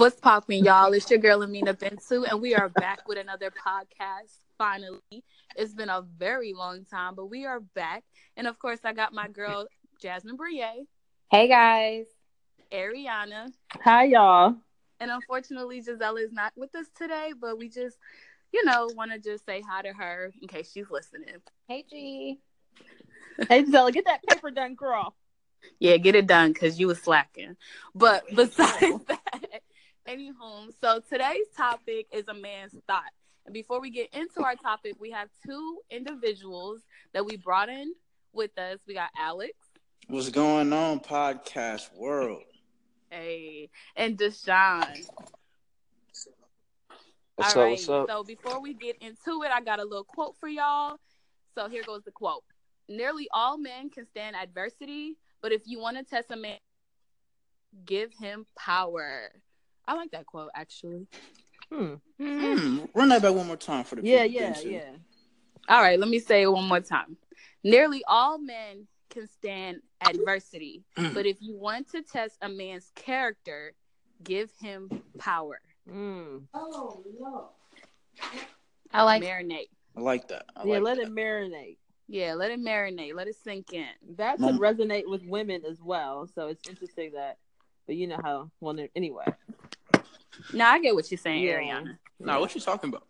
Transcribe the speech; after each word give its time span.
What's 0.00 0.18
popping, 0.18 0.64
y'all? 0.64 0.94
It's 0.94 1.10
your 1.10 1.18
girl 1.18 1.42
Amina 1.42 1.74
Bentu, 1.74 2.24
and 2.26 2.40
we 2.40 2.54
are 2.54 2.70
back 2.70 3.06
with 3.06 3.18
another 3.18 3.50
podcast. 3.50 4.32
Finally, 4.56 4.98
it's 5.54 5.74
been 5.74 5.90
a 5.90 6.00
very 6.16 6.54
long 6.54 6.86
time, 6.86 7.14
but 7.14 7.26
we 7.26 7.44
are 7.44 7.60
back. 7.60 8.02
And 8.34 8.46
of 8.46 8.58
course, 8.58 8.78
I 8.82 8.94
got 8.94 9.12
my 9.12 9.28
girl 9.28 9.66
Jasmine 10.00 10.36
Brie, 10.36 10.64
Hey 11.30 11.48
guys. 11.48 12.06
Ariana, 12.72 13.52
Hi, 13.84 14.04
y'all. 14.04 14.54
and 15.00 15.10
unfortunately, 15.10 15.82
Giselle 15.82 16.16
is 16.16 16.32
not 16.32 16.54
with 16.56 16.74
us 16.76 16.86
today. 16.96 17.34
But 17.38 17.58
we 17.58 17.68
just, 17.68 17.98
you 18.54 18.64
know, 18.64 18.88
want 18.96 19.12
to 19.12 19.18
just 19.18 19.44
say 19.44 19.60
hi 19.60 19.82
to 19.82 19.92
her 19.92 20.32
in 20.40 20.48
case 20.48 20.72
she's 20.72 20.90
listening. 20.90 21.42
Hey 21.68 21.84
G. 21.90 22.38
Hey, 23.50 23.64
Gisela, 23.64 23.92
get 23.92 24.06
that 24.06 24.22
paper 24.26 24.50
done, 24.50 24.76
girl. 24.76 25.14
Yeah, 25.78 25.98
get 25.98 26.14
it 26.14 26.26
done 26.26 26.54
because 26.54 26.80
you 26.80 26.86
was 26.86 27.02
slacking. 27.02 27.58
But 27.94 28.24
besides 28.34 29.04
that, 29.08 29.60
anywho, 30.10 30.72
so 30.80 31.00
today's 31.08 31.46
topic 31.56 32.06
is 32.12 32.24
a 32.28 32.34
man's 32.34 32.74
thought. 32.86 33.12
And 33.46 33.54
before 33.54 33.80
we 33.80 33.90
get 33.90 34.12
into 34.12 34.42
our 34.42 34.56
topic, 34.56 34.94
we 34.98 35.10
have 35.12 35.28
two 35.46 35.78
individuals 35.90 36.80
that 37.14 37.24
we 37.24 37.36
brought 37.36 37.68
in 37.68 37.94
with 38.32 38.56
us. 38.58 38.80
We 38.86 38.94
got 38.94 39.10
Alex, 39.18 39.52
What's 40.08 40.28
going 40.30 40.72
on, 40.72 40.98
podcast 41.00 41.94
world? 41.96 42.42
hey, 43.10 43.70
and 43.94 44.18
Deshaun. 44.18 45.06
What's 47.36 47.54
All 47.56 47.62
up? 47.62 47.66
right. 47.66 47.70
What's 47.70 47.88
up? 47.88 48.08
So 48.08 48.24
before 48.24 48.60
we 48.60 48.74
get 48.74 48.96
into 49.00 49.42
it, 49.44 49.50
I 49.52 49.60
got 49.60 49.78
a 49.78 49.84
little 49.84 50.04
quote 50.04 50.34
for 50.40 50.48
y'all. 50.48 50.98
So 51.54 51.68
here 51.68 51.82
goes 51.84 52.02
the 52.04 52.10
quote. 52.10 52.42
Nearly 52.88 53.28
all 53.32 53.56
men 53.56 53.90
can 53.90 54.06
stand 54.06 54.34
adversity, 54.34 55.16
but 55.40 55.52
if 55.52 55.62
you 55.66 55.78
want 55.80 55.96
to 55.96 56.02
test 56.02 56.30
a 56.30 56.36
man, 56.36 56.58
give 57.84 58.10
him 58.20 58.46
power. 58.58 59.30
I 59.90 59.94
like 59.94 60.12
that 60.12 60.24
quote 60.24 60.50
actually. 60.54 61.08
Hmm. 61.72 61.94
Hmm, 62.20 62.84
run 62.94 63.08
that 63.08 63.22
back 63.22 63.34
one 63.34 63.48
more 63.48 63.56
time 63.56 63.82
for 63.82 63.96
the 63.96 64.02
Yeah, 64.06 64.22
people, 64.22 64.40
yeah, 64.40 64.46
Benson. 64.52 64.70
yeah. 64.72 64.90
All 65.68 65.82
right, 65.82 65.98
let 65.98 66.08
me 66.08 66.20
say 66.20 66.42
it 66.42 66.52
one 66.52 66.68
more 66.68 66.78
time. 66.80 67.16
Nearly 67.64 68.02
all 68.06 68.38
men 68.38 68.86
can 69.10 69.26
stand 69.26 69.80
adversity, 70.00 70.84
Mm. 70.96 71.12
but 71.12 71.26
if 71.26 71.38
you 71.40 71.56
want 71.56 71.88
to 71.90 72.02
test 72.02 72.38
a 72.40 72.48
man's 72.48 72.92
character, 72.94 73.72
give 74.22 74.52
him 74.60 74.88
power. 75.18 75.60
Mm. 75.88 76.42
Oh 76.54 77.02
no. 77.18 77.50
I 78.92 79.02
like 79.02 79.22
Marinate. 79.24 79.70
I 79.96 80.00
like 80.00 80.28
that. 80.28 80.44
I 80.56 80.64
yeah, 80.64 80.74
like 80.74 80.82
let 80.82 80.96
that. 80.98 81.06
it 81.08 81.12
marinate. 81.14 81.78
Yeah, 82.06 82.34
let 82.34 82.52
it 82.52 82.60
marinate. 82.60 83.14
Let 83.14 83.26
it 83.26 83.36
sink 83.42 83.72
in. 83.72 83.86
That 84.16 84.38
Mom- 84.38 84.52
should 84.54 84.60
resonate 84.60 85.08
with 85.08 85.24
women 85.24 85.62
as 85.68 85.80
well. 85.82 86.28
So 86.32 86.46
it's 86.46 86.68
interesting 86.68 87.12
that, 87.14 87.38
but 87.86 87.96
you 87.96 88.06
know 88.06 88.18
how. 88.22 88.50
Well, 88.60 88.76
anyway, 88.94 89.24
No, 90.52 90.64
I 90.64 90.80
get 90.80 90.94
what 90.94 91.10
you're 91.10 91.18
saying, 91.18 91.42
Yeah. 91.44 91.58
Ariana. 91.60 91.98
No, 92.18 92.40
what 92.40 92.54
you 92.54 92.60
talking 92.60 92.90
about? 92.90 93.04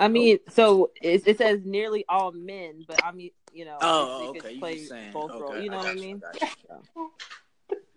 I 0.00 0.08
mean, 0.08 0.38
so 0.48 0.90
it, 1.00 1.22
it 1.26 1.38
says 1.38 1.60
nearly 1.64 2.04
all 2.08 2.32
men, 2.32 2.84
but 2.86 3.04
I 3.04 3.12
mean, 3.12 3.30
you 3.52 3.64
know, 3.64 3.78
Oh, 3.80 4.26
obviously 4.26 4.26
it 4.26 4.32
could 4.32 4.44
okay. 4.46 4.54
You 4.54 4.60
play 4.60 4.84
saying. 4.84 5.12
both 5.12 5.30
okay, 5.30 5.40
roles. 5.40 5.62
You 5.62 5.70
know 5.70 5.76
what 5.78 5.86
I 5.86 5.94
mean? 5.94 6.18
got 6.18 6.40
you. 6.40 7.10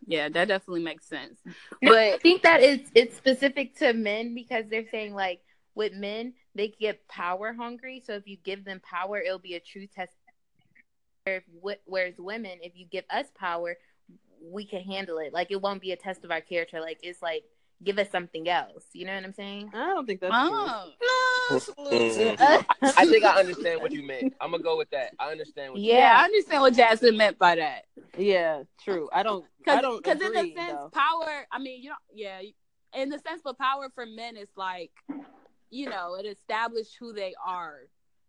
Yeah, 0.07 0.30
that 0.30 0.47
definitely 0.47 0.83
makes 0.83 1.07
sense. 1.07 1.39
But 1.81 1.97
I 1.97 2.17
think 2.17 2.44
that 2.44 2.61
it's 2.61 2.91
it's 2.94 3.17
specific 3.17 3.75
to 3.80 3.94
men 3.94 4.35
because 4.35 4.66
they're 4.69 4.88
saying 4.91 5.16
like 5.16 5.41
with 5.73 5.94
men 5.94 6.33
they 6.53 6.67
get 6.67 7.07
power 7.07 7.53
hungry. 7.53 8.03
So 8.05 8.13
if 8.13 8.27
you 8.27 8.38
give 8.44 8.63
them 8.66 8.81
power, 8.88 9.19
it'll 9.19 9.39
be 9.39 9.55
a 9.55 9.59
true 9.59 9.88
test. 9.88 10.13
Whereas 11.85 12.13
women, 12.19 12.59
if 12.61 12.73
you 12.75 12.85
give 12.85 13.05
us 13.09 13.25
power, 13.35 13.77
we 14.39 14.63
can 14.63 14.81
handle 14.83 15.17
it. 15.17 15.33
Like 15.33 15.50
it 15.50 15.59
won't 15.59 15.81
be 15.81 15.91
a 15.91 15.95
test 15.95 16.23
of 16.23 16.29
our 16.29 16.41
character. 16.41 16.79
Like 16.79 17.00
it's 17.02 17.23
like 17.23 17.44
give 17.83 17.97
us 17.99 18.09
something 18.11 18.47
else. 18.49 18.83
You 18.93 19.05
know 19.05 19.15
what 19.15 19.23
I'm 19.23 19.33
saying? 19.33 19.71
I 19.73 19.87
don't 19.87 20.05
think 20.05 20.21
that's 20.21 20.33
oh, 20.35 20.91
No, 21.49 21.55
it's 21.55 21.67
a 21.67 21.81
little 21.81 22.35
Mm. 22.35 22.65
I 22.97 23.05
think 23.05 23.23
I 23.25 23.39
understand 23.39 23.81
what 23.81 23.91
you 23.91 24.03
meant. 24.03 24.33
I'm 24.41 24.51
gonna 24.51 24.63
go 24.63 24.77
with 24.77 24.89
that. 24.91 25.13
I 25.19 25.31
understand 25.31 25.73
what 25.73 25.81
yeah. 25.81 25.97
Yeah. 25.97 26.19
I 26.22 26.23
understand 26.25 26.61
what 26.61 26.73
Jasmine 26.73 27.17
meant 27.17 27.38
by 27.38 27.55
that. 27.55 27.85
Yeah, 28.17 28.63
true. 28.83 29.09
I 29.13 29.23
don't. 29.23 29.45
I 29.67 29.81
don't 29.81 30.03
Because 30.03 30.22
in 30.22 30.27
agree. 30.35 30.53
the 30.53 30.55
sense, 30.61 30.72
though. 30.73 30.89
power. 30.94 31.47
I 31.51 31.59
mean, 31.59 31.81
you 31.83 31.89
know, 31.89 31.95
yeah. 32.13 32.41
In 32.94 33.09
the 33.09 33.19
sense, 33.19 33.41
but 33.44 33.57
power 33.57 33.89
for 33.94 34.05
men 34.05 34.38
is 34.38 34.47
like, 34.55 34.91
you 35.69 35.89
know, 35.89 36.16
it 36.16 36.25
established 36.25 36.95
who 37.00 37.11
they 37.13 37.33
are. 37.45 37.79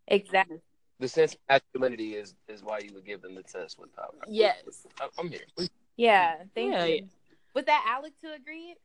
Exactly. 0.07 0.57
The 0.99 1.07
sense 1.07 1.33
of 1.33 1.39
masculinity 1.49 2.15
is 2.15 2.35
is 2.47 2.63
why 2.63 2.79
you 2.79 2.93
would 2.95 3.05
give 3.05 3.21
them 3.21 3.35
the 3.35 3.43
test 3.43 3.79
with 3.79 3.95
power. 3.95 4.09
Yes. 4.27 4.85
I- 4.99 5.07
I'm 5.17 5.29
here. 5.29 5.41
Yeah. 5.95 6.35
Thank 6.55 6.73
Yeah, 6.73 6.85
you. 6.85 6.95
yeah. 6.95 7.01
Was 7.53 7.65
that 7.65 7.85
Alex 7.87 8.15
to 8.23 8.33
agreed? 8.33 8.75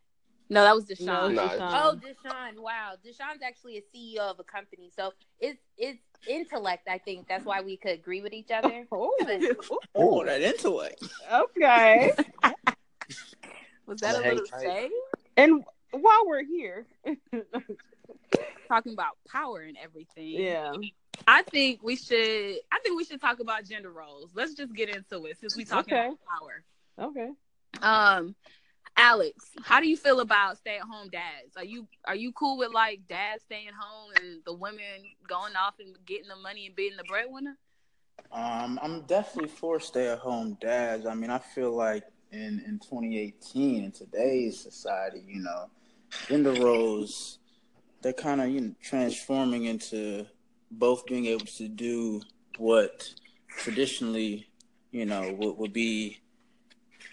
No, 0.52 0.62
that 0.64 0.74
was 0.74 0.88
No, 0.88 0.94
Deshaun. 1.12 1.34
No, 1.34 1.42
just, 1.42 1.54
it's- 1.54 1.72
Oh, 1.74 1.96
Deshaun! 1.96 2.58
Wow, 2.58 2.92
Deshaun's 3.04 3.42
actually 3.42 3.78
a 3.78 3.82
CEO 3.96 4.18
of 4.20 4.38
a 4.38 4.44
company, 4.44 4.90
so 4.94 5.12
it's 5.40 5.58
it's 5.78 5.98
intellect. 6.28 6.88
I 6.88 6.98
think 6.98 7.26
that's 7.28 7.44
why 7.44 7.60
we 7.62 7.76
could 7.76 7.92
agree 7.92 8.20
with 8.20 8.32
each 8.32 8.50
other. 8.50 8.86
oh, 8.92 9.14
Oh, 9.94 10.24
that 10.24 10.42
intellect. 10.42 11.02
okay. 11.32 12.12
was 13.86 14.00
that 14.00 14.16
a 14.16 14.18
little 14.20 14.44
tight. 14.44 14.62
shade? 14.62 14.90
and 15.36 15.64
while 15.92 16.26
we're 16.26 16.44
here, 16.44 16.86
Talking 18.68 18.92
about 18.94 19.18
power 19.28 19.60
and 19.60 19.76
everything. 19.82 20.28
yeah, 20.28 20.72
I 21.26 21.42
think 21.42 21.82
we 21.82 21.94
should. 21.96 22.56
I 22.72 22.78
think 22.82 22.96
we 22.96 23.04
should 23.04 23.20
talk 23.20 23.40
about 23.40 23.64
gender 23.66 23.90
roles. 23.90 24.30
Let's 24.34 24.54
just 24.54 24.74
get 24.74 24.88
into 24.88 25.26
it 25.26 25.38
since 25.38 25.56
we 25.56 25.64
talking 25.66 25.92
Okay. 25.94 26.06
about 26.06 26.18
power. 26.40 26.64
okay. 27.10 27.30
Um, 27.82 28.34
Alex, 28.96 29.50
how 29.62 29.80
do 29.80 29.88
you 29.88 29.96
feel 29.96 30.20
about 30.20 30.58
stay 30.58 30.76
at 30.76 30.82
home 30.82 31.08
dads? 31.08 31.56
Are 31.56 31.64
you 31.64 31.88
are 32.04 32.14
you 32.14 32.32
cool 32.32 32.58
with 32.58 32.72
like 32.72 33.00
dads 33.08 33.42
staying 33.44 33.70
home 33.78 34.12
and 34.20 34.42
the 34.44 34.52
women 34.52 35.04
going 35.28 35.56
off 35.56 35.74
and 35.80 35.96
getting 36.06 36.28
the 36.28 36.36
money 36.36 36.66
and 36.66 36.76
being 36.76 36.96
the 36.96 37.04
breadwinner? 37.04 37.56
Um, 38.30 38.78
I'm 38.82 39.02
definitely 39.02 39.50
for 39.50 39.80
stay-at-home 39.80 40.56
dads. 40.60 41.06
I 41.06 41.14
mean, 41.14 41.30
I 41.30 41.38
feel 41.38 41.74
like 41.74 42.04
in 42.30 42.62
in 42.66 42.78
2018 42.78 43.84
in 43.84 43.92
today's 43.92 44.60
society, 44.60 45.22
you 45.26 45.40
know, 45.40 45.70
gender 46.28 46.52
roles 46.52 47.38
they're 48.02 48.12
kind 48.12 48.40
of 48.40 48.50
you 48.50 48.60
know 48.60 48.74
transforming 48.82 49.64
into 49.64 50.26
both 50.70 51.06
being 51.06 51.26
able 51.26 51.46
to 51.46 51.68
do 51.68 52.20
what 52.58 53.08
traditionally, 53.48 54.48
you 54.90 55.06
know, 55.06 55.32
would, 55.32 55.56
would 55.58 55.72
be 55.72 56.20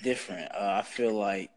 different. 0.04 0.52
Uh, 0.54 0.80
I 0.80 0.82
feel 0.82 1.14
like 1.14 1.52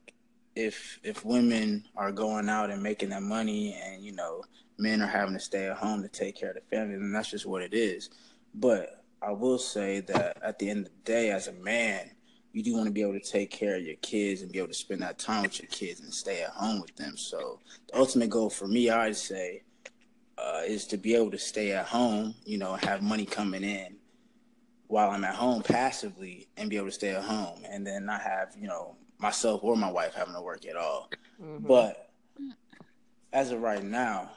if 0.55 0.99
if 1.03 1.25
women 1.25 1.85
are 1.97 2.13
going 2.13 2.49
out 2.49 2.71
and 2.71 2.83
making 2.83 3.11
that 3.11 3.23
money, 3.23 3.79
and 3.83 4.03
you 4.03 4.13
know, 4.13 4.43
men 4.79 5.03
are 5.03 5.07
having 5.07 5.35
to 5.35 5.41
stay 5.41 5.67
at 5.67 5.77
home 5.77 6.03
to 6.03 6.09
take 6.09 6.37
care 6.37 6.51
of 6.51 6.57
the 6.57 6.77
family, 6.77 6.95
then 6.95 7.13
that's 7.13 7.31
just 7.31 7.47
what 7.47 7.63
it 7.63 7.75
is. 7.75 8.11
But 8.55 9.05
I 9.23 9.31
will 9.31 9.59
say 9.59 10.01
that 10.01 10.39
at 10.43 10.59
the 10.59 10.69
end 10.69 10.87
of 10.87 10.93
the 10.93 11.13
day, 11.13 11.31
as 11.31 11.49
a 11.49 11.53
man, 11.53 12.11
you 12.53 12.63
do 12.63 12.75
want 12.75 12.87
to 12.87 12.93
be 12.93 13.03
able 13.03 13.19
to 13.19 13.21
take 13.21 13.51
care 13.51 13.77
of 13.77 13.83
your 13.83 13.97
kids 13.97 14.43
and 14.43 14.53
be 14.53 14.59
able 14.59 14.69
to 14.69 14.75
spend 14.75 15.01
that 15.03 15.19
time 15.19 15.43
with 15.43 15.61
your 15.61 15.69
kids 15.69 16.01
and 16.01 16.13
stay 16.13 16.43
at 16.43 16.51
home 16.51 16.81
with 16.81 16.95
them. 16.97 17.17
So 17.17 17.61
the 17.89 17.99
ultimate 17.99 18.31
goal 18.31 18.51
for 18.51 18.67
me, 18.67 18.91
I'd 18.91 19.17
say, 19.17 19.63
uh, 20.37 20.63
is 20.67 20.87
to 20.89 20.97
be 20.97 21.15
able 21.15 21.31
to 21.31 21.39
stay 21.39 21.73
at 21.73 21.87
home, 21.87 22.35
you 22.45 22.59
know, 22.59 22.75
have 22.75 23.03
money 23.03 23.25
coming 23.25 23.63
in 23.63 23.97
while 24.89 25.11
I'm 25.11 25.25
at 25.25 25.35
home 25.35 25.63
passively 25.63 26.49
and 26.57 26.69
be 26.69 26.77
able 26.77 26.89
to 26.89 26.93
stay 26.93 27.11
at 27.11 27.23
home 27.23 27.63
and 27.71 27.87
then 27.87 28.05
not 28.05 28.21
have, 28.21 28.55
you 28.59 28.67
know, 28.67 28.97
myself 29.23 29.63
or 29.63 29.77
my 29.77 29.91
wife 29.91 30.15
having 30.15 30.35
to 30.35 30.43
work 30.43 30.67
at 30.67 30.77
all. 30.77 31.09
Mhm. 31.41 31.67
But 31.67 32.11
as 33.33 33.51
of 33.53 33.63
right 33.63 33.83
now, 33.83 34.31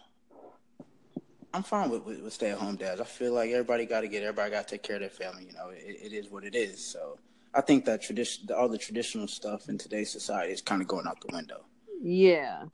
I'm 1.53 1.63
fine 1.63 1.89
with, 1.89 2.03
with, 2.03 2.21
with 2.21 2.33
stay 2.33 2.51
at 2.51 2.57
home 2.57 2.75
dads. 2.75 3.01
I 3.01 3.05
feel 3.05 3.33
like 3.33 3.49
everybody 3.49 3.85
got 3.85 4.01
to 4.01 4.07
get, 4.07 4.23
everybody 4.23 4.51
got 4.51 4.67
to 4.67 4.71
take 4.75 4.83
care 4.83 4.97
of 4.97 5.01
their 5.01 5.09
family. 5.09 5.45
You 5.45 5.53
know, 5.53 5.69
it, 5.69 6.11
it 6.11 6.13
is 6.13 6.29
what 6.29 6.43
it 6.43 6.53
is. 6.55 6.85
So 6.85 7.17
I 7.53 7.61
think 7.61 7.85
that 7.85 8.01
tradition, 8.01 8.49
all 8.55 8.69
the 8.69 8.77
traditional 8.77 9.27
stuff 9.27 9.69
in 9.69 9.77
today's 9.77 10.11
society 10.11 10.53
is 10.53 10.61
kind 10.61 10.81
of 10.81 10.87
going 10.87 11.07
out 11.07 11.19
the 11.21 11.33
window. 11.35 11.65
yeah, 12.01 12.65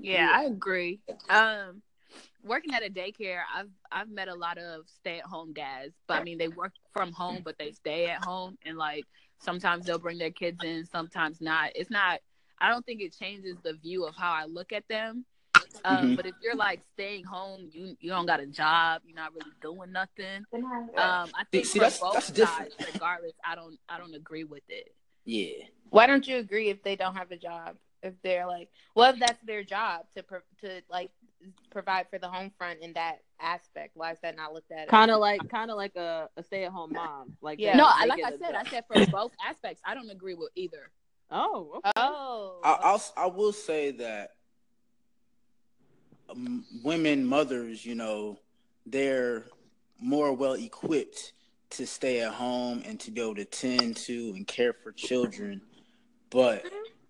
Yeah, 0.00 0.30
I 0.32 0.44
agree. 0.44 1.00
Um, 1.30 1.82
working 2.44 2.74
at 2.74 2.84
a 2.84 2.90
daycare, 2.90 3.42
I've 3.54 3.70
I've 3.90 4.10
met 4.10 4.28
a 4.28 4.34
lot 4.34 4.58
of 4.58 4.88
stay 4.88 5.18
at 5.18 5.24
home 5.24 5.52
dads, 5.52 5.94
but 6.06 6.20
I 6.20 6.24
mean 6.24 6.38
they 6.38 6.48
work 6.48 6.72
from 6.92 7.12
home, 7.12 7.42
but 7.44 7.56
they 7.58 7.72
stay 7.72 8.06
at 8.06 8.24
home, 8.24 8.58
and 8.64 8.76
like 8.76 9.04
sometimes 9.38 9.86
they'll 9.86 9.98
bring 9.98 10.18
their 10.18 10.30
kids 10.30 10.62
in, 10.64 10.84
sometimes 10.86 11.40
not. 11.40 11.70
It's 11.74 11.90
not. 11.90 12.20
I 12.60 12.70
don't 12.70 12.84
think 12.84 13.00
it 13.00 13.16
changes 13.16 13.56
the 13.62 13.74
view 13.74 14.04
of 14.06 14.14
how 14.16 14.32
I 14.32 14.44
look 14.46 14.72
at 14.72 14.86
them. 14.88 15.24
Um, 15.84 16.12
Mhm. 16.12 16.16
But 16.16 16.26
if 16.26 16.34
you're 16.42 16.56
like 16.56 16.80
staying 16.94 17.24
home, 17.24 17.68
you 17.72 17.96
you 18.00 18.10
don't 18.10 18.26
got 18.26 18.40
a 18.40 18.46
job, 18.46 19.02
you're 19.06 19.14
not 19.16 19.32
really 19.34 19.50
doing 19.60 19.92
nothing. 19.92 20.44
Um, 20.52 21.30
I 21.34 21.44
think 21.52 21.66
See, 21.66 21.78
that's- 21.78 22.00
both 22.00 22.14
that's 22.14 22.30
different. 22.30 22.72
sides, 22.72 22.92
regardless, 22.94 23.34
I 23.44 23.54
don't 23.54 23.78
I 23.88 23.98
don't 23.98 24.14
agree 24.14 24.44
with 24.44 24.62
it. 24.68 24.94
Yeah. 25.24 25.64
Why 25.90 26.06
don't 26.06 26.26
you 26.26 26.36
agree 26.38 26.68
if 26.68 26.82
they 26.82 26.96
don't 26.96 27.14
have 27.16 27.30
a 27.30 27.36
job? 27.36 27.76
If 28.02 28.14
they're 28.22 28.46
like, 28.46 28.70
well, 28.94 29.12
if 29.12 29.18
that's 29.18 29.40
their 29.42 29.62
job 29.64 30.06
to 30.16 30.22
pro- 30.22 30.40
to 30.62 30.82
like 30.88 31.10
provide 31.70 32.08
for 32.10 32.18
the 32.18 32.28
home 32.28 32.50
front 32.58 32.80
in 32.80 32.92
that 32.94 33.18
aspect, 33.40 33.92
why 33.94 34.12
is 34.12 34.18
that 34.22 34.36
not 34.36 34.52
looked 34.52 34.72
at? 34.72 34.88
kind 34.88 35.10
of 35.10 35.20
like 35.20 35.40
kind 35.50 35.70
of 35.70 35.76
like 35.76 35.94
a, 35.96 36.28
a 36.36 36.42
stay 36.42 36.64
at 36.64 36.72
home 36.72 36.92
mom. 36.92 37.36
Like 37.40 37.58
Yeah. 37.60 37.72
they- 37.72 37.78
No, 37.78 37.84
they 37.98 38.02
I 38.04 38.06
like 38.06 38.18
get 38.18 38.38
said, 38.40 38.52
job. 38.54 38.62
I 38.66 38.70
said 38.70 38.84
for 38.88 38.96
both 39.12 39.32
aspects, 39.46 39.80
I 39.84 39.94
don't 39.94 40.10
agree 40.10 40.34
with 40.34 40.50
either. 40.54 40.90
Oh, 41.30 41.72
okay. 41.76 41.90
Oh, 41.96 42.60
I, 42.64 42.72
I'll, 42.82 43.02
I 43.16 43.26
will 43.26 43.52
say 43.52 43.90
that 43.92 44.30
um, 46.30 46.64
women 46.84 47.24
mothers, 47.24 47.84
you 47.84 47.94
know, 47.94 48.38
they're 48.86 49.44
more 50.00 50.32
well 50.32 50.54
equipped 50.54 51.32
to 51.70 51.86
stay 51.86 52.20
at 52.20 52.32
home 52.32 52.82
and 52.86 52.98
to 53.00 53.10
be 53.10 53.20
able 53.20 53.34
to 53.34 53.44
tend 53.44 53.96
to 53.96 54.32
and 54.34 54.46
care 54.46 54.72
for 54.72 54.92
children, 54.92 55.60
but 56.30 56.64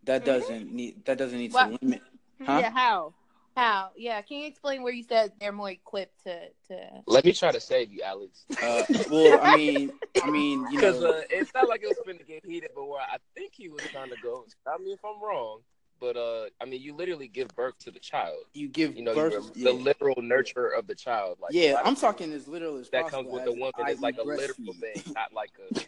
that 0.05 0.25
doesn't 0.25 0.73
need 0.73 1.05
that 1.05 1.17
doesn't 1.19 1.39
need 1.39 1.53
to 1.53 1.79
limit. 1.81 2.03
Huh? 2.43 2.59
Yeah, 2.61 2.71
how? 2.71 3.15
How? 3.59 3.91
Yeah. 3.97 4.23
Can 4.23 4.39
you 4.39 4.47
explain 4.47 4.83
where 4.85 4.93
you 4.93 5.03
said 5.03 5.33
they're 5.41 5.51
more 5.53 5.71
equipped 5.71 6.23
to 6.25 6.49
to? 6.69 6.89
Let 7.07 7.25
me 7.25 7.33
try 7.33 7.51
to 7.51 7.61
save 7.61 7.91
you, 7.93 8.03
Alex. 8.05 8.45
Uh, 8.63 8.83
well, 9.11 9.41
I 9.43 9.57
mean, 9.57 9.93
I 10.23 10.31
mean, 10.31 10.65
you 10.71 10.81
know, 10.81 10.91
uh, 10.91 11.23
it's 11.29 11.53
not 11.55 11.69
like 11.69 11.83
it 11.83 11.89
was 11.89 11.99
finna 12.07 12.25
get 12.27 12.45
heated, 12.47 12.71
but 12.75 12.87
where 12.87 13.01
I 13.01 13.17
think 13.35 13.53
he 13.55 13.69
was 13.69 13.83
trying 13.91 14.11
to 14.11 14.17
go. 14.23 14.45
Stop 14.63 14.81
me 14.81 14.93
if 14.93 15.01
I'm 15.05 15.21
wrong. 15.21 15.61
But 16.01 16.17
uh, 16.17 16.45
I 16.61 16.67
mean, 16.67 16.81
you 16.81 16.95
literally 16.95 17.27
give 17.27 17.49
birth 17.57 17.77
to 17.81 17.91
the 17.91 17.99
child. 17.99 18.39
you 18.55 18.69
give 18.69 18.95
You 18.97 19.03
know, 19.03 19.15
birth. 19.17 19.33
you're 19.33 19.43
yeah. 19.57 19.65
the 19.65 19.73
literal 19.73 20.23
nurture 20.23 20.69
of 20.69 20.87
the 20.87 20.95
child. 20.95 21.39
Like 21.41 21.53
yeah, 21.53 21.81
I'm 21.85 21.97
talking 21.97 22.33
as 22.33 22.47
literal 22.47 22.77
as 22.79 22.89
that 22.91 23.03
possible. 23.11 23.25
comes 23.25 23.35
with 23.35 23.45
the 23.45 23.53
woman 23.53 23.73
I 23.85 23.91
is 23.91 24.01
like 24.01 24.17
a 24.19 24.23
literal 24.23 24.55
breastfeed. 24.75 25.03
thing, 25.03 25.13
not 25.15 25.33
like 25.35 25.51
a, 25.73 25.81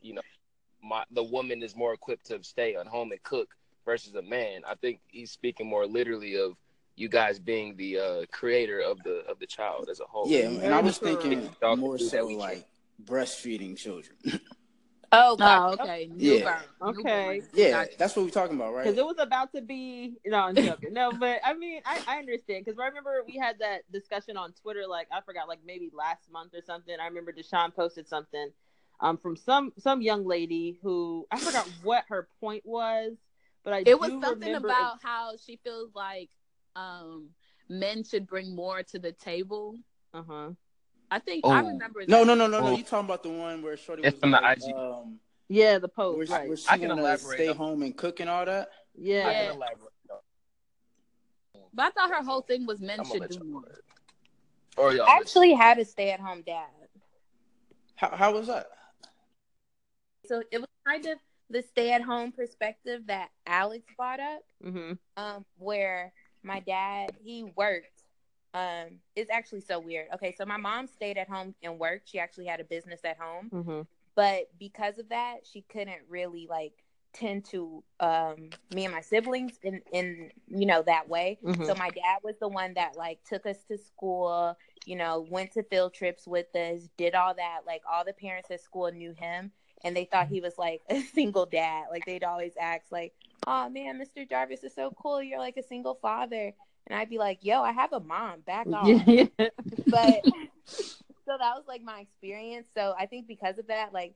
you 0.00 0.14
know, 0.14 0.22
my 0.82 1.04
the 1.10 1.22
woman 1.22 1.62
is 1.62 1.76
more 1.76 1.92
equipped 1.92 2.24
to 2.28 2.42
stay 2.42 2.76
at 2.76 2.86
home 2.86 3.12
and 3.12 3.22
cook 3.22 3.48
versus 3.84 4.14
a 4.14 4.22
man. 4.22 4.62
I 4.66 4.74
think 4.76 5.00
he's 5.08 5.30
speaking 5.30 5.66
more 5.66 5.86
literally 5.86 6.38
of 6.38 6.56
you 6.96 7.08
guys 7.08 7.38
being 7.38 7.76
the 7.76 7.98
uh, 7.98 8.24
creator 8.30 8.80
of 8.80 9.02
the 9.02 9.22
of 9.28 9.38
the 9.38 9.46
child 9.46 9.88
as 9.90 10.00
a 10.00 10.04
whole. 10.04 10.28
Yeah, 10.28 10.48
and 10.48 10.74
I 10.74 10.80
was 10.80 10.98
thinking 10.98 11.48
more 11.76 11.98
Do 11.98 12.04
so 12.04 12.16
that 12.16 12.26
we 12.26 12.36
like 12.36 12.66
breastfeeding 13.04 13.76
children. 13.76 14.16
Oh, 15.12 15.36
Oh, 15.40 15.76
okay. 15.80 16.08
Yeah. 16.16 16.34
Newborn. 16.80 16.98
Okay. 17.00 17.42
Yeah, 17.52 17.84
that's 17.98 18.14
what 18.14 18.24
we're 18.24 18.30
talking 18.30 18.54
about, 18.54 18.74
right? 18.74 18.84
Because 18.84 18.96
it 18.96 19.04
was 19.04 19.16
about 19.18 19.52
to 19.54 19.60
be. 19.60 20.14
No, 20.24 20.38
I'm 20.38 20.54
joking. 20.54 20.92
no, 20.92 21.10
but 21.18 21.40
I 21.44 21.54
mean, 21.54 21.82
I, 21.84 22.00
I 22.06 22.18
understand. 22.18 22.64
Because 22.64 22.78
I 22.78 22.86
remember 22.86 23.24
we 23.26 23.36
had 23.36 23.58
that 23.58 23.90
discussion 23.92 24.36
on 24.36 24.52
Twitter, 24.52 24.84
like, 24.88 25.08
I 25.10 25.20
forgot, 25.22 25.48
like 25.48 25.58
maybe 25.66 25.90
last 25.92 26.30
month 26.30 26.54
or 26.54 26.62
something. 26.64 26.94
I 27.00 27.06
remember 27.06 27.32
Deshaun 27.32 27.74
posted 27.74 28.06
something 28.08 28.50
um, 29.00 29.16
from 29.16 29.36
some 29.36 29.72
some 29.78 30.00
young 30.00 30.24
lady 30.26 30.78
who, 30.82 31.26
I 31.30 31.38
forgot 31.38 31.68
what 31.82 32.04
her 32.08 32.28
point 32.40 32.64
was, 32.64 33.16
but 33.64 33.72
I 33.72 33.82
It 33.86 33.98
was 33.98 34.10
something 34.10 34.30
remember 34.42 34.68
about 34.68 34.98
how 35.02 35.32
she 35.44 35.58
feels 35.64 35.90
like 35.94 36.30
um 36.76 37.28
men 37.68 38.02
should 38.04 38.26
bring 38.26 38.54
more 38.54 38.82
to 38.82 38.98
the 38.98 39.12
table. 39.12 39.76
Uh 40.14 40.22
huh. 40.28 40.50
I 41.10 41.18
think 41.18 41.44
I 41.46 41.60
Oh. 41.60 41.66
remember. 41.66 42.00
no, 42.06 42.18
that. 42.20 42.26
no, 42.26 42.34
no, 42.34 42.46
no, 42.46 42.60
no. 42.60 42.66
Oh. 42.68 42.76
You 42.76 42.84
talking 42.84 43.06
about 43.06 43.22
the 43.22 43.30
one 43.30 43.62
where 43.62 43.76
Shorty 43.76 44.02
It's 44.02 44.14
was 44.14 44.20
from 44.20 44.30
the 44.32 44.38
IG. 44.50 44.72
um, 44.74 45.18
Yeah, 45.48 45.78
the 45.78 45.88
post. 45.88 46.28
she- 46.28 46.32
right. 46.32 46.48
where 46.48 46.56
she 46.56 46.68
I 46.68 46.78
can 46.78 46.90
elaborate 46.90 47.36
stay 47.36 47.48
on- 47.48 47.56
home 47.56 47.82
and 47.82 47.96
cook 47.96 48.20
and 48.20 48.30
all 48.30 48.44
that. 48.44 48.70
Yeah. 48.94 49.28
I 49.28 49.32
can 49.34 49.56
elaborate. 49.56 49.86
But 51.72 51.86
I 51.86 51.90
thought 51.90 52.10
her 52.10 52.24
whole 52.24 52.40
thing 52.42 52.66
was 52.66 52.80
men 52.80 53.00
I'm 53.00 53.06
should 53.06 53.28
do 53.28 53.44
more. 53.44 53.80
Or 54.76 54.92
y'all 54.92 55.06
I 55.08 55.16
actually 55.20 55.52
had 55.52 55.78
a 55.78 55.84
stay 55.84 56.10
at 56.10 56.18
home 56.20 56.42
dad. 56.42 56.66
How 57.96 58.10
how 58.16 58.32
was 58.32 58.46
that? 58.48 58.66
So 60.26 60.42
it 60.50 60.58
was 60.58 60.68
kind 60.86 61.06
of 61.06 61.18
the 61.48 61.62
stay 61.62 61.92
at 61.92 62.02
home 62.02 62.32
perspective 62.32 63.06
that 63.06 63.28
Alex 63.46 63.84
brought 63.96 64.20
up. 64.20 64.40
Mm-hmm. 64.64 64.92
um 65.16 65.44
where 65.58 66.12
my 66.42 66.60
dad 66.60 67.10
he 67.22 67.44
worked 67.56 68.04
um 68.54 68.98
it's 69.14 69.30
actually 69.30 69.60
so 69.60 69.78
weird. 69.78 70.08
Okay 70.14 70.34
so 70.36 70.44
my 70.44 70.56
mom 70.56 70.86
stayed 70.86 71.16
at 71.18 71.28
home 71.28 71.54
and 71.62 71.78
worked. 71.78 72.08
She 72.08 72.18
actually 72.18 72.46
had 72.46 72.60
a 72.60 72.64
business 72.64 73.00
at 73.04 73.16
home. 73.18 73.50
Mm-hmm. 73.52 73.80
but 74.14 74.50
because 74.58 74.98
of 74.98 75.08
that 75.10 75.46
she 75.50 75.62
couldn't 75.62 76.02
really 76.08 76.46
like 76.50 76.72
tend 77.12 77.44
to 77.44 77.82
um 77.98 78.50
me 78.72 78.84
and 78.84 78.94
my 78.94 79.00
siblings 79.00 79.58
in 79.62 79.82
in 79.92 80.30
you 80.48 80.66
know 80.66 80.82
that 80.82 81.08
way. 81.08 81.38
Mhm. 81.44 81.66
so 81.66 81.74
my 81.74 81.90
dad 81.90 82.18
was 82.22 82.36
the 82.40 82.48
one 82.48 82.74
that 82.74 82.96
like 82.96 83.18
took 83.24 83.46
us 83.46 83.62
to 83.64 83.76
school 83.78 84.56
you 84.86 84.96
know 84.96 85.26
went 85.30 85.52
to 85.52 85.62
field 85.64 85.92
trips 85.94 86.26
with 86.26 86.54
us 86.56 86.88
did 86.96 87.14
all 87.14 87.34
that. 87.34 87.60
Like 87.66 87.82
all 87.90 88.04
the 88.04 88.12
parents 88.12 88.50
at 88.50 88.60
school 88.60 88.90
knew 88.92 89.12
him 89.12 89.52
and 89.84 89.96
they 89.96 90.04
thought 90.04 90.28
he 90.28 90.40
was 90.40 90.58
like 90.58 90.82
a 90.90 91.00
single 91.00 91.46
dad. 91.46 91.86
Like 91.90 92.04
they'd 92.06 92.24
always 92.24 92.52
ask 92.60 92.84
like 92.90 93.12
oh 93.46 93.68
man 93.68 94.00
mr 94.00 94.28
jarvis 94.28 94.64
is 94.64 94.74
so 94.74 94.90
cool 94.90 95.22
you're 95.22 95.38
like 95.38 95.56
a 95.56 95.62
single 95.62 95.94
father 96.02 96.52
and 96.86 96.98
i'd 96.98 97.10
be 97.10 97.18
like 97.18 97.38
yo 97.42 97.62
i 97.62 97.72
have 97.72 97.92
a 97.92 98.00
mom 98.00 98.40
back 98.40 98.68
off 98.72 99.02
Yeah. 99.06 99.26
but 99.90 100.24
so 101.26 101.36
that 101.38 101.54
was 101.54 101.64
like 101.68 101.82
my 101.82 102.00
experience. 102.00 102.68
So 102.74 102.94
I 102.98 103.06
think 103.06 103.26
because 103.26 103.58
of 103.58 103.68
that, 103.68 103.92
like 103.92 104.14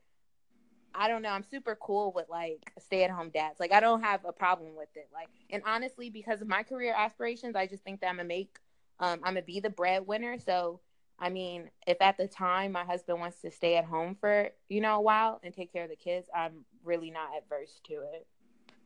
I 0.95 1.09
don't 1.09 1.23
know, 1.23 1.31
I'm 1.31 1.45
super 1.45 1.77
cool 1.81 2.13
with 2.15 2.29
like 2.29 2.73
stay 2.79 3.05
at 3.05 3.11
home 3.11 3.31
dads. 3.31 3.61
Like 3.61 3.73
I 3.73 3.81
don't 3.81 4.03
have 4.03 4.25
a 4.25 4.33
problem 4.33 4.77
with 4.77 4.89
it. 4.95 5.09
Like 5.13 5.29
and 5.51 5.63
honestly, 5.67 6.11
because 6.11 6.41
of 6.41 6.49
my 6.49 6.63
career 6.63 6.95
aspirations, 6.97 7.57
I 7.57 7.67
just 7.67 7.85
think 7.85 8.01
that 8.01 8.09
I'm 8.09 8.17
gonna 8.17 8.29
make 8.29 8.59
um 9.01 9.21
I'm 9.25 9.35
gonna 9.35 9.43
be 9.43 9.61
the 9.61 9.71
breadwinner. 9.71 10.39
So 10.39 10.81
I 11.19 11.31
mean, 11.31 11.71
if 11.87 11.99
at 12.01 12.17
the 12.17 12.27
time 12.27 12.73
my 12.73 12.85
husband 12.85 13.21
wants 13.21 13.41
to 13.43 13.51
stay 13.51 13.77
at 13.77 13.85
home 13.85 14.17
for, 14.21 14.51
you 14.69 14.81
know, 14.81 14.97
a 14.97 15.01
while 15.01 15.41
and 15.45 15.55
take 15.55 15.73
care 15.73 15.85
of 15.85 15.91
the 15.91 15.97
kids, 15.97 16.29
I'm 16.35 16.65
really 16.83 17.11
not 17.11 17.31
adverse 17.37 17.81
to 17.85 17.95
it. 17.95 18.27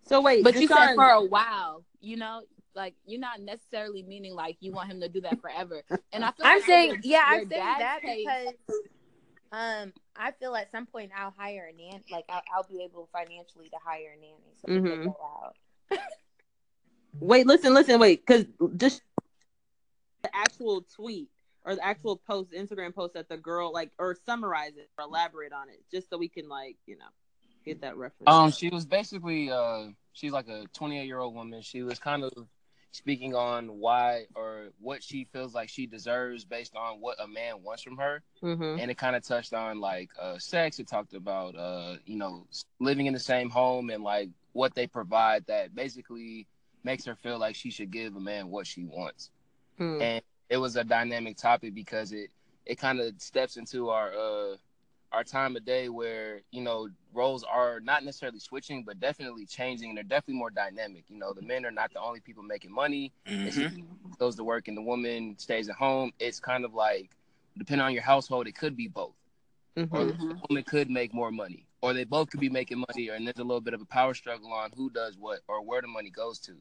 So 0.04 0.20
wait, 0.20 0.42
But 0.44 0.54
you 0.60 0.66
said 0.68 0.76
Deshaun- 0.76 0.94
for 0.94 1.04
a 1.10 1.22
while, 1.24 1.84
you 2.00 2.16
know, 2.16 2.42
like 2.74 2.94
you're 3.06 3.20
not 3.20 3.40
necessarily 3.40 4.02
meaning 4.02 4.34
like 4.34 4.56
you 4.60 4.72
want 4.72 4.90
him 4.90 5.00
to 5.00 5.08
do 5.08 5.20
that 5.22 5.40
forever. 5.40 5.82
And 6.12 6.24
I 6.24 6.30
feel 6.32 6.46
I'm 6.46 6.58
like 6.58 6.66
saying, 6.66 6.88
your- 6.88 6.98
yeah, 7.02 7.30
your 7.32 7.40
I'm 7.42 7.48
saying 7.48 7.64
that 7.78 8.02
case- 8.02 8.26
because 8.26 8.80
um, 9.52 9.92
I 10.16 10.32
feel 10.32 10.54
at 10.54 10.70
some 10.70 10.86
point 10.86 11.10
I'll 11.16 11.34
hire 11.36 11.70
a 11.72 11.76
nanny. 11.76 12.04
Like 12.10 12.24
I'll, 12.28 12.42
I'll 12.54 12.66
be 12.68 12.82
able 12.84 13.08
financially 13.12 13.68
to 13.70 13.76
hire 13.84 14.14
a 14.16 14.20
nanny. 14.20 14.54
So 14.56 14.64
we 14.72 14.78
Mhm. 14.78 15.02
can 15.02 15.04
go 15.04 15.16
out. 15.44 15.98
Wait, 17.20 17.46
listen, 17.46 17.74
listen, 17.74 17.98
wait, 17.98 18.24
because 18.24 18.44
just 18.76 19.02
the 20.22 20.30
actual 20.34 20.82
tweet 20.94 21.30
or 21.64 21.74
the 21.74 21.84
actual 21.84 22.16
post, 22.16 22.52
Instagram 22.52 22.94
post 22.94 23.14
that 23.14 23.28
the 23.28 23.36
girl 23.36 23.72
like 23.72 23.90
or 23.98 24.14
summarize 24.26 24.76
it 24.76 24.88
or 24.98 25.04
elaborate 25.04 25.52
on 25.52 25.68
it, 25.68 25.82
just 25.90 26.08
so 26.10 26.16
we 26.18 26.28
can 26.28 26.48
like 26.48 26.76
you 26.86 26.96
know 26.96 27.06
get 27.68 27.80
that 27.82 27.96
reference. 27.96 28.24
Um, 28.26 28.50
she 28.50 28.68
was 28.68 28.86
basically 28.86 29.50
uh, 29.50 29.86
she's 30.12 30.32
like 30.32 30.48
a 30.48 30.64
28 30.74 31.06
year 31.06 31.18
old 31.18 31.34
woman. 31.34 31.62
She 31.62 31.82
was 31.82 31.98
kind 31.98 32.24
of 32.24 32.32
speaking 32.90 33.34
on 33.34 33.78
why 33.78 34.24
or 34.34 34.68
what 34.80 35.02
she 35.02 35.24
feels 35.32 35.54
like 35.54 35.68
she 35.68 35.86
deserves 35.86 36.44
based 36.44 36.74
on 36.74 37.00
what 37.00 37.16
a 37.22 37.28
man 37.28 37.62
wants 37.62 37.82
from 37.82 37.96
her, 37.98 38.22
mm-hmm. 38.42 38.78
and 38.80 38.90
it 38.90 38.96
kind 38.96 39.14
of 39.14 39.22
touched 39.22 39.52
on 39.52 39.80
like 39.80 40.10
uh, 40.20 40.38
sex. 40.38 40.78
It 40.78 40.88
talked 40.88 41.14
about 41.14 41.56
uh, 41.56 41.96
you 42.06 42.16
know, 42.16 42.46
living 42.80 43.06
in 43.06 43.12
the 43.12 43.20
same 43.20 43.50
home 43.50 43.90
and 43.90 44.02
like 44.02 44.30
what 44.52 44.74
they 44.74 44.86
provide 44.86 45.46
that 45.46 45.74
basically 45.74 46.46
makes 46.84 47.04
her 47.04 47.14
feel 47.14 47.38
like 47.38 47.54
she 47.54 47.70
should 47.70 47.90
give 47.90 48.16
a 48.16 48.20
man 48.20 48.48
what 48.48 48.66
she 48.66 48.84
wants. 48.84 49.30
Hmm. 49.76 50.02
and 50.02 50.22
it 50.50 50.56
was 50.56 50.74
a 50.74 50.82
dynamic 50.82 51.36
topic 51.36 51.72
because 51.72 52.12
it 52.12 52.30
it 52.66 52.78
kind 52.78 53.00
of 53.00 53.14
steps 53.18 53.56
into 53.56 53.90
our 53.90 54.12
uh 54.12 54.56
our 55.12 55.24
time 55.24 55.56
of 55.56 55.64
day 55.64 55.88
where 55.88 56.40
you 56.50 56.60
know 56.60 56.88
roles 57.12 57.42
are 57.44 57.80
not 57.80 58.04
necessarily 58.04 58.38
switching 58.38 58.82
but 58.82 59.00
definitely 59.00 59.46
changing 59.46 59.88
and 59.88 59.96
they're 59.96 60.04
definitely 60.04 60.34
more 60.38 60.50
dynamic 60.50 61.04
you 61.08 61.18
know 61.18 61.32
the 61.32 61.42
men 61.42 61.64
are 61.64 61.70
not 61.70 61.92
the 61.92 62.00
only 62.00 62.20
people 62.20 62.42
making 62.42 62.72
money 62.72 63.12
Mhm. 63.44 63.86
goes 64.18 64.36
to 64.36 64.44
work 64.44 64.68
and 64.68 64.76
the 64.76 64.82
woman 64.82 65.34
stays 65.38 65.68
at 65.68 65.76
home 65.76 66.12
it's 66.18 66.40
kind 66.40 66.64
of 66.64 66.74
like 66.74 67.16
depending 67.56 67.84
on 67.84 67.92
your 67.92 68.02
household 68.02 68.46
it 68.46 68.54
could 68.54 68.76
be 68.76 68.88
both 68.88 69.14
Mhm. 69.76 69.92
or 69.92 70.04
the 70.04 70.40
woman 70.48 70.64
could 70.64 70.90
make 70.90 71.14
more 71.14 71.30
money 71.30 71.66
or 71.80 71.94
they 71.94 72.04
both 72.04 72.28
could 72.30 72.40
be 72.40 72.50
making 72.50 72.84
money 72.88 73.08
and 73.08 73.26
there's 73.26 73.38
a 73.38 73.44
little 73.44 73.60
bit 73.60 73.74
of 73.74 73.80
a 73.80 73.86
power 73.86 74.12
struggle 74.12 74.52
on 74.52 74.70
who 74.72 74.90
does 74.90 75.16
what 75.16 75.40
or 75.48 75.62
where 75.64 75.80
the 75.80 75.88
money 75.88 76.10
goes 76.10 76.38
to 76.40 76.56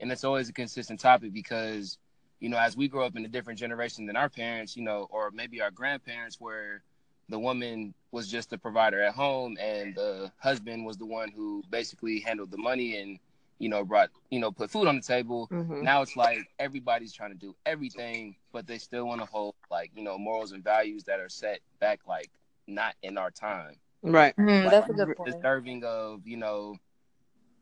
and 0.00 0.10
it's 0.10 0.24
always 0.24 0.48
a 0.48 0.52
consistent 0.52 0.98
topic 1.00 1.32
because 1.32 1.98
you 2.40 2.48
know 2.48 2.58
as 2.58 2.76
we 2.76 2.88
grow 2.88 3.04
up 3.04 3.16
in 3.16 3.24
a 3.24 3.28
different 3.28 3.58
generation 3.58 4.06
than 4.06 4.16
our 4.16 4.30
parents 4.30 4.76
you 4.76 4.82
know 4.82 5.06
or 5.10 5.30
maybe 5.30 5.60
our 5.60 5.70
grandparents 5.70 6.40
where 6.40 6.82
the 7.28 7.38
woman 7.38 7.94
was 8.12 8.28
just 8.28 8.50
the 8.50 8.58
provider 8.58 9.02
at 9.02 9.14
home 9.14 9.56
and 9.60 9.94
the 9.94 10.30
husband 10.38 10.84
was 10.84 10.96
the 10.96 11.06
one 11.06 11.30
who 11.30 11.62
basically 11.70 12.20
handled 12.20 12.50
the 12.50 12.56
money 12.58 12.96
and 13.00 13.18
you 13.58 13.68
know 13.68 13.84
brought 13.84 14.10
you 14.30 14.38
know 14.38 14.50
put 14.52 14.70
food 14.70 14.86
on 14.86 14.96
the 14.96 15.02
table 15.02 15.48
Mhm. 15.50 15.82
now 15.82 16.02
it's 16.02 16.16
like 16.16 16.38
everybody's 16.58 17.12
trying 17.12 17.30
to 17.30 17.36
do 17.38 17.54
everything 17.64 18.36
but 18.52 18.66
they 18.66 18.78
still 18.78 19.06
want 19.06 19.20
to 19.20 19.26
hold 19.26 19.54
like 19.70 19.90
you 19.94 20.02
know 20.02 20.18
morals 20.18 20.52
and 20.52 20.62
values 20.62 21.04
that 21.04 21.20
are 21.20 21.28
set 21.28 21.60
back 21.80 22.00
like 22.06 22.30
not 22.66 22.94
in 23.02 23.16
our 23.18 23.30
time 23.30 23.76
Right. 24.02 24.36
Mm, 24.36 24.64
like, 24.64 24.70
that's 24.70 24.90
a 24.90 24.92
good 24.92 25.16
point. 25.16 25.34
deserving 25.36 25.84
of 25.84 26.26
you 26.26 26.36
know 26.36 26.76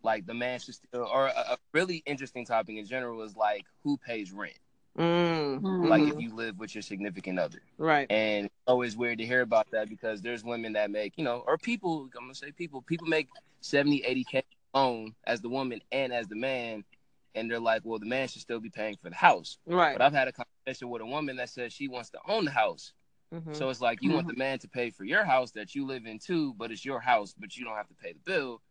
like 0.02 0.26
the 0.26 0.34
man 0.34 0.58
should 0.58 0.74
still 0.74 1.08
or 1.12 1.26
a, 1.26 1.30
a 1.52 1.56
really 1.72 2.02
interesting 2.06 2.44
topic 2.44 2.76
in 2.76 2.86
general 2.86 3.22
is 3.22 3.36
like 3.36 3.64
who 3.82 3.96
pays 3.96 4.32
rent 4.32 4.58
Mm. 4.98 5.60
Mhm. 5.60 5.88
like 5.88 6.02
if 6.04 6.20
you 6.20 6.32
live 6.34 6.56
with 6.58 6.72
your 6.74 6.82
significant 6.82 7.36
other 7.38 7.60
right. 7.78 8.06
and 8.10 8.46
it's 8.46 8.54
always 8.68 8.96
weird 8.96 9.18
to 9.18 9.26
hear 9.26 9.40
about 9.40 9.68
that 9.72 9.88
because 9.88 10.22
there's 10.22 10.44
women 10.44 10.74
that 10.74 10.88
make 10.88 11.14
you 11.16 11.24
know 11.24 11.42
or 11.48 11.58
people 11.58 12.08
i'm 12.16 12.24
gonna 12.24 12.34
say 12.34 12.52
people 12.52 12.80
people 12.80 13.08
make 13.08 13.28
70 13.60 14.02
80k 14.02 14.42
alone 14.72 15.14
as 15.24 15.40
the 15.40 15.48
woman 15.48 15.80
and 15.90 16.12
as 16.12 16.28
the 16.28 16.36
man 16.36 16.84
and 17.34 17.50
they're 17.50 17.58
like 17.58 17.82
well 17.84 17.98
the 17.98 18.06
man 18.06 18.28
should 18.28 18.40
still 18.42 18.60
be 18.60 18.70
paying 18.70 18.96
for 19.02 19.10
the 19.10 19.16
house 19.16 19.58
Right. 19.66 19.98
but 19.98 20.04
i've 20.04 20.12
had 20.12 20.28
a 20.28 20.32
conversation 20.32 20.88
with 20.90 21.02
a 21.02 21.06
woman 21.06 21.36
that 21.38 21.48
says 21.48 21.72
she 21.72 21.88
wants 21.88 22.10
to 22.10 22.18
own 22.28 22.44
the 22.44 22.52
house 22.52 22.92
Mhm. 23.34 23.56
so 23.56 23.68
it's 23.70 23.80
like 23.80 24.00
you 24.00 24.12
want 24.12 24.28
the 24.28 24.36
man 24.36 24.60
to 24.60 24.68
pay 24.68 24.90
for 24.90 25.04
your 25.04 25.24
house 25.24 25.50
that 25.52 25.74
you 25.74 25.84
live 25.86 26.06
in 26.06 26.20
too, 26.20 26.54
but 26.54 26.70
it's 26.70 26.84
your 26.84 27.00
house, 27.00 27.34
but 27.36 27.56
you 27.56 27.64
don't 27.64 27.74
have 27.74 27.88
to 27.88 27.94
pay 27.94 28.12
the 28.12 28.20
bill. 28.20 28.62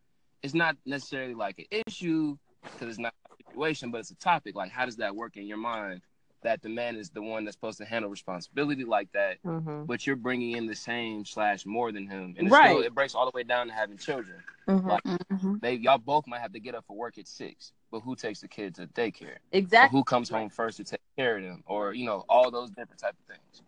It's 0.42 0.54
not 0.54 0.78
necessarily 0.86 1.34
like 1.34 1.58
an 1.58 1.66
issue 1.86 2.38
because 2.62 2.88
it's 2.88 2.98
not 2.98 3.12
a 3.30 3.50
situation, 3.50 3.90
but 3.90 3.98
it's 3.98 4.10
a 4.10 4.14
topic. 4.14 4.54
Like, 4.54 4.70
how 4.70 4.86
does 4.86 4.96
that 4.96 5.14
work 5.14 5.36
in 5.36 5.46
your 5.46 5.58
mind? 5.58 6.00
That 6.44 6.60
the 6.60 6.68
man 6.68 6.96
is 6.96 7.08
the 7.08 7.22
one 7.22 7.44
that's 7.44 7.56
supposed 7.56 7.78
to 7.78 7.86
handle 7.86 8.10
responsibility 8.10 8.84
like 8.84 9.10
that, 9.12 9.42
Mhm. 9.42 9.86
but 9.86 10.06
you're 10.06 10.14
bringing 10.14 10.52
in 10.52 10.66
the 10.66 10.74
same 10.74 11.24
slash 11.24 11.64
more 11.64 11.90
than 11.90 12.06
him, 12.06 12.34
and 12.36 12.46
it's 12.46 12.52
Right. 12.52 12.68
still, 12.68 12.82
it 12.82 12.94
breaks 12.94 13.14
all 13.14 13.24
the 13.24 13.34
way 13.34 13.44
down 13.44 13.68
to 13.68 13.72
having 13.72 13.96
children. 13.96 14.44
Mhm. 14.68 14.86
Like, 14.86 15.04
Mhm. 15.04 15.60
they 15.62 15.74
y'all 15.76 15.96
both 15.96 16.26
might 16.26 16.40
have 16.40 16.52
to 16.52 16.60
get 16.60 16.74
up 16.74 16.84
for 16.86 16.94
work 16.94 17.16
at 17.16 17.26
six, 17.26 17.72
but 17.90 18.00
who 18.00 18.14
takes 18.14 18.42
the 18.42 18.48
kids 18.48 18.78
to 18.78 18.86
daycare? 18.88 19.36
Or 19.36 19.38
Exactly. 19.52 19.98
who 19.98 20.04
comes 20.04 20.28
home 20.28 20.50
first 20.50 20.76
to 20.76 20.84
take 20.84 21.00
care 21.16 21.38
of 21.38 21.42
them? 21.44 21.64
Or 21.66 21.94
you 21.94 22.04
know, 22.04 22.26
all 22.28 22.50
those 22.50 22.70
different 22.70 23.00
type 23.00 23.16
of 23.18 23.24
things. 23.24 23.62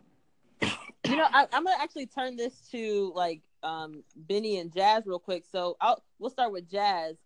You 1.08 1.16
know, 1.16 1.28
I, 1.32 1.48
I'm 1.52 1.64
gonna 1.64 1.76
actually 1.80 2.06
turn 2.06 2.36
this 2.36 2.68
to 2.72 3.10
like 3.14 3.40
um 3.62 4.04
Benny 4.14 4.58
and 4.58 4.70
Jazz 4.70 5.06
real 5.06 5.18
quick. 5.18 5.46
So 5.46 5.78
I'll 5.80 6.02
we'll 6.18 6.28
start 6.30 6.52
with 6.52 6.68
Jazz. 6.70 7.16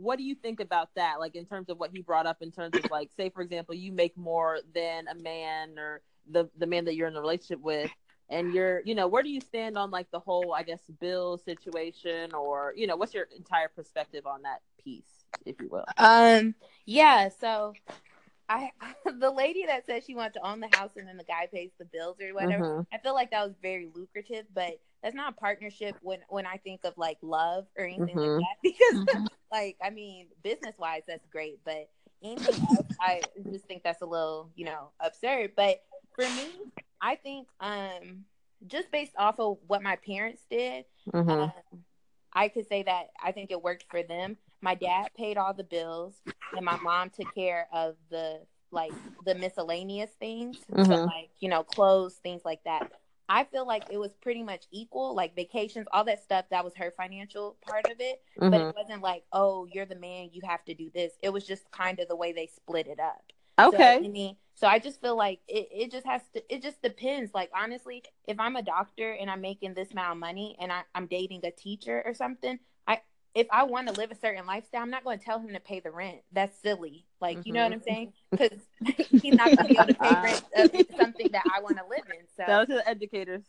What 0.00 0.18
do 0.18 0.24
you 0.24 0.34
think 0.34 0.60
about 0.60 0.90
that? 0.96 1.18
Like 1.18 1.34
in 1.34 1.44
terms 1.44 1.68
of 1.68 1.78
what 1.78 1.90
he 1.92 2.02
brought 2.02 2.26
up 2.26 2.38
in 2.40 2.50
terms 2.50 2.76
of 2.76 2.90
like, 2.90 3.10
say 3.16 3.30
for 3.30 3.42
example, 3.42 3.74
you 3.74 3.92
make 3.92 4.16
more 4.16 4.58
than 4.74 5.08
a 5.08 5.14
man 5.14 5.78
or 5.78 6.00
the 6.30 6.48
the 6.58 6.66
man 6.66 6.84
that 6.84 6.94
you're 6.94 7.08
in 7.08 7.16
a 7.16 7.20
relationship 7.20 7.60
with, 7.60 7.90
and 8.28 8.52
you're 8.52 8.82
you 8.84 8.94
know 8.94 9.08
where 9.08 9.22
do 9.22 9.30
you 9.30 9.40
stand 9.40 9.76
on 9.76 9.90
like 9.90 10.10
the 10.10 10.20
whole 10.20 10.54
I 10.54 10.62
guess 10.62 10.80
bill 11.00 11.38
situation 11.38 12.34
or 12.34 12.74
you 12.76 12.86
know 12.86 12.96
what's 12.96 13.14
your 13.14 13.26
entire 13.36 13.68
perspective 13.68 14.26
on 14.26 14.42
that 14.42 14.60
piece, 14.82 15.24
if 15.44 15.56
you 15.60 15.68
will? 15.68 15.84
Um, 15.96 16.54
yeah, 16.86 17.28
so 17.28 17.74
I 18.48 18.70
the 19.04 19.30
lady 19.30 19.66
that 19.66 19.86
said 19.86 20.04
she 20.04 20.14
wanted 20.14 20.34
to 20.34 20.46
own 20.48 20.60
the 20.60 20.68
house 20.68 20.92
and 20.96 21.06
then 21.08 21.16
the 21.16 21.24
guy 21.24 21.48
pays 21.52 21.70
the 21.78 21.84
bills 21.84 22.16
or 22.20 22.34
whatever. 22.34 22.64
Mhm. 22.64 22.86
I 22.92 22.98
feel 22.98 23.14
like 23.14 23.30
that 23.30 23.46
was 23.46 23.56
very 23.62 23.88
lucrative, 23.94 24.46
but 24.54 24.80
that's 25.02 25.14
not 25.14 25.34
a 25.34 25.36
partnership 25.36 25.96
when 26.00 26.20
when 26.28 26.46
I 26.46 26.56
think 26.58 26.84
of 26.84 26.94
like 26.96 27.18
love 27.22 27.66
or 27.76 27.84
anything 27.84 28.16
Mhm. 28.16 28.18
like 28.18 28.34
that. 28.36 28.56
Because 28.62 29.00
Mhm. 29.04 29.28
like 29.52 29.76
I 29.82 29.90
mean, 29.90 30.28
business 30.42 30.76
wise 30.78 31.02
that's 31.06 31.26
great, 31.26 31.60
but 31.64 31.88
anything 32.22 32.58
else 32.76 32.86
I 33.00 33.26
just 33.50 33.66
think 33.66 33.82
that's 33.84 34.02
a 34.02 34.06
little, 34.06 34.50
you 34.54 34.64
know, 34.64 34.92
absurd. 35.00 35.52
But 35.56 35.80
for 36.14 36.28
me, 36.30 36.50
I 37.00 37.16
think 37.16 37.48
um 37.60 38.24
just 38.66 38.90
based 38.90 39.12
off 39.18 39.38
of 39.40 39.58
what 39.66 39.82
my 39.82 39.96
parents 39.96 40.44
did, 40.50 40.84
Mhm. 41.12 41.52
um, 41.72 41.84
I 42.32 42.48
could 42.48 42.66
say 42.68 42.82
that 42.82 43.08
I 43.22 43.32
think 43.32 43.50
it 43.50 43.62
worked 43.62 43.86
for 43.90 44.02
them. 44.02 44.36
My 44.60 44.74
dad 44.74 45.10
paid 45.16 45.36
all 45.36 45.54
the 45.54 45.64
bills, 45.64 46.22
and 46.54 46.64
my 46.64 46.76
mom 46.76 47.10
took 47.10 47.32
care 47.34 47.68
of 47.72 47.96
the 48.10 48.40
like 48.70 48.96
the 49.24 49.34
miscellaneous 49.34 50.10
things, 50.20 50.58
so 50.82 50.94
Mhm. 50.94 51.06
like 51.06 51.30
you 51.40 51.48
know 51.48 51.62
clothes, 51.62 52.14
things 52.16 52.42
like 52.44 52.62
that. 52.64 52.84
I 53.30 53.44
feel 53.44 53.66
like 53.66 53.84
it 53.90 53.98
was 53.98 54.14
pretty 54.22 54.42
much 54.42 54.64
equal, 54.70 55.14
like 55.14 55.36
vacations, 55.36 55.86
all 55.92 56.04
that 56.04 56.22
stuff. 56.22 56.46
That 56.50 56.64
was 56.64 56.74
her 56.76 56.90
financial 56.96 57.56
part 57.60 57.86
of 57.86 57.96
it, 58.00 58.22
but 58.48 58.54
Mhm. 58.54 58.70
it 58.70 58.74
wasn't 58.74 59.02
like, 59.02 59.24
oh, 59.32 59.66
you're 59.66 59.84
the 59.84 59.96
man, 59.96 60.30
you 60.32 60.40
have 60.46 60.64
to 60.64 60.74
do 60.74 60.90
this. 60.94 61.12
It 61.22 61.30
was 61.30 61.46
just 61.46 61.70
kind 61.70 62.00
of 62.00 62.08
the 62.08 62.16
way 62.16 62.32
they 62.32 62.46
split 62.46 62.86
it 62.86 62.98
up. 62.98 63.22
Okay. 63.58 63.98
So, 64.00 64.06
I 64.06 64.08
mean, 64.08 64.36
so 64.54 64.66
I 64.66 64.78
just 64.78 65.00
feel 65.00 65.16
like 65.16 65.40
it, 65.46 65.68
it 65.70 65.90
just 65.90 66.06
has 66.06 66.22
to, 66.34 66.54
it 66.54 66.62
just 66.62 66.80
depends. 66.80 67.34
Like, 67.34 67.50
honestly, 67.54 68.02
if 68.26 68.38
I'm 68.40 68.56
a 68.56 68.62
doctor 68.62 69.12
and 69.12 69.30
I'm 69.30 69.40
making 69.40 69.74
this 69.74 69.92
amount 69.92 70.12
of 70.12 70.18
money 70.18 70.56
and 70.60 70.72
I, 70.72 70.82
I'm 70.94 71.06
dating 71.06 71.44
a 71.44 71.50
teacher 71.50 72.02
or 72.06 72.14
something, 72.14 72.58
if 73.34 73.46
I 73.50 73.64
want 73.64 73.88
to 73.88 73.94
live 73.94 74.10
a 74.10 74.14
certain 74.14 74.46
lifestyle, 74.46 74.82
I'm 74.82 74.90
not 74.90 75.04
going 75.04 75.18
to 75.18 75.24
tell 75.24 75.38
him 75.38 75.52
to 75.52 75.60
pay 75.60 75.80
the 75.80 75.90
rent. 75.90 76.18
That's 76.32 76.58
silly. 76.60 77.06
Like, 77.20 77.38
you 77.44 77.52
know 77.52 77.62
what 77.64 77.72
I'm 77.72 77.80
mm-hmm. 77.80 77.88
saying? 77.88 78.12
Because 78.30 78.58
he's 79.22 79.34
not 79.34 79.46
going 79.46 79.56
to 79.56 79.64
be 79.64 79.76
able 79.76 79.86
to 79.86 79.94
pay 79.94 80.22
rent 80.22 80.42
of 80.56 80.70
something 80.98 81.28
that 81.32 81.44
I 81.54 81.60
want 81.60 81.76
to 81.76 81.84
live 81.88 82.04
in. 82.08 82.26
So, 82.36 82.44
That 82.46 82.58
was 82.58 82.68
to 82.68 82.74
the 82.74 82.88
educators. 82.88 83.42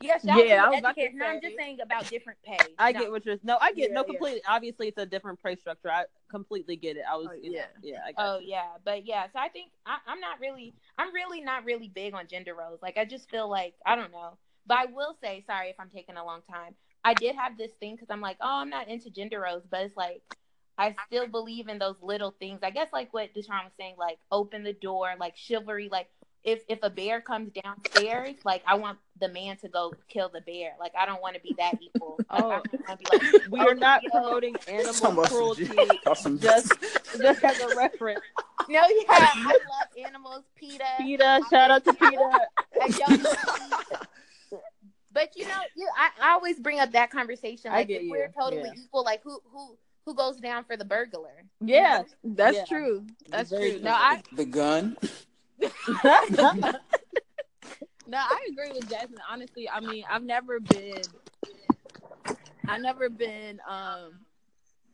yeah, 0.00 0.18
shout 0.18 0.46
Yeah, 0.46 0.54
I 0.54 0.66
out 0.66 0.68
was 0.68 0.76
to 0.76 0.78
about 0.80 0.94
the 0.96 1.00
to 1.00 1.06
educators. 1.06 1.14
No, 1.14 1.26
I'm 1.26 1.40
just 1.40 1.56
saying 1.56 1.78
about 1.82 2.08
different 2.08 2.38
pay. 2.44 2.58
I 2.78 2.92
No. 2.92 3.00
get 3.00 3.10
what 3.10 3.24
you're. 3.26 3.36
Saying. 3.36 3.40
No, 3.44 3.58
I 3.60 3.72
get 3.72 3.88
Yeah, 3.90 3.94
no 3.94 4.00
yeah. 4.02 4.12
completely. 4.12 4.42
Obviously, 4.48 4.88
it's 4.88 4.98
a 4.98 5.06
different 5.06 5.42
pay 5.42 5.56
structure. 5.56 5.90
I 5.90 6.04
completely 6.30 6.76
get 6.76 6.96
it. 6.96 7.04
I 7.10 7.16
was. 7.16 7.28
Oh, 7.30 7.34
you 7.34 7.52
know, 7.52 7.58
yeah. 7.58 7.66
yeah. 7.82 8.00
I 8.06 8.12
got 8.12 8.36
Oh 8.36 8.38
yeah, 8.40 8.66
but 8.84 9.06
yeah. 9.06 9.26
So 9.32 9.38
I 9.38 9.48
think 9.48 9.70
I, 9.86 9.98
I'm 10.06 10.20
not 10.20 10.40
really, 10.40 10.74
I'm 10.98 11.12
really 11.14 11.40
not 11.40 11.64
really 11.64 11.88
big 11.88 12.14
on 12.14 12.26
gender 12.28 12.54
roles. 12.54 12.80
Like 12.82 12.98
I 12.98 13.04
just 13.04 13.30
feel 13.30 13.48
like 13.48 13.74
I 13.84 13.96
don't 13.96 14.12
know. 14.12 14.36
But 14.66 14.78
I 14.78 14.86
will 14.86 15.16
say, 15.22 15.44
sorry 15.46 15.70
if 15.70 15.76
I'm 15.78 15.90
taking 15.90 16.16
a 16.16 16.24
long 16.24 16.42
time. 16.50 16.74
I 17.06 17.14
did 17.14 17.36
have 17.36 17.56
this 17.56 17.70
thing 17.78 17.94
because 17.94 18.08
I'm 18.10 18.20
like, 18.20 18.36
oh, 18.40 18.60
I'm 18.60 18.68
not 18.70 18.88
into 18.88 19.10
gender 19.10 19.40
roles, 19.40 19.62
but 19.70 19.82
it's 19.82 19.96
like 19.96 20.22
I 20.76 20.94
still 21.06 21.28
believe 21.28 21.68
in 21.68 21.78
those 21.78 21.96
little 22.02 22.32
things. 22.38 22.60
I 22.64 22.70
guess 22.70 22.88
like 22.92 23.14
what 23.14 23.32
Deshaun 23.32 23.62
was 23.64 23.72
saying, 23.78 23.94
like 23.96 24.18
open 24.32 24.64
the 24.64 24.72
door, 24.72 25.14
like 25.20 25.36
chivalry. 25.36 25.88
Like 25.90 26.08
if 26.42 26.62
if 26.68 26.80
a 26.82 26.90
bear 26.90 27.20
comes 27.20 27.52
downstairs, 27.52 28.34
like 28.44 28.62
I 28.66 28.74
want 28.74 28.98
the 29.20 29.28
man 29.28 29.56
to 29.58 29.68
go 29.68 29.94
kill 30.08 30.28
the 30.34 30.40
bear. 30.40 30.72
Like 30.80 30.92
I 30.98 31.06
don't 31.06 31.22
want 31.22 31.36
to 31.36 31.40
be 31.40 31.54
that 31.58 31.74
equal. 31.80 32.16
Like, 32.30 32.42
Oh. 32.42 32.50
I 32.50 32.58
want 32.58 32.64
to 32.88 32.96
be 32.98 33.18
like, 33.38 33.48
We 33.50 33.60
oh, 33.60 33.68
are 33.68 33.74
not 33.76 34.02
yo. 34.02 34.10
promoting 34.10 34.56
animal 34.68 34.92
some 34.92 35.16
cruelty. 35.24 35.70
Some- 36.16 36.38
Just, 36.40 36.72
just 37.22 37.44
as 37.44 37.60
a 37.60 37.76
reference. 37.76 38.20
no, 38.68 38.80
yeah, 38.80 38.84
I 39.08 39.44
love 39.52 40.06
animals. 40.06 40.42
PETA. 40.56 40.84
PETA, 40.98 41.40
shout 41.50 41.70
out 41.70 41.84
to 41.84 41.92
PETA. 41.94 42.40
I 42.82 42.88
don't. 42.88 43.26
But 45.16 45.30
you 45.34 45.46
know, 45.46 45.58
you 45.74 45.88
I, 45.96 46.28
I 46.28 46.32
always 46.32 46.60
bring 46.60 46.78
up 46.78 46.92
that 46.92 47.10
conversation. 47.10 47.72
I 47.72 47.78
Like 47.78 47.88
get 47.88 48.02
if 48.02 48.10
we're 48.10 48.26
you. 48.26 48.32
totally 48.38 48.68
Yeah. 48.68 48.82
equal, 48.84 49.02
like 49.02 49.22
who 49.24 49.40
who 49.50 49.78
who 50.04 50.14
goes 50.14 50.36
down 50.36 50.64
for 50.64 50.76
the 50.76 50.84
burglar? 50.84 51.42
Yeah. 51.60 52.02
That's 52.22 52.58
Yeah. 52.58 52.64
true. 52.66 53.06
That's 53.30 53.48
Very 53.48 53.70
true. 53.70 53.78
true. 53.78 53.84
No, 53.86 53.92
I 53.92 54.22
the 54.36 54.44
gun. 54.44 54.98
no, 55.58 55.68
I 58.18 58.46
agree 58.52 58.72
with 58.74 58.90
Jasmine. 58.90 59.20
Honestly, 59.30 59.70
I 59.70 59.80
mean, 59.80 60.04
I've 60.10 60.22
never 60.22 60.60
been, 60.60 61.02
I've 62.68 62.82
never 62.82 63.08
been 63.08 63.58
um 63.66 64.20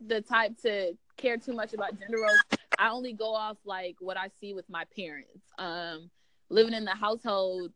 the 0.07 0.21
type 0.21 0.57
to 0.61 0.93
care 1.17 1.35
too 1.37 1.53
much 1.53 1.73
about 1.73 1.99
gender 1.99 2.21
roles. 2.21 2.39
I 2.79 2.91
only 2.91 3.11
go 3.11 3.35
off 3.35 3.57
like 3.65 3.97
what 3.99 4.17
I 4.17 4.29
see 4.39 4.53
with 4.53 4.69
my 4.69 4.85
parents. 4.95 5.43
Um, 5.59 6.09
living 6.49 6.73
in 6.73 6.85
the 6.85 6.95
household, 6.95 7.73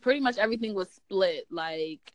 pretty 0.00 0.20
much 0.20 0.38
everything 0.38 0.74
was 0.74 0.90
split. 0.90 1.46
Like, 1.50 2.12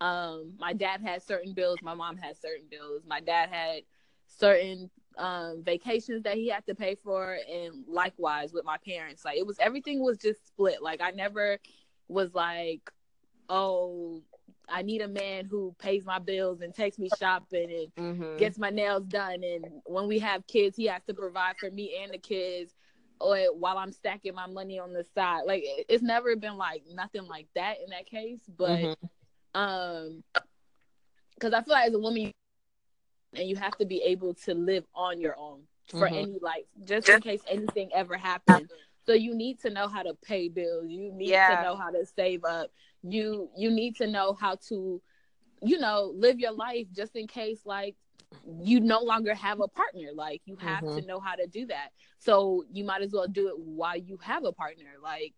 um, 0.00 0.54
my 0.58 0.72
dad 0.72 1.00
had 1.02 1.22
certain 1.22 1.52
bills, 1.52 1.82
my 1.82 1.94
mom 1.94 2.16
had 2.16 2.36
certain 2.36 2.66
bills. 2.70 3.02
My 3.06 3.20
dad 3.20 3.50
had 3.50 3.82
certain 4.26 4.90
um 5.18 5.62
vacations 5.64 6.22
that 6.22 6.36
he 6.36 6.48
had 6.48 6.64
to 6.66 6.74
pay 6.74 6.94
for 6.94 7.36
and 7.52 7.84
likewise 7.88 8.52
with 8.52 8.64
my 8.64 8.76
parents 8.86 9.24
like 9.24 9.36
it 9.36 9.44
was 9.44 9.58
everything 9.58 10.00
was 10.00 10.16
just 10.16 10.46
split 10.46 10.80
like 10.80 11.00
i 11.00 11.10
never 11.10 11.58
was 12.08 12.32
like 12.32 12.92
oh 13.48 14.22
i 14.68 14.82
need 14.82 15.00
a 15.02 15.08
man 15.08 15.44
who 15.44 15.74
pays 15.78 16.04
my 16.04 16.18
bills 16.18 16.60
and 16.60 16.74
takes 16.74 16.98
me 16.98 17.08
shopping 17.08 17.70
and 17.70 17.92
Mhm. 18.16 18.38
gets 18.38 18.58
my 18.58 18.70
nails 18.70 19.04
done 19.06 19.42
and 19.42 19.82
when 19.84 20.06
we 20.06 20.18
have 20.18 20.46
kids 20.46 20.76
he 20.76 20.86
has 20.86 21.02
to 21.04 21.14
provide 21.14 21.56
for 21.58 21.70
me 21.70 21.96
and 22.02 22.12
the 22.12 22.18
kids 22.18 22.74
or 23.20 23.36
while 23.54 23.78
i'm 23.78 23.92
stacking 23.92 24.34
my 24.34 24.46
money 24.46 24.78
on 24.78 24.92
the 24.92 25.04
side 25.14 25.42
like 25.46 25.62
it's 25.88 26.02
never 26.02 26.34
been 26.36 26.56
like 26.56 26.82
nothing 26.92 27.26
like 27.26 27.46
that 27.54 27.76
in 27.84 27.90
that 27.90 28.06
case 28.06 28.40
but 28.56 28.78
Mhm. 28.80 28.94
um 29.54 30.22
because 31.34 31.52
i 31.52 31.62
feel 31.62 31.74
like 31.74 31.88
as 31.88 31.94
a 31.94 31.98
woman 31.98 32.32
and 33.34 33.48
you 33.48 33.56
have 33.56 33.76
to 33.78 33.84
be 33.84 34.02
able 34.02 34.34
to 34.34 34.54
live 34.54 34.84
on 34.94 35.20
your 35.20 35.36
own 35.38 35.62
for 35.86 36.08
Mhm. 36.08 36.18
any 36.18 36.38
like 36.40 36.66
just 36.84 37.08
in 37.08 37.20
case 37.20 37.42
anything 37.48 37.90
ever 37.92 38.16
happens. 38.16 38.70
so 39.06 39.12
you 39.12 39.34
need 39.34 39.58
to 39.60 39.70
know 39.70 39.88
how 39.88 40.02
to 40.02 40.14
pay 40.22 40.48
bills 40.48 40.86
you 40.88 41.12
need 41.12 41.28
Yeah. 41.30 41.56
to 41.56 41.62
know 41.62 41.76
how 41.76 41.90
to 41.90 42.04
save 42.04 42.44
up 42.44 42.70
you 43.02 43.50
you 43.56 43.70
need 43.70 43.96
to 43.96 44.06
know 44.06 44.32
how 44.34 44.54
to 44.68 45.00
you 45.62 45.78
know 45.78 46.12
live 46.16 46.38
your 46.38 46.52
life 46.52 46.86
just 46.92 47.16
in 47.16 47.26
case 47.26 47.60
like 47.64 47.96
you 48.62 48.80
no 48.80 49.00
longer 49.00 49.34
have 49.34 49.60
a 49.60 49.68
partner. 49.68 50.08
Like 50.14 50.42
you 50.44 50.56
have 50.56 50.84
to 50.94 51.02
know 51.02 51.20
how 51.20 51.34
to 51.34 51.46
do 51.46 51.66
that. 51.66 51.90
So 52.18 52.64
you 52.72 52.84
might 52.84 53.02
as 53.02 53.12
well 53.12 53.28
do 53.28 53.48
it 53.48 53.58
while 53.58 53.96
you 53.96 54.18
have 54.22 54.44
a 54.44 54.52
partner. 54.52 54.92
Like 55.02 55.34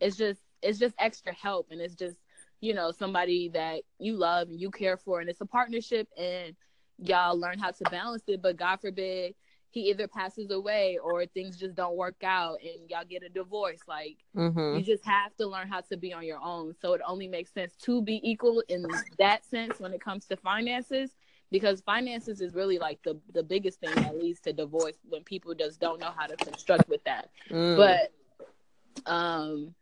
it's 0.00 0.16
just 0.16 0.40
it's 0.62 0.78
just 0.78 0.94
extra 0.98 1.32
help. 1.34 1.68
And 1.70 1.80
it's 1.80 1.94
just 1.94 2.16
you 2.60 2.74
know 2.74 2.90
somebody 2.92 3.48
that 3.50 3.82
you 3.98 4.16
love 4.16 4.48
and 4.48 4.60
you 4.60 4.70
care 4.70 4.96
for. 4.96 5.20
And 5.20 5.28
it's 5.28 5.40
a 5.40 5.46
partnership 5.46 6.08
and 6.16 6.54
y'all 6.98 7.38
learn 7.38 7.58
how 7.58 7.70
to 7.70 7.84
balance 7.90 8.22
it. 8.28 8.42
But 8.42 8.56
god 8.56 8.80
forbid 8.80 9.34
he 9.70 9.90
either 9.90 10.06
passes 10.06 10.50
away 10.52 10.98
or 11.02 11.26
things 11.26 11.56
just 11.58 11.74
don't 11.74 11.96
work 11.96 12.22
out 12.22 12.58
and 12.62 12.88
y'all 12.88 13.04
get 13.08 13.24
a 13.24 13.28
divorce. 13.28 13.80
Like 13.88 14.18
Mhm. 14.36 14.78
you 14.78 14.84
just 14.84 15.04
have 15.04 15.34
to 15.36 15.46
learn 15.46 15.68
how 15.68 15.80
to 15.80 15.96
be 15.96 16.12
on 16.12 16.24
your 16.24 16.40
own. 16.40 16.74
So 16.80 16.92
it 16.94 17.00
only 17.06 17.26
makes 17.26 17.52
sense 17.52 17.74
to 17.82 18.00
be 18.00 18.20
equal 18.28 18.62
in 18.68 18.86
that 19.18 19.44
sense 19.44 19.80
when 19.80 19.92
it 19.92 20.00
comes 20.00 20.26
to 20.26 20.36
finances 20.36 21.10
because 21.54 21.80
finances 21.82 22.40
is 22.40 22.52
really 22.52 22.80
like 22.80 22.98
the 23.04 23.16
the 23.32 23.42
biggest 23.42 23.78
thing 23.78 23.94
that 23.94 24.18
leads 24.18 24.40
to 24.40 24.52
divorce 24.52 24.96
when 25.08 25.22
people 25.22 25.54
just 25.54 25.78
don't 25.78 26.00
know 26.00 26.10
how 26.16 26.26
to 26.26 26.34
construct 26.34 26.88
with 26.88 27.02
that. 27.04 27.30
Mm. 27.48 27.76
but 27.76 29.08
um 29.08 29.72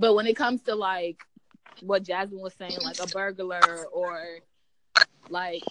but 0.00 0.14
when 0.16 0.26
it 0.26 0.34
comes 0.34 0.62
to 0.62 0.74
like 0.74 1.20
what 1.80 2.02
jasmine 2.02 2.40
was 2.40 2.54
saying 2.54 2.76
like 2.82 2.98
a 2.98 3.06
burglar 3.06 3.86
or 3.92 4.40
like 5.28 5.62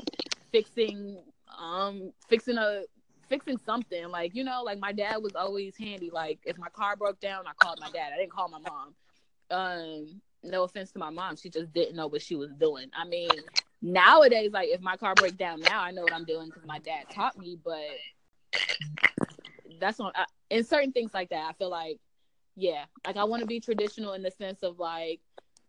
fixing 0.53 1.17
um 1.59 2.13
fixing 2.29 2.57
a 2.57 2.83
fixing 3.27 3.57
something 3.57 4.07
like 4.07 4.33
you 4.35 4.43
know 4.45 4.63
like 4.63 4.79
my 4.79 4.93
dad 4.93 5.17
was 5.17 5.35
always 5.35 5.75
handy. 5.75 6.09
Like 6.13 6.39
if 6.45 6.57
my 6.57 6.69
car 6.69 6.95
broke 6.95 7.19
down 7.19 7.43
i 7.45 7.51
called 7.61 7.79
my 7.81 7.89
dad. 7.91 8.13
I 8.13 8.17
didn't 8.17 8.31
call 8.31 8.47
my 8.47 8.59
mom. 8.59 8.95
Um 9.51 10.21
no 10.43 10.63
offense 10.63 10.91
to 10.93 10.99
my 10.99 11.09
mom. 11.09 11.35
She 11.35 11.49
just 11.49 11.73
didn't 11.73 11.97
know 11.97 12.07
what 12.07 12.21
she 12.21 12.37
was 12.37 12.53
doing. 12.53 12.89
I 12.95 13.03
mean 13.05 13.35
nowadays 13.81 14.51
like 14.51 14.69
if 14.69 14.81
my 14.81 14.95
car 14.97 15.13
breaks 15.15 15.35
down 15.35 15.59
now 15.61 15.81
i 15.81 15.91
know 15.91 16.01
what 16.01 16.13
i'm 16.13 16.25
doing 16.25 16.47
because 16.47 16.65
my 16.65 16.79
dad 16.79 17.03
taught 17.13 17.37
me 17.37 17.57
but 17.63 17.77
that's 19.79 19.99
on 19.99 20.11
in 20.49 20.63
certain 20.63 20.91
things 20.91 21.13
like 21.13 21.29
that. 21.29 21.47
I 21.49 21.53
feel 21.53 21.69
like, 21.69 21.99
yeah, 22.55 22.85
like 23.05 23.17
I 23.17 23.23
want 23.23 23.41
to 23.41 23.47
be 23.47 23.59
traditional 23.59 24.13
in 24.13 24.21
the 24.21 24.31
sense 24.31 24.63
of 24.63 24.79
like 24.79 25.19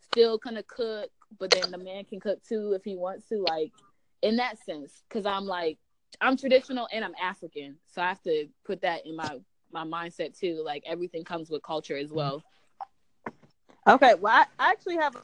still 0.01 0.39
gonna 0.39 0.63
cook, 0.63 1.11
but 1.39 1.51
then 1.51 1.71
the 1.71 1.79
man 1.79 2.05
can 2.05 2.21
cook 2.21 2.43
too 2.43 2.73
if 2.73 2.85
he 2.85 2.97
wants 2.97 3.29
to. 3.29 3.39
Like 3.39 3.73
in 4.23 4.37
that 4.37 4.59
sense, 4.65 5.03
because 5.09 5.27
I'm 5.27 5.45
like 5.45 5.79
I'm 6.21 6.37
traditional 6.37 6.89
and 6.93 7.05
I'm 7.05 7.15
African, 7.21 7.77
so 7.87 8.03
I 8.03 8.09
have 8.09 8.23
to 8.23 8.49
put 8.65 8.83
that 8.83 9.07
in 9.07 9.17
my 9.17 9.39
my 9.73 9.85
mindset 9.85 10.39
too. 10.39 10.63
Like 10.65 10.83
everything 10.87 11.25
comes 11.25 11.51
with 11.51 11.63
culture 11.63 11.97
as 11.97 12.13
well. 12.13 12.43
Okay, 13.89 14.15
well, 14.15 14.45
I, 14.59 14.73
actually 14.73 14.97
have 14.97 15.17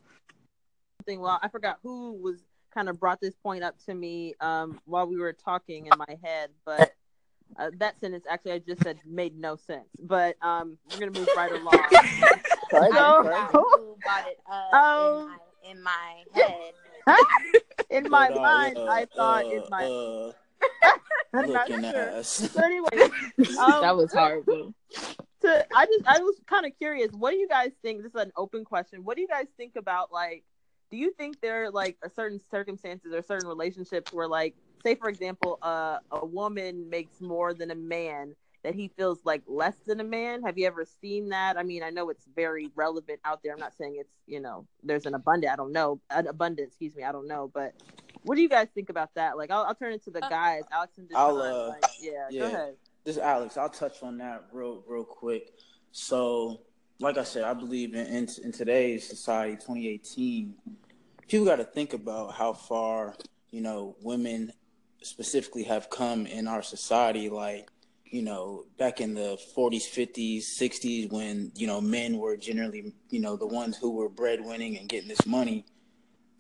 something. 1.01 1.21
Well, 1.21 1.39
I 1.43 1.49
forgot 1.49 1.79
who 1.83 2.13
was 2.13 2.41
kind 2.73 2.89
of 2.89 2.99
brought 2.99 3.21
this 3.21 3.35
point 3.43 3.63
up 3.63 3.77
to 3.87 3.95
me 3.95 4.35
um, 4.41 4.81
while 4.85 5.07
we 5.07 5.17
were 5.19 5.33
talking 5.33 5.87
in 5.87 5.93
my 5.99 6.17
head, 6.23 6.51
but 6.65 6.95
uh, 7.59 7.71
that 7.79 8.01
sentence 8.01 8.25
actually 8.31 8.53
I 8.53 8.59
just 8.61 8.83
said 8.83 8.99
made 9.07 9.39
no 9.39 9.57
sense. 9.57 9.89
But 10.01 10.37
um, 10.43 10.79
we're 10.91 11.01
gonna 11.01 11.19
move 11.19 11.29
right 11.37 11.53
along. 11.53 11.69
I 11.93 12.89
So- 12.93 13.23
forgot 13.23 13.53
who 13.53 13.97
brought 14.03 14.27
it 14.29 14.39
up 14.51 14.73
Um, 14.75 15.37
in, 15.71 15.83
my, 15.83 16.25
in 16.35 16.41
my 16.41 16.43
head. 16.43 16.73
in 17.91 18.11
my 18.11 18.29
But, 18.29 18.39
uh, 18.39 18.41
mind, 18.41 18.79
uh, 18.79 18.85
I 18.87 19.07
thought 19.15 19.45
uh, 19.45 19.49
in 19.51 19.63
my. 19.71 19.85
uh, 19.85 20.33
I'm 21.35 21.53
not 21.53 21.69
looking 21.71 21.91
sure. 21.91 22.11
ass. 22.19 22.29
So 22.29 22.63
anyway, 22.63 22.89
um, 23.03 23.11
that 23.83 23.97
was 23.97 24.13
horrible. 24.13 24.75
to 25.41 25.67
I 25.77 25.87
just 25.87 26.07
I 26.07 26.19
was 26.21 26.37
kind 26.47 26.65
of 26.67 26.73
curious. 26.79 27.11
What 27.13 27.31
do 27.33 27.37
you 27.37 27.49
guys 27.49 27.73
think? 27.83 28.03
This 28.03 28.11
is 28.11 28.21
an 28.21 28.33
open 28.37 28.65
question. 28.65 29.03
What 29.05 29.17
do 29.17 29.23
you 29.23 29.29
guys 29.29 29.47
think 29.57 29.77
about 29.77 30.13
like? 30.13 30.45
Do 30.93 30.99
you 30.99 31.11
think 31.15 31.41
there 31.41 31.65
are 31.65 31.71
like 31.71 31.97
a 32.05 32.11
certain 32.11 32.39
circumstances 32.51 33.15
or 33.15 33.23
certain 33.23 33.49
relationships 33.49 34.13
where 34.13 34.29
like, 34.29 34.55
say 34.85 34.95
for 34.95 35.09
example, 35.09 35.59
uh, 35.63 35.99
a 36.11 36.27
woman 36.27 36.91
makes 36.91 37.23
more 37.23 37.55
than 37.55 37.71
a 37.71 37.75
man 37.75 38.37
that 38.63 38.75
he 38.75 38.89
feels 38.89 39.19
like 39.25 39.43
less 39.47 39.75
than 39.87 40.01
a 40.01 40.05
man? 40.05 40.43
Have 40.43 40.59
you 40.59 40.67
ever 40.67 40.85
seen 41.01 41.31
that? 41.31 41.57
I 41.57 41.63
mean, 41.63 41.83
I 41.83 41.89
know 41.89 42.11
it's 42.11 42.27
very 42.37 42.69
relevant 42.77 43.21
out 43.25 43.41
there. 43.43 43.55
I'm 43.55 43.59
not 43.59 43.73
saying 43.75 43.97
it's 43.99 44.13
you 44.27 44.39
know 44.39 44.67
there's 44.83 45.07
an 45.07 45.15
abundance 45.15 45.51
I 45.51 45.57
don't 45.57 45.73
know 45.73 45.99
an 46.11 46.27
abundance. 46.27 46.69
Excuse 46.69 46.95
me. 46.95 47.05
I 47.05 47.11
don't 47.11 47.27
know, 47.27 47.51
but. 47.53 47.73
What 48.25 48.37
do 48.37 48.41
you 48.41 48.49
guys 48.49 48.69
think 48.73 48.89
about 48.89 49.11
that? 49.17 49.37
Like, 49.37 49.51
I'll, 49.51 49.65
I'll 49.65 49.75
turn 49.75 49.95
it 49.95 50.05
to 50.05 50.13
the 50.13 50.21
guys, 50.21 50.63
Alex 50.71 50.97
and 50.97 51.09
Deshaun. 51.09 51.17
I'll, 51.17 51.43
uh, 51.43 51.69
like, 51.71 51.83
yeah, 52.01 52.29
yeah. 52.31 52.41
go 52.43 52.47
ahead. 52.47 52.75
this 53.03 53.17
is 53.17 53.21
Alex. 53.21 53.57
I'll 53.57 53.69
touch 53.69 54.01
on 54.05 54.17
that 54.19 54.45
real 54.53 54.85
real 54.87 55.03
quick. 55.03 55.55
So, 55.91 56.61
like 57.01 57.19
I 57.19 57.25
said, 57.25 57.43
I 57.43 57.53
believe 57.53 57.95
in 57.95 58.07
in, 58.07 58.29
in 58.45 58.53
today's 58.53 59.09
society, 59.09 59.55
2018, 59.57 60.55
people 61.33 61.47
got 61.47 61.57
to 61.57 61.65
think 61.65 61.95
about 61.95 62.35
how 62.35 62.53
far 62.53 63.17
you 63.51 63.63
know 63.63 63.97
women 64.03 64.53
specifically 65.03 65.65
have 65.65 65.89
come 65.89 66.27
in 66.27 66.47
our 66.47 66.63
society. 66.63 67.31
Like, 67.31 67.71
you 68.05 68.23
know, 68.23 68.67
back 68.79 69.01
in 69.01 69.15
the 69.15 69.39
40s, 69.57 69.89
50s, 69.89 70.45
60s, 70.61 71.11
when 71.11 71.51
you 71.57 71.67
know 71.67 71.81
men 71.81 72.19
were 72.19 72.37
generally 72.37 72.93
you 73.09 73.19
know 73.19 73.37
the 73.37 73.47
ones 73.47 73.79
who 73.79 73.93
were 73.93 74.11
breadwinning 74.11 74.79
and 74.79 74.89
getting 74.89 75.09
this 75.09 75.27
money. 75.27 75.65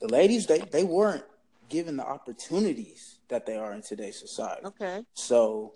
The 0.01 0.09
ladies, 0.09 0.47
they 0.47 0.59
they 0.59 0.85
weren't 0.85 1.25
given 1.71 1.97
the 1.97 2.05
opportunities 2.05 3.21
that 3.29 3.47
they 3.47 3.57
are 3.57 3.73
in 3.73 3.81
today's 3.81 4.21
society. 4.21 4.67
Okay. 4.67 5.03
So, 5.15 5.73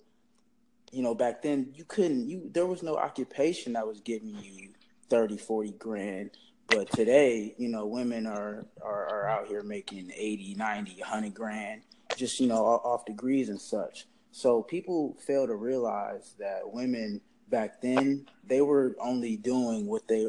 you 0.92 1.02
know, 1.02 1.14
back 1.14 1.40
then 1.40 1.72
you 1.74 1.84
couldn't 1.84 2.28
you 2.28 2.50
there 2.52 2.66
was 2.66 2.82
no 2.82 2.96
occupation 2.96 3.72
that 3.72 3.86
was 3.86 4.00
giving 4.00 4.36
you 4.42 4.74
30, 5.08 5.38
40 5.38 5.72
grand. 5.72 6.30
But 6.68 6.90
today, 6.90 7.54
you 7.58 7.68
know, 7.68 7.86
women 7.86 8.26
are 8.26 8.66
are, 8.82 9.06
are 9.08 9.28
out 9.28 9.48
here 9.48 9.62
making 9.62 10.10
80, 10.14 10.54
90, 10.54 10.96
100 11.00 11.34
grand 11.34 11.82
just, 12.16 12.40
you 12.40 12.46
know, 12.48 12.64
off 12.64 13.04
degrees 13.04 13.48
and 13.48 13.60
such. 13.60 14.06
So 14.32 14.62
people 14.62 15.16
fail 15.26 15.46
to 15.46 15.54
realize 15.56 16.34
that 16.38 16.60
women 16.64 17.20
back 17.48 17.80
then, 17.82 18.26
they 18.44 18.60
were 18.62 18.96
only 19.00 19.36
doing 19.36 19.86
what 19.86 20.08
they 20.08 20.28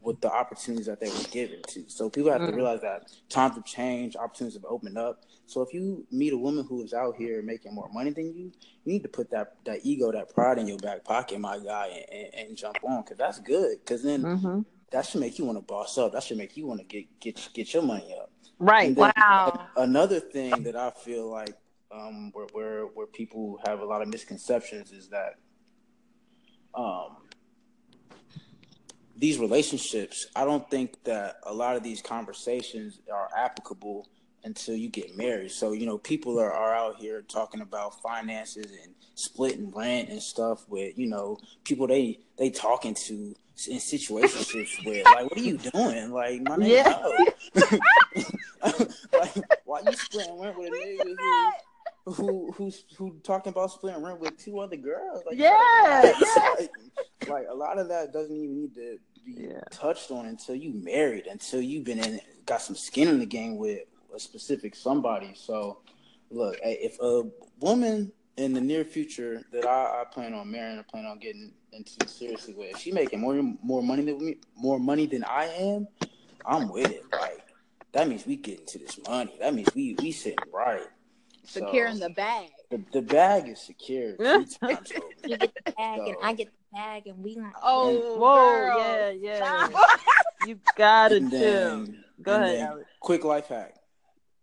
with 0.00 0.20
the 0.22 0.32
opportunities 0.32 0.86
that 0.86 1.00
they 1.00 1.10
were 1.10 1.24
given 1.30 1.60
to. 1.68 1.84
So 1.88 2.08
people 2.08 2.32
have 2.32 2.44
to 2.46 2.52
Mm. 2.52 2.56
realize 2.56 2.80
that 2.82 3.12
times 3.28 3.56
have 3.56 3.66
changed, 3.66 4.16
opportunities 4.16 4.54
have 4.56 4.64
opened 4.64 4.96
up. 4.96 5.24
So 5.46 5.60
if 5.62 5.74
you 5.74 6.06
meet 6.10 6.32
a 6.32 6.38
woman 6.38 6.64
who 6.66 6.82
is 6.82 6.94
out 6.94 7.16
here 7.16 7.42
making 7.42 7.74
more 7.74 7.90
money 7.92 8.10
than 8.10 8.32
you, 8.34 8.52
you 8.84 8.92
need 8.92 9.02
to 9.02 9.08
put 9.08 9.30
that 9.30 9.56
that 9.66 9.80
ego, 9.84 10.10
that 10.12 10.34
pride 10.34 10.58
in 10.58 10.66
your 10.68 10.78
back 10.78 11.04
pocket, 11.04 11.38
my 11.40 11.58
guy, 11.58 11.88
and, 12.10 12.32
and, 12.34 12.48
and 12.48 12.56
jump 12.56 12.78
on 12.82 13.02
because 13.02 13.18
that's 13.18 13.40
good. 13.40 13.78
Because 13.80 14.02
then 14.02 14.22
Mm-hmm. 14.24 14.60
That 14.90 15.06
should 15.06 15.20
make 15.20 15.38
you 15.38 15.44
want 15.44 15.58
to 15.58 15.62
boss 15.62 15.98
up. 15.98 16.12
That 16.12 16.22
should 16.22 16.38
make 16.38 16.56
you 16.56 16.66
want 16.66 16.80
to 16.80 16.86
get 16.86 17.20
get 17.20 17.48
get 17.52 17.74
your 17.74 17.82
money 17.82 18.14
up. 18.20 18.30
Right. 18.58 18.96
Wow. 18.96 19.68
Another 19.76 20.20
thing 20.20 20.62
that 20.64 20.76
I 20.76 20.90
feel 20.90 21.30
like 21.30 21.54
um, 21.92 22.30
where 22.32 22.46
where 22.52 22.82
where 22.86 23.06
people 23.06 23.60
have 23.66 23.80
a 23.80 23.84
lot 23.84 24.02
of 24.02 24.08
misconceptions 24.08 24.92
is 24.92 25.08
that 25.08 25.34
um, 26.74 27.16
these 29.16 29.38
relationships. 29.38 30.26
I 30.34 30.44
don't 30.44 30.68
think 30.70 31.02
that 31.04 31.36
a 31.44 31.52
lot 31.52 31.76
of 31.76 31.82
these 31.82 32.00
conversations 32.00 33.00
are 33.12 33.28
applicable 33.36 34.08
until 34.44 34.76
you 34.76 34.88
get 34.88 35.16
married. 35.16 35.50
So 35.50 35.72
you 35.72 35.86
know, 35.86 35.98
people 35.98 36.38
are, 36.38 36.52
are 36.52 36.74
out 36.74 36.96
here 36.96 37.22
talking 37.22 37.60
about 37.60 38.00
finances 38.00 38.70
and 38.82 38.94
splitting 39.14 39.70
rent 39.72 40.08
and 40.08 40.22
stuff 40.22 40.68
with 40.68 40.96
you 40.96 41.06
know 41.06 41.38
people 41.64 41.86
they 41.86 42.20
they 42.38 42.50
talking 42.50 42.94
to 43.06 43.34
in 43.66 43.78
situationships 43.78 44.84
where 44.86 45.02
like 45.04 45.24
what 45.30 45.36
are 45.36 45.40
you 45.42 45.58
doing? 45.58 46.12
Like 46.12 46.42
my 46.42 46.56
name 46.56 46.70
Yeah. 46.70 47.02
like 49.12 49.34
why 49.64 49.80
you 49.86 49.92
splitting 49.96 50.40
rent 50.40 50.58
with 50.58 50.68
a 50.68 50.76
nigga 50.76 51.50
who 52.04 52.12
who 52.14 52.52
who's 52.52 52.84
who 52.96 53.16
talking 53.22 53.50
about 53.50 53.70
splitting 53.72 54.02
rent 54.02 54.20
with 54.20 54.36
two 54.38 54.60
other 54.60 54.76
girls? 54.76 55.22
Like 55.26 55.38
Yeah, 55.38 56.12
like, 56.58 56.70
like 57.28 57.46
a 57.50 57.54
lot 57.54 57.78
of 57.78 57.88
that 57.88 58.12
doesn't 58.12 58.34
even 58.36 58.54
need 58.60 58.74
to 58.76 58.98
be 59.24 59.48
Yeah. 59.50 59.60
touched 59.70 60.10
on 60.10 60.26
until 60.26 60.54
you 60.54 60.72
married 60.72 61.26
until 61.26 61.60
you've 61.60 61.84
been 61.84 61.98
in 61.98 62.20
got 62.46 62.62
some 62.62 62.76
skin 62.76 63.08
in 63.08 63.18
the 63.18 63.26
game 63.26 63.56
with 63.56 63.80
a 64.14 64.20
specific 64.20 64.74
somebody. 64.74 65.32
So 65.34 65.78
look 66.30 66.56
if 66.62 66.98
a 67.00 67.24
woman 67.60 68.12
in 68.38 68.52
the 68.54 68.60
near 68.60 68.84
future 68.84 69.42
that 69.52 69.66
I, 69.66 70.02
I 70.02 70.04
plan 70.04 70.32
on 70.34 70.50
marrying, 70.50 70.78
I 70.78 70.82
plan 70.82 71.04
on 71.06 71.18
getting 71.18 71.52
into 71.72 72.08
seriously 72.08 72.54
with. 72.54 72.70
If 72.70 72.78
she 72.78 72.92
making 72.92 73.20
more 73.20 73.34
more 73.62 73.82
money 73.82 74.02
than 74.04 74.24
me, 74.24 74.36
more 74.56 74.78
money 74.78 75.06
than 75.06 75.24
I 75.24 75.44
am, 75.46 75.88
I'm 76.46 76.68
with 76.68 76.90
it. 76.90 77.04
Like 77.12 77.42
that 77.92 78.08
means 78.08 78.26
we 78.26 78.36
getting 78.36 78.66
to 78.66 78.78
this 78.78 78.98
money. 79.08 79.34
That 79.40 79.54
means 79.54 79.68
we 79.74 79.94
we 80.00 80.12
sitting 80.12 80.38
right. 80.52 80.86
So, 81.44 81.60
Secure 81.60 81.86
in 81.86 81.98
the 81.98 82.10
bag. 82.10 82.48
the, 82.70 82.82
the 82.92 83.00
bag 83.00 83.48
is 83.48 83.58
secure 83.60 84.12
two 84.16 84.44
times 84.60 84.92
over. 84.92 85.04
You 85.26 85.36
get 85.38 85.52
the 85.64 85.72
bag 85.72 86.00
and 86.00 86.16
I 86.22 86.34
get 86.34 86.48
the 86.48 86.76
bag 86.76 87.06
and 87.06 87.18
we 87.24 87.36
like 87.36 87.54
Oh, 87.62 88.18
Whoa, 88.18 88.66
girl. 88.66 89.12
yeah, 89.12 89.68
yeah. 89.68 89.68
you 90.46 90.60
gotta 90.76 91.16
And 91.16 91.30
chill. 91.30 91.86
Go 92.20 92.34
ahead, 92.34 92.58
then 92.60 92.84
quick 93.00 93.24
life 93.24 93.46
hack. 93.48 93.76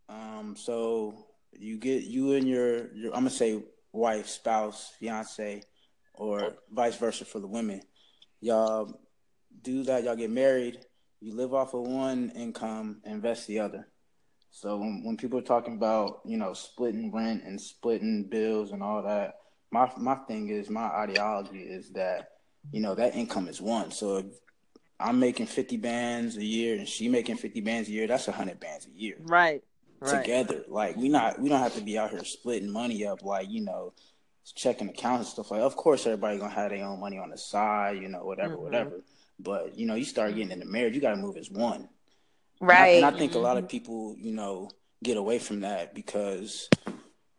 Um, 0.09 0.55
so 0.57 1.27
you 1.57 1.77
get 1.77 2.03
you 2.05 2.33
and 2.33 2.47
your, 2.47 2.91
your 2.95 3.07
I'm 3.13 3.19
gonna 3.19 3.29
say 3.29 3.61
wife, 3.95 4.27
spouse, 4.27 4.93
fiance, 4.99 5.63
or 6.13 6.43
oh. 6.43 6.53
vice 6.71 6.97
versa 6.97 7.25
for 7.25 7.39
the 7.39 7.47
women. 7.47 7.81
Y'all 8.41 8.99
do 9.61 9.83
that. 9.83 10.03
Y'all 10.03 10.15
get 10.15 10.31
married. 10.31 10.79
You 11.21 11.35
live 11.35 11.53
off 11.53 11.73
of 11.73 11.81
one 11.81 12.31
income, 12.35 13.01
invest 13.05 13.47
the 13.47 13.59
other. 13.59 13.87
So 14.51 14.77
when, 14.77 15.01
when 15.03 15.17
people 15.17 15.39
are 15.39 15.43
talking 15.43 15.75
about 15.75 16.21
you 16.25 16.37
know 16.37 16.53
splitting 16.53 17.11
rent 17.11 17.43
and 17.43 17.59
splitting 17.59 18.29
bills 18.29 18.71
and 18.71 18.83
all 18.83 19.03
that, 19.03 19.35
my 19.71 19.91
my 19.97 20.15
thing 20.15 20.49
is 20.49 20.69
my 20.69 20.87
ideology 20.87 21.59
is 21.59 21.89
that 21.91 22.29
you 22.71 22.81
know 22.81 22.95
that 22.95 23.15
income 23.15 23.47
is 23.47 23.61
one. 23.61 23.91
So 23.91 24.17
if 24.17 24.25
I'm 24.99 25.19
making 25.19 25.47
50 25.47 25.77
bands 25.77 26.37
a 26.37 26.45
year 26.45 26.77
and 26.77 26.87
she 26.87 27.09
making 27.09 27.35
50 27.35 27.59
bands 27.61 27.89
a 27.89 27.91
year, 27.91 28.07
that's 28.07 28.27
100 28.27 28.59
bands 28.59 28.87
a 28.87 28.97
year 28.97 29.17
Right. 29.19 29.61
Right. 29.99 30.21
together. 30.23 30.63
Like 30.67 30.97
we 30.97 31.09
not 31.09 31.39
we 31.39 31.49
don't 31.49 31.59
have 31.61 31.75
to 31.75 31.81
be 31.81 31.97
out 31.97 32.11
here 32.11 32.23
splitting 32.23 32.69
money 32.69 33.05
up 33.05 33.23
like, 33.23 33.49
you 33.49 33.61
know, 33.61 33.93
checking 34.55 34.89
accounts 34.89 35.19
and 35.21 35.27
stuff 35.33 35.51
like 35.51 35.61
of 35.61 35.75
course 35.75 36.05
everybody 36.05 36.37
gonna 36.37 36.53
have 36.53 36.69
their 36.69 36.85
own 36.85 36.99
money 36.99 37.17
on 37.17 37.29
the 37.29 37.37
side, 37.37 37.97
you 38.01 38.07
know, 38.09 38.23
whatever, 38.25 38.55
Mhm. 38.55 38.59
whatever. 38.61 39.01
But 39.39 39.77
you 39.77 39.85
know, 39.85 39.95
you 39.95 40.05
start 40.05 40.35
getting 40.35 40.51
into 40.51 40.65
marriage, 40.65 40.95
you 40.95 41.01
gotta 41.01 41.15
move 41.17 41.37
as 41.37 41.49
one. 41.49 41.89
And 42.61 42.71
I- 42.71 42.73
right. 42.73 43.03
And 43.03 43.05
I, 43.05 43.17
think 43.17 43.35
a 43.35 43.39
lot 43.39 43.57
of 43.57 43.67
people, 43.67 44.15
you 44.17 44.31
know, 44.33 44.69
get 45.03 45.17
away 45.17 45.39
from 45.39 45.61
that 45.61 45.93
because 45.93 46.69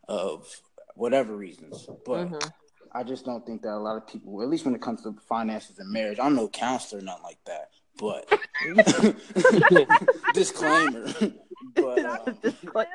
of 0.07 0.61
whatever 0.95 1.35
reasons. 1.35 1.87
But 2.05 2.27
Mhm. 2.27 2.51
I 2.93 3.03
just 3.03 3.25
don't 3.25 3.45
think 3.45 3.61
that 3.63 3.73
a 3.73 3.77
lot 3.79 3.97
of 3.97 4.07
people, 4.07 4.41
at 4.41 4.49
least 4.49 4.65
when 4.65 4.73
it 4.75 4.81
comes 4.81 5.03
to 5.03 5.13
finances 5.27 5.77
and 5.79 5.91
marriage, 5.91 6.19
I'm 6.19 6.35
no 6.35 6.47
counselor, 6.47 7.01
nothing 7.01 7.23
like 7.23 7.43
that. 7.45 7.69
But 7.97 8.27
disclaimer. 10.33 11.07
But 11.75 12.05
um, 12.05 12.19
Discla- 12.43 12.85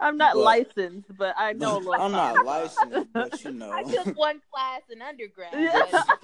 I'm 0.00 0.16
not 0.16 0.34
But- 0.34 0.42
licensed, 0.42 1.16
but 1.16 1.34
I 1.38 1.52
know 1.52 1.76
a 1.76 1.78
little. 1.78 1.94
I'm 1.94 2.12
not 2.12 2.44
licensed, 2.44 3.12
but 3.12 3.44
you 3.44 3.52
know, 3.52 3.70
I 3.72 3.82
took 3.82 4.16
one 4.18 4.40
class 4.52 4.82
in 4.90 5.00
undergrad. 5.02 5.52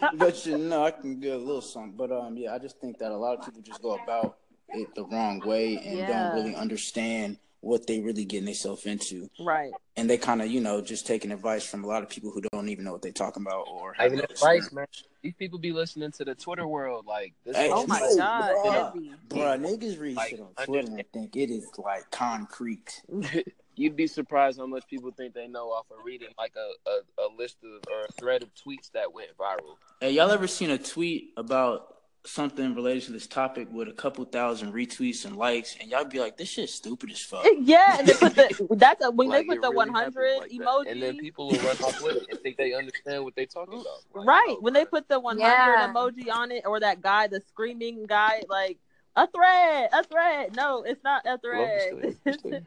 But- 0.01 0.19
but 0.19 0.47
you 0.47 0.59
know, 0.59 0.85
I 0.85 0.91
can 0.91 1.21
get 1.21 1.35
a 1.35 1.39
little 1.39 1.61
something. 1.63 1.97
But 1.97 2.11
um, 2.13 2.37
yeah, 2.37 2.55
I 2.55 2.59
just 2.59 2.81
think 2.81 2.99
that 2.99 3.13
a 3.13 3.17
lot 3.17 3.39
of 3.39 3.45
people 3.45 3.63
just 3.63 3.81
go 3.83 3.95
about 4.03 4.39
it 4.71 4.95
the 4.95 5.05
wrong 5.07 5.41
way 5.41 5.77
and 5.85 5.99
Yeah. 5.99 6.07
don't 6.33 6.37
really 6.43 6.55
understand 6.57 7.39
what 7.61 7.87
they 7.87 8.01
really 8.01 8.25
getting 8.25 8.47
themselves 8.47 8.87
into. 8.87 9.29
Right. 9.39 9.73
And 9.97 10.09
they 10.09 10.17
kind 10.17 10.41
of, 10.41 10.49
you 10.49 10.61
know, 10.61 10.81
just 10.81 11.07
taking 11.07 11.31
advice 11.31 11.65
from 11.67 11.85
a 11.85 11.87
lot 11.87 12.03
of 12.03 12.09
people 12.09 12.31
who 12.31 12.41
don't 12.53 12.69
even 12.69 12.85
know 12.85 12.93
what 12.93 13.03
they're 13.03 13.13
talking 13.13 13.43
about 13.47 13.67
or 13.69 13.93
have 13.95 14.07
Even 14.07 14.19
no 14.21 14.25
advice, 14.31 14.73
man. 14.73 14.87
These 15.23 15.35
people 15.35 15.59
be 15.59 15.73
listening 15.73 16.11
to 16.13 16.25
the 16.25 16.35
Twitter 16.35 16.67
world. 16.67 17.05
Like, 17.07 17.35
this 17.45 17.57
Hey, 17.57 17.71
Oh 17.71 17.87
my 17.87 18.01
no, 18.01 18.17
God, 18.17 18.55
bruh. 18.55 18.93
heavy. 18.95 19.13
Bruh, 19.29 19.61
niggas 19.61 20.01
read 20.01 20.17
Like, 20.17 20.31
shit 20.31 20.41
on 20.41 20.65
Twitter 20.65 20.89
and 20.89 21.05
think 21.13 21.37
it 21.37 21.51
is 21.51 21.69
like 21.77 22.11
concrete. 22.11 23.03
You'd 23.77 23.97
be 23.97 24.07
surprised 24.07 24.59
how 24.59 24.67
much 24.67 24.87
people 24.89 25.11
think 25.11 25.33
they 25.35 25.47
know 25.47 25.69
off 25.69 25.87
of 25.91 25.99
reading 26.05 26.29
like 26.39 26.53
a, 26.57 26.91
a, 26.91 27.25
a 27.25 27.29
list 27.37 27.59
of 27.63 27.83
or 27.91 28.05
a 28.09 28.13
thread 28.13 28.43
of 28.43 28.51
tweets 28.55 28.91
that 28.93 29.13
went 29.13 29.31
viral. 29.39 29.77
Hey, 30.01 30.11
y'all 30.13 30.31
ever 30.31 30.47
seen 30.47 30.71
a 30.71 30.79
tweet 30.79 31.33
about 31.37 31.97
something 32.25 32.75
related 32.75 33.05
to 33.05 33.13
this 33.13 33.27
topic 33.27 33.69
with 33.73 33.89
a 33.89 33.93
couple 33.93 34.25
thousand 34.27 34.73
retweets 34.73 35.25
and 35.25 35.37
likes, 35.37 35.77
and 35.81 35.91
y'all 35.91 36.05
be 36.05 36.21
like, 36.21 36.37
"This 36.37 36.49
shit's 36.51 36.75
stupid 36.75 37.11
as 37.11 37.21
fuck." 37.21 37.45
Yeah, 37.61 37.97
and 37.99 38.07
they 38.09 38.13
put 38.15 38.35
the 38.35 38.67
that's 38.77 39.05
a, 39.05 39.11
when 39.11 39.29
Like, 39.29 39.47
they 39.47 39.55
put 39.55 39.63
the 39.63 39.71
really 39.71 39.91
hundred 39.91 40.39
like 40.39 40.51
that. 40.51 40.59
emoji. 40.61 40.91
and 40.93 41.03
then 41.03 41.17
people 41.19 41.49
will 41.49 41.59
run 41.59 41.77
off 41.79 42.03
with 42.03 42.17
it 42.17 42.27
and 42.31 42.41
think 42.41 42.57
they 42.59 42.75
understand 42.75 43.25
what 43.25 43.35
they're 43.35 43.47
talking 43.47 43.75
about. 43.81 43.87
Like, 44.15 44.27
right 44.27 44.47
oh, 44.51 44.59
when 44.61 44.73
they 44.75 44.85
put 44.85 45.09
the 45.09 45.19
100 45.19 45.41
Yeah. 45.41 45.93
emoji 45.93 46.31
on 46.31 46.51
it 46.53 46.65
or 46.67 46.79
that 46.81 47.01
guy 47.01 47.27
the 47.27 47.41
screaming 47.49 48.07
guy 48.07 48.43
like 48.49 48.79
a 49.17 49.27
thread 49.27 49.89
a 49.93 50.05
thread 50.05 50.55
no 50.55 50.83
it's 50.87 51.03
not 51.03 51.23
a 51.27 51.37
thread 51.39 52.15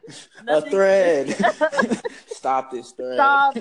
a 0.48 0.60
thread. 0.62 1.30
Stop 2.26 2.70
this 2.70 2.90
thread. 2.92 3.14
stop 3.14 3.56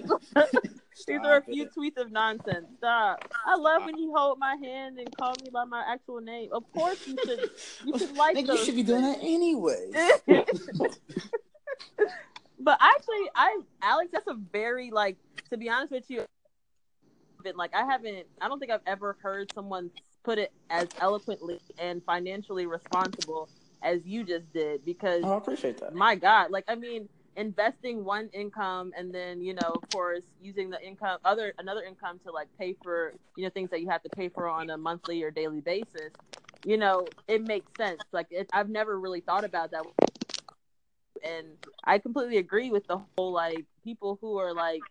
these 1.07 1.19
are 1.23 1.37
a 1.37 1.41
few 1.41 1.65
tweets 1.67 1.97
of 1.97 2.11
nonsense. 2.11 2.65
Stop. 2.77 3.31
I 3.45 3.55
love 3.55 3.83
when 3.85 3.97
you 3.97 4.13
hold 4.15 4.39
my 4.39 4.55
hand 4.61 4.97
and 4.99 5.15
call 5.15 5.33
me 5.43 5.49
by 5.51 5.65
my 5.65 5.83
actual 5.87 6.21
name. 6.21 6.49
Of 6.51 6.63
course 6.73 7.05
you 7.07 7.15
should. 7.25 7.49
You 7.85 7.97
should 7.99 8.15
like 8.17 8.35
Nigga, 8.37 8.41
you 8.41 8.47
those 8.47 8.65
should 8.65 8.75
be 8.75 8.83
doing 8.83 9.01
that 9.01 9.19
anyway. 9.21 9.89
but 12.59 12.77
actually 12.79 13.29
i 13.35 13.59
alex 13.81 14.09
that's 14.13 14.27
a 14.27 14.35
very 14.53 14.89
like 14.91 15.17
to 15.49 15.57
be 15.57 15.69
honest 15.69 15.91
with 15.91 16.05
you 16.09 16.23
been 17.43 17.57
like 17.57 17.75
i 17.75 17.83
haven't 17.83 18.25
i 18.41 18.47
don't 18.47 18.59
think 18.59 18.71
i've 18.71 18.79
ever 18.87 19.17
heard 19.21 19.51
someone 19.53 19.89
put 20.23 20.37
it 20.37 20.51
as 20.69 20.87
eloquently 21.01 21.59
and 21.77 22.01
financially 22.05 22.65
responsible 22.65 23.49
as 23.81 24.05
you 24.05 24.23
just 24.23 24.51
did 24.53 24.85
because 24.85 25.23
Oh, 25.25 25.33
I 25.33 25.37
appreciate 25.37 25.77
that. 25.81 25.93
my 25.93 26.15
god 26.15 26.51
like 26.51 26.63
i 26.69 26.75
mean 26.75 27.09
investing 27.35 28.03
one 28.05 28.29
income 28.33 28.91
and 28.97 29.13
then 29.13 29.41
you 29.41 29.53
know 29.53 29.75
of 29.75 29.87
course 29.89 30.23
using 30.41 30.69
the 30.69 30.81
income 30.85 31.17
other 31.25 31.53
another 31.57 31.83
income 31.83 32.19
to 32.23 32.31
like 32.31 32.47
pay 32.59 32.75
for 32.83 33.13
you 33.35 33.43
know 33.43 33.49
things 33.49 33.69
that 33.71 33.81
you 33.81 33.89
have 33.89 34.03
to 34.03 34.09
pay 34.09 34.29
for 34.29 34.47
on 34.47 34.69
a 34.69 34.77
monthly 34.77 35.23
or 35.23 35.31
daily 35.31 35.61
basis 35.61 36.13
you 36.63 36.77
know 36.77 37.13
it 37.27 37.41
makes 37.43 37.75
sense. 37.75 38.01
Like 38.11 38.27
it, 38.31 38.47
i've 38.53 38.69
never 38.69 38.99
really 38.99 39.21
thought 39.21 39.45
about 39.45 39.71
that. 39.71 39.83
And 41.23 41.47
i 41.83 41.97
completely 41.99 42.37
agree 42.37 42.71
with 42.71 42.87
the 42.87 42.99
whole 43.17 43.31
like 43.33 43.65
people 43.83 44.17
who 44.21 44.37
are 44.37 44.53
like 44.53 44.85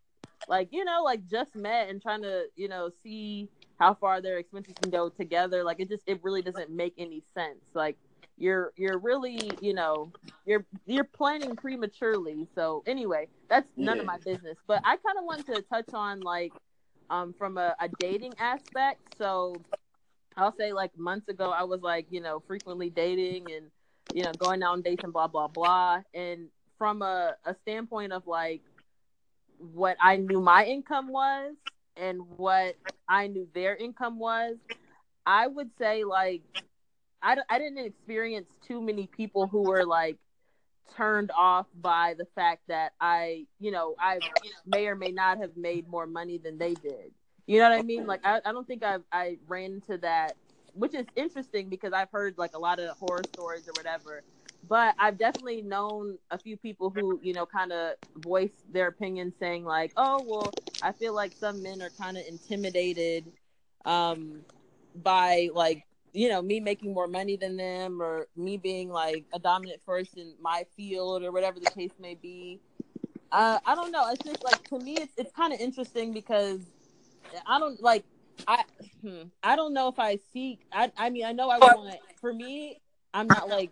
like 0.48 0.68
you 0.72 0.84
know 0.84 1.02
like 1.04 1.26
just 1.28 1.54
met 1.54 1.88
and 1.88 2.02
trying 2.02 2.22
to 2.22 2.44
you 2.56 2.68
know 2.68 2.90
see 3.02 3.48
how 3.78 3.94
far 3.94 4.20
their 4.20 4.38
expenses 4.38 4.76
can 4.78 4.90
go 4.90 5.08
together. 5.08 5.64
Like 5.64 5.80
it 5.80 5.88
just 5.88 6.04
it 6.06 6.20
really 6.22 6.42
doesn't 6.42 6.70
make 6.70 6.94
any 6.98 7.22
sense. 7.34 7.60
Like 7.74 7.96
you're 8.36 8.72
you're 8.76 8.98
really 8.98 9.56
you 9.60 9.74
know 9.74 10.12
you're 10.44 10.66
you're 10.86 11.04
planning 11.04 11.56
prematurely. 11.56 12.48
So 12.54 12.82
anyway 12.86 13.28
that's 13.48 13.68
none 13.76 14.00
of 14.00 14.06
my 14.06 14.18
business. 14.24 14.56
But 14.66 14.80
i 14.84 14.96
kind 14.96 15.18
of 15.18 15.24
wanted 15.24 15.46
to 15.46 15.62
touch 15.62 15.88
on 15.94 16.22
like 16.22 16.54
um 17.10 17.34
from 17.38 17.58
a, 17.58 17.74
a 17.80 17.88
dating 17.88 18.34
aspect. 18.38 19.00
So 19.18 19.64
i'll 20.36 20.54
say 20.58 20.72
like 20.72 20.90
months 20.96 21.28
ago 21.28 21.50
i 21.50 21.62
was 21.64 21.80
like 21.82 22.06
you 22.10 22.20
know 22.20 22.42
frequently 22.46 22.88
dating 22.90 23.52
and 23.52 23.66
you 24.12 24.22
know 24.24 24.32
going 24.32 24.62
out 24.62 24.72
on 24.72 24.82
dates 24.82 25.02
and 25.04 25.12
blah 25.12 25.28
blah 25.28 25.48
blah. 25.48 26.00
And 26.14 26.48
from 26.78 27.02
a, 27.02 27.36
a 27.44 27.54
standpoint 27.62 28.12
of 28.12 28.26
like 28.26 28.62
what 29.58 29.96
i 30.00 30.16
knew 30.16 30.40
my 30.40 30.64
income 30.64 31.08
was 31.12 31.54
and 31.96 32.20
what 32.36 32.76
i 33.08 33.26
knew 33.28 33.46
their 33.54 33.76
income 33.76 34.18
was 34.18 34.56
i 35.26 35.46
would 35.46 35.70
say 35.78 36.04
like 36.04 36.42
I, 37.22 37.36
I 37.48 37.58
didn't 37.58 37.78
experience 37.78 38.48
too 38.66 38.80
many 38.82 39.06
people 39.06 39.46
who 39.46 39.62
were 39.62 39.84
like 39.84 40.18
turned 40.96 41.30
off 41.36 41.66
by 41.74 42.14
the 42.18 42.26
fact 42.34 42.62
that 42.68 42.92
I, 43.00 43.46
you 43.60 43.70
know, 43.70 43.94
I 43.98 44.20
may 44.66 44.86
or 44.86 44.96
may 44.96 45.10
not 45.12 45.38
have 45.38 45.56
made 45.56 45.88
more 45.88 46.06
money 46.06 46.38
than 46.38 46.58
they 46.58 46.74
did. 46.74 47.12
You 47.46 47.58
know 47.58 47.68
what 47.70 47.78
I 47.78 47.82
mean? 47.82 48.06
Like 48.06 48.20
I, 48.24 48.40
I 48.44 48.52
don't 48.52 48.66
think 48.66 48.82
I've 48.84 49.02
I 49.12 49.38
ran 49.48 49.72
into 49.72 49.98
that, 49.98 50.36
which 50.74 50.94
is 50.94 51.06
interesting 51.16 51.68
because 51.68 51.92
I've 51.92 52.10
heard 52.12 52.34
like 52.38 52.52
a 52.54 52.58
lot 52.58 52.78
of 52.78 52.96
horror 52.98 53.24
stories 53.24 53.64
or 53.68 53.74
whatever. 53.74 54.22
But 54.68 54.94
I've 54.98 55.18
definitely 55.18 55.62
known 55.62 56.18
a 56.30 56.38
few 56.38 56.56
people 56.56 56.90
who, 56.90 57.18
you 57.22 57.34
know, 57.34 57.46
kind 57.46 57.72
of 57.72 57.94
voice 58.16 58.52
their 58.70 58.86
opinion 58.86 59.32
saying 59.40 59.64
like, 59.64 59.92
"Oh, 59.96 60.20
well, 60.20 60.54
I 60.80 60.92
feel 60.92 61.14
like 61.14 61.32
some 61.40 61.62
men 61.62 61.82
are 61.82 61.90
kind 62.00 62.16
of 62.16 62.24
intimidated 62.28 63.32
um 63.84 64.44
by 64.94 65.48
like 65.54 65.84
you 66.12 66.28
know 66.28 66.42
me 66.42 66.60
making 66.60 66.92
more 66.94 67.08
money 67.08 67.36
than 67.36 67.56
them 67.56 68.02
or 68.02 68.26
me 68.36 68.56
being 68.56 68.90
like 68.90 69.24
a 69.32 69.38
dominant 69.38 69.82
force 69.82 70.14
in 70.16 70.34
my 70.40 70.64
field 70.76 71.22
or 71.22 71.32
whatever 71.32 71.58
the 71.60 71.66
case 71.66 71.92
may 71.98 72.14
be. 72.14 72.60
Uh, 73.30 73.58
i 73.66 73.74
don't 73.74 73.90
know. 73.92 74.10
It's 74.10 74.24
just 74.24 74.42
like 74.44 74.66
to 74.68 74.78
me 74.78 75.00
it's, 75.00 75.12
it's 75.16 75.32
kind 75.32 75.52
of 75.52 75.60
interesting 75.60 76.12
because 76.12 76.60
i 77.46 77.58
don't 77.58 77.82
like 77.82 78.04
i 78.46 78.64
hmm, 79.00 79.22
i 79.42 79.56
don't 79.56 79.72
know 79.72 79.88
if 79.88 79.98
i 79.98 80.18
seek 80.32 80.60
i 80.72 80.90
i 80.96 81.10
mean 81.10 81.24
i 81.24 81.32
know 81.32 81.48
i 81.48 81.58
want 81.58 81.98
for 82.20 82.32
me 82.32 82.80
i'm 83.14 83.28
not 83.28 83.48
like 83.48 83.70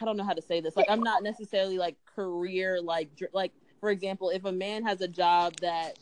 i 0.00 0.04
don't 0.04 0.16
know 0.16 0.24
how 0.24 0.32
to 0.32 0.42
say 0.42 0.60
this. 0.60 0.76
Like 0.76 0.86
i'm 0.88 1.02
not 1.02 1.22
necessarily 1.22 1.78
like 1.78 1.96
career 2.14 2.80
like 2.80 3.10
like 3.32 3.52
for 3.80 3.90
example 3.90 4.30
if 4.30 4.44
a 4.44 4.52
man 4.52 4.84
has 4.84 5.00
a 5.00 5.08
job 5.08 5.54
that 5.60 5.96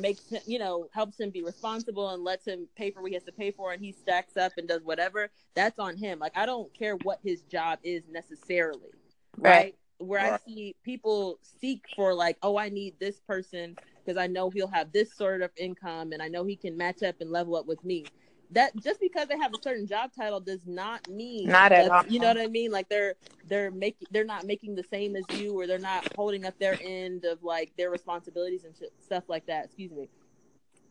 makes 0.00 0.28
him, 0.28 0.40
you 0.46 0.58
know, 0.58 0.88
helps 0.92 1.18
him 1.18 1.30
be 1.30 1.42
responsible 1.42 2.10
and 2.10 2.22
lets 2.22 2.46
him 2.46 2.68
pay 2.76 2.90
for 2.90 3.02
what 3.02 3.08
he 3.08 3.14
has 3.14 3.24
to 3.24 3.32
pay 3.32 3.50
for 3.50 3.72
and 3.72 3.82
he 3.82 3.92
stacks 3.92 4.36
up 4.36 4.52
and 4.56 4.68
does 4.68 4.82
whatever, 4.84 5.30
that's 5.54 5.78
on 5.78 5.96
him. 5.96 6.18
Like 6.18 6.36
I 6.36 6.46
don't 6.46 6.72
care 6.74 6.96
what 7.02 7.18
his 7.22 7.42
job 7.42 7.78
is 7.82 8.04
necessarily. 8.10 8.90
Right. 9.38 9.52
Right. 9.52 9.74
Where 9.98 10.20
I 10.20 10.38
see 10.44 10.74
people 10.84 11.38
seek 11.60 11.84
for 11.94 12.12
like, 12.14 12.36
oh, 12.42 12.58
I 12.58 12.68
need 12.68 12.98
this 12.98 13.20
person 13.20 13.76
because 14.04 14.18
I 14.18 14.26
know 14.26 14.50
he'll 14.50 14.66
have 14.66 14.92
this 14.92 15.14
sort 15.14 15.40
of 15.40 15.50
income 15.56 16.12
and 16.12 16.20
I 16.20 16.28
know 16.28 16.44
he 16.44 16.56
can 16.56 16.76
match 16.76 17.02
up 17.02 17.16
and 17.20 17.30
level 17.30 17.56
up 17.56 17.66
with 17.66 17.82
me. 17.84 18.04
That 18.54 18.74
just 18.82 19.00
because 19.00 19.28
they 19.28 19.36
have 19.36 19.52
a 19.52 19.62
certain 19.62 19.86
job 19.86 20.10
title 20.16 20.40
does 20.40 20.60
not 20.66 21.08
mean 21.08 21.48
Not 21.48 21.72
at 21.72 21.90
all. 21.90 22.04
You 22.06 22.20
know 22.20 22.28
what 22.28 22.38
I 22.38 22.46
mean? 22.46 22.70
Like 22.70 22.88
they're 22.88 23.14
they're 23.48 23.70
making 23.70 24.08
they're 24.10 24.24
not 24.24 24.44
making 24.44 24.74
the 24.74 24.84
same 24.84 25.16
as 25.16 25.24
you 25.38 25.58
or 25.58 25.66
they're 25.66 25.78
not 25.78 26.08
holding 26.16 26.44
up 26.44 26.58
their 26.58 26.78
end 26.82 27.24
of 27.24 27.42
like 27.42 27.72
their 27.76 27.90
responsibilities 27.90 28.64
and 28.64 28.74
shit, 28.76 28.92
stuff 29.00 29.24
like 29.28 29.46
that 29.46 29.66
excuse 29.66 29.90
me 29.90 30.08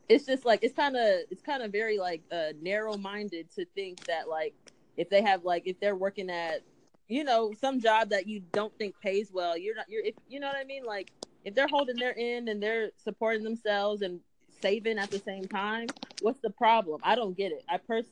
it's 0.10 0.26
just 0.26 0.46
like 0.46 0.60
it's 0.64 0.76
kind 0.76 0.96
of 0.96 1.20
it's 1.32 1.42
kind 1.42 1.64
of 1.64 1.72
very 1.72 1.98
like 1.98 2.22
uh 2.32 2.50
narrow 2.62 2.98
minded 2.98 3.50
to 3.52 3.66
think 3.74 4.06
that 4.06 4.28
like 4.28 4.54
if 4.98 5.10
they 5.10 5.22
have 5.22 5.44
like 5.44 5.64
if 5.66 5.80
they're 5.80 5.96
working 5.96 6.30
at 6.30 6.62
you 7.08 7.24
know 7.24 7.54
some 7.60 7.80
job 7.80 8.10
that 8.10 8.28
you 8.28 8.42
don't 8.52 8.76
think 8.78 8.96
pays 9.02 9.32
well 9.32 9.58
you're 9.58 9.76
not 9.76 9.86
you're 9.90 10.04
if 10.04 10.16
you 10.28 10.40
know 10.40 10.48
what 10.48 10.58
i 10.58 10.64
mean 10.64 10.84
like 10.84 11.12
if 11.46 11.56
they're 11.56 11.68
holding 11.68 11.96
their 11.96 12.18
end 12.18 12.48
and 12.50 12.62
they're 12.62 12.90
supporting 12.98 13.44
themselves 13.44 14.02
and 14.02 14.20
saving 14.64 14.98
at 14.98 15.12
the 15.12 15.20
same 15.20 15.46
time 15.46 15.88
what's 16.22 16.40
the 16.40 16.50
problem? 16.50 17.02
I 17.04 17.16
don't 17.16 17.36
get 17.36 17.52
it. 17.52 17.64
I 17.70 17.78
pers 17.78 18.06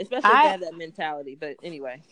especially 0.00 0.30
if 0.30 0.36
I- 0.36 0.48
have 0.48 0.60
that 0.60 0.76
mentality 0.76 1.36
but 1.38 1.56
anyway. 1.62 2.02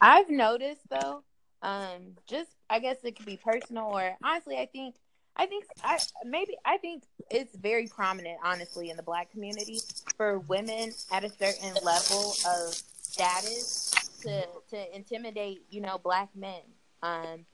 I've 0.00 0.30
noticed 0.30 0.82
though, 0.88 1.22
um, 1.62 2.16
just 2.26 2.50
I 2.70 2.78
guess 2.78 2.96
it 3.04 3.16
could 3.16 3.26
be 3.26 3.36
personal 3.36 3.86
or 3.86 4.16
honestly, 4.22 4.56
I 4.58 4.66
think, 4.66 4.96
I 5.36 5.46
think 5.46 5.64
I 5.82 5.98
maybe 6.24 6.56
I 6.64 6.76
think 6.78 7.04
it's 7.30 7.54
very 7.56 7.86
prominent, 7.86 8.38
honestly, 8.44 8.90
in 8.90 8.96
the 8.96 9.02
black 9.02 9.30
community 9.30 9.80
for 10.16 10.40
women 10.40 10.92
at 11.12 11.24
a 11.24 11.30
certain 11.30 11.74
level 11.84 12.34
of 12.46 12.74
status 13.00 13.90
to 14.22 14.44
to 14.70 14.96
intimidate, 14.96 15.62
you 15.70 15.80
know, 15.80 15.98
black 15.98 16.28
men. 16.34 16.62
Um, 17.02 17.46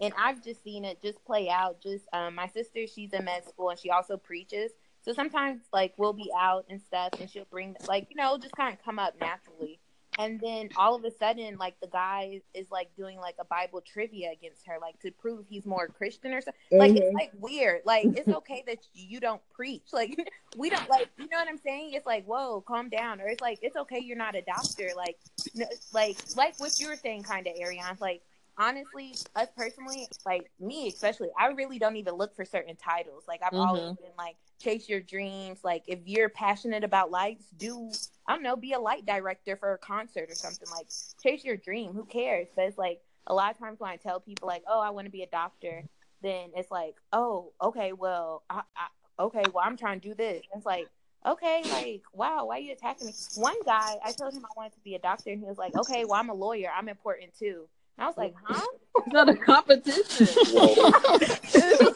and 0.00 0.12
I've 0.18 0.42
just 0.42 0.62
seen 0.62 0.84
it 0.84 1.00
just 1.02 1.24
play 1.24 1.48
out. 1.48 1.82
Just 1.82 2.04
um, 2.12 2.34
my 2.34 2.48
sister, 2.48 2.86
she's 2.86 3.12
in 3.12 3.24
med 3.24 3.46
school 3.48 3.70
and 3.70 3.78
she 3.78 3.90
also 3.90 4.16
preaches. 4.16 4.72
So 5.02 5.12
sometimes 5.12 5.62
like 5.72 5.94
we'll 5.96 6.12
be 6.12 6.30
out 6.36 6.66
and 6.68 6.80
stuff, 6.82 7.10
and 7.20 7.30
she'll 7.30 7.46
bring 7.50 7.76
like 7.88 8.08
you 8.10 8.16
know 8.16 8.38
just 8.38 8.56
kind 8.56 8.72
of 8.72 8.84
come 8.84 8.98
up 8.98 9.14
naturally. 9.20 9.78
And 10.18 10.40
then 10.40 10.70
all 10.76 10.94
of 10.94 11.04
a 11.04 11.10
sudden 11.10 11.58
like 11.58 11.78
the 11.80 11.88
guy 11.88 12.40
is 12.54 12.70
like 12.70 12.88
doing 12.96 13.18
like 13.18 13.34
a 13.38 13.44
bible 13.44 13.82
trivia 13.86 14.30
against 14.32 14.66
her 14.66 14.76
like 14.80 14.98
to 15.00 15.10
prove 15.10 15.44
he's 15.46 15.66
more 15.66 15.88
christian 15.88 16.32
or 16.32 16.40
something 16.40 16.78
like 16.78 16.96
it's 16.96 17.14
like 17.14 17.32
weird. 17.38 17.82
Like 17.84 18.06
it's 18.06 18.28
okay 18.28 18.64
that 18.66 18.78
you 18.94 19.20
don't 19.20 19.42
preach. 19.54 19.82
Like 19.92 20.18
we 20.56 20.70
don't 20.70 20.88
like 20.88 21.08
you 21.18 21.28
know 21.30 21.38
what 21.38 21.48
i'm 21.48 21.58
saying? 21.58 21.92
It's 21.92 22.06
like 22.06 22.24
whoa 22.24 22.62
calm 22.66 22.88
down. 22.88 23.20
Or 23.20 23.28
it's 23.28 23.40
like 23.40 23.58
it's 23.62 23.76
okay 23.76 24.00
you're 24.00 24.16
not 24.16 24.34
a 24.34 24.42
doctor. 24.42 24.90
Like 24.96 25.18
no, 25.54 25.66
like 25.92 26.16
like 26.36 26.58
what 26.58 26.80
you 26.80 26.88
were 26.88 26.96
saying 26.96 27.22
kind 27.22 27.46
of 27.46 27.54
ariane 27.60 27.96
like 28.00 28.22
honestly 28.58 29.14
us 29.34 29.48
personally 29.56 30.08
like 30.24 30.50
me 30.58 30.88
especially 30.88 31.28
i 31.38 31.48
really 31.48 31.78
don't 31.78 31.96
even 31.96 32.14
look 32.14 32.34
for 32.34 32.44
certain 32.44 32.76
titles 32.76 33.24
like 33.28 33.40
i've 33.42 33.52
always 33.54 33.84
Mhm. 33.84 33.98
been 33.98 34.12
like 34.16 34.36
chase 34.58 34.88
your 34.88 35.00
dreams 35.00 35.60
like 35.62 35.82
if 35.86 35.98
you're 36.06 36.28
passionate 36.30 36.84
about 36.84 37.10
lights 37.10 37.46
do 37.56 37.90
I 38.26 38.34
don't 38.34 38.42
know, 38.42 38.56
be 38.56 38.72
a 38.72 38.80
light 38.80 39.06
director 39.06 39.56
for 39.56 39.72
a 39.72 39.78
concert 39.78 40.30
or 40.30 40.34
something 40.34 40.68
like 40.70 40.88
chase 41.22 41.44
your 41.44 41.56
dream. 41.56 41.92
Who 41.92 42.04
cares? 42.04 42.48
But 42.56 42.66
it's 42.66 42.78
like 42.78 43.00
a 43.26 43.34
lot 43.34 43.52
of 43.52 43.58
times 43.58 43.78
when 43.80 43.90
I 43.90 43.96
tell 43.96 44.20
people 44.20 44.48
like, 44.48 44.64
"Oh, 44.66 44.80
I 44.80 44.90
want 44.90 45.06
to 45.06 45.10
be 45.10 45.22
a 45.22 45.26
doctor," 45.28 45.84
then 46.22 46.50
it's 46.56 46.70
like, 46.70 46.96
"Oh, 47.12 47.52
okay, 47.62 47.92
well, 47.92 48.42
I, 48.50 48.62
I, 48.76 49.22
okay, 49.22 49.48
well, 49.48 49.64
I'm 49.64 49.76
trying 49.76 50.00
to 50.00 50.08
do 50.08 50.14
this." 50.14 50.42
And 50.52 50.58
it's 50.58 50.66
like, 50.66 50.90
okay, 51.24 51.64
like, 51.68 52.02
wow, 52.12 52.46
why 52.46 52.56
are 52.56 52.60
you 52.60 52.72
attacking 52.72 53.06
me? 53.08 53.14
One 53.34 53.62
guy, 53.64 53.98
I 54.04 54.12
told 54.12 54.34
him 54.34 54.44
I 54.44 54.48
wanted 54.56 54.74
to 54.74 54.80
be 54.80 54.94
a 54.94 54.98
doctor, 54.98 55.30
and 55.30 55.40
he 55.40 55.46
was 55.46 55.58
like, 55.58 55.74
okay, 55.76 56.04
well, 56.04 56.18
I'm 56.20 56.30
a 56.30 56.34
lawyer, 56.34 56.70
I'm 56.76 56.88
important 56.88 57.34
too. 57.38 57.68
And 57.98 58.04
I 58.04 58.06
was 58.06 58.16
like, 58.16 58.34
huh? 58.44 58.66
It's 58.98 59.12
not 59.12 59.28
a 59.28 59.36
competition. 59.36 60.26
Whoa. 60.52 60.74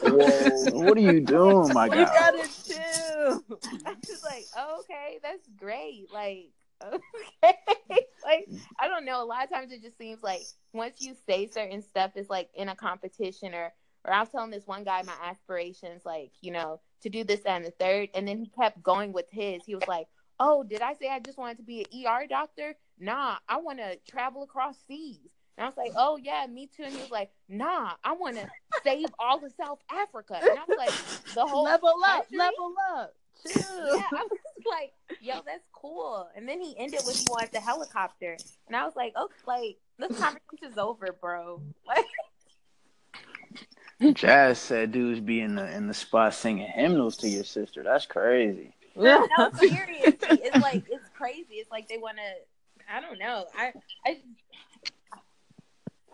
Whoa. 0.03 0.85
What 0.85 0.97
are 0.97 1.01
you 1.01 1.19
doing, 1.19 1.73
my 1.73 1.89
God? 1.89 1.97
you 1.97 2.05
guy? 2.05 2.19
gotta 2.19 2.47
chill. 2.63 3.43
I 3.85 3.95
was 4.07 4.23
like, 4.23 4.45
okay, 4.79 5.19
that's 5.23 5.47
great. 5.57 6.07
Like, 6.13 6.51
okay. 6.93 7.57
like, 8.23 8.47
I 8.79 8.87
don't 8.87 9.03
know. 9.05 9.23
A 9.23 9.25
lot 9.25 9.43
of 9.43 9.49
times 9.49 9.71
it 9.71 9.81
just 9.81 9.97
seems 9.97 10.21
like 10.21 10.41
once 10.73 11.01
you 11.01 11.15
say 11.27 11.47
certain 11.47 11.81
stuff, 11.81 12.11
it's 12.15 12.29
like 12.29 12.49
in 12.53 12.69
a 12.69 12.75
competition 12.75 13.55
or 13.55 13.73
or 14.05 14.13
I 14.13 14.19
was 14.19 14.29
telling 14.29 14.51
this 14.51 14.67
one 14.67 14.83
guy 14.83 15.01
my 15.03 15.13
aspirations, 15.23 16.03
like, 16.05 16.31
you 16.41 16.51
know, 16.51 16.79
to 17.01 17.09
do 17.09 17.23
this 17.23 17.41
and 17.41 17.65
the 17.65 17.71
third. 17.71 18.09
And 18.13 18.27
then 18.27 18.37
he 18.37 18.47
kept 18.47 18.81
going 18.81 19.11
with 19.11 19.27
his. 19.31 19.63
He 19.65 19.75
was 19.75 19.87
like, 19.87 20.07
Oh, 20.39 20.63
did 20.63 20.81
I 20.81 20.93
say 20.95 21.07
I 21.09 21.19
just 21.19 21.37
wanted 21.37 21.57
to 21.57 21.63
be 21.63 21.81
an 21.81 22.07
ER 22.07 22.25
doctor? 22.27 22.75
Nah, 22.99 23.35
I 23.47 23.57
want 23.57 23.77
to 23.77 23.97
travel 24.09 24.41
across 24.41 24.75
seas. 24.87 25.29
And 25.57 25.65
I 25.65 25.67
was 25.69 25.77
like, 25.77 25.91
Oh, 25.95 26.17
yeah, 26.17 26.45
me 26.49 26.67
too. 26.75 26.83
And 26.83 26.93
he 26.93 27.01
was 27.01 27.11
like, 27.11 27.31
Nah, 27.49 27.91
I 28.03 28.13
want 28.13 28.37
to 28.37 28.47
save 28.83 29.07
all 29.19 29.43
of 29.43 29.51
South 29.59 29.79
Africa. 29.91 30.39
And 30.41 30.57
I 30.59 30.63
was 30.67 30.77
like, 30.77 31.33
The 31.35 31.45
whole 31.45 31.63
level 31.63 31.93
up, 32.05 32.21
country? 32.29 32.37
level 32.37 32.73
up. 32.95 33.13
Chill. 33.47 33.95
yeah, 33.95 34.03
I 34.11 34.27
was 34.29 34.39
like, 34.69 34.93
yo, 35.19 35.33
that's 35.45 35.67
cool. 35.73 36.27
And 36.35 36.47
then 36.47 36.61
he 36.61 36.75
ended 36.77 37.01
with 37.05 37.25
more 37.27 37.41
at 37.41 37.51
the 37.51 37.59
helicopter. 37.59 38.37
And 38.67 38.75
I 38.75 38.85
was 38.85 38.95
like, 38.95 39.13
oh, 39.15 39.29
like, 39.47 39.77
this 39.97 40.17
conversation's 40.19 40.77
over, 40.77 41.15
bro. 41.19 41.61
Like, 41.87 42.05
Jazz 44.15 44.57
said 44.57 44.91
dudes 44.91 45.19
be 45.19 45.41
in 45.41 45.53
the 45.55 45.69
in 45.75 45.85
the 45.87 45.93
spot 45.93 46.33
singing 46.33 46.67
hymnals 46.67 47.17
to 47.17 47.29
your 47.29 47.43
sister. 47.43 47.83
That's 47.83 48.07
crazy. 48.07 48.73
no, 48.95 49.27
no, 49.37 49.51
seriously. 49.55 50.15
It's 50.41 50.57
like, 50.57 50.83
it's 50.89 51.07
crazy. 51.15 51.55
It's 51.55 51.69
like 51.69 51.87
they 51.87 51.97
want 51.99 52.17
to, 52.17 52.93
I 52.95 52.99
don't 52.99 53.19
know. 53.19 53.45
I, 53.55 53.73
I, 54.05 54.21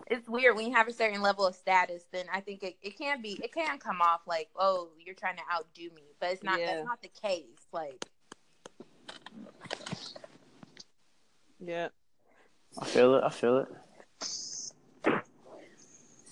it's 0.09 0.27
weird 0.29 0.55
when 0.55 0.65
you 0.67 0.73
have 0.73 0.87
a 0.87 0.93
certain 0.93 1.21
level 1.21 1.45
of 1.45 1.55
status, 1.55 2.03
then 2.11 2.25
I 2.33 2.39
think 2.39 2.63
it, 2.63 2.77
it 2.81 2.97
can 2.97 3.21
be, 3.21 3.39
it 3.43 3.53
can 3.53 3.77
come 3.77 4.01
off 4.01 4.21
like, 4.25 4.49
oh, 4.55 4.89
you're 5.03 5.15
trying 5.15 5.35
to 5.35 5.41
outdo 5.53 5.93
me. 5.93 6.03
But 6.19 6.31
it's 6.31 6.43
not, 6.43 6.59
Yeah. 6.59 6.75
that's 6.75 6.85
not 6.85 7.01
the 7.01 7.09
case. 7.09 7.67
Like, 7.71 8.05
yeah. 11.59 11.89
I 12.79 12.85
feel 12.85 13.15
it. 13.15 13.23
I 13.23 13.29
feel 13.29 13.57
it. 13.57 13.67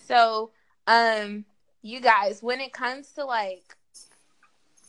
So, 0.07 0.51
um, 0.87 1.45
you 1.81 1.99
guys, 1.99 2.41
when 2.43 2.61
it 2.61 2.71
comes 2.71 3.11
to 3.13 3.25
like, 3.25 3.75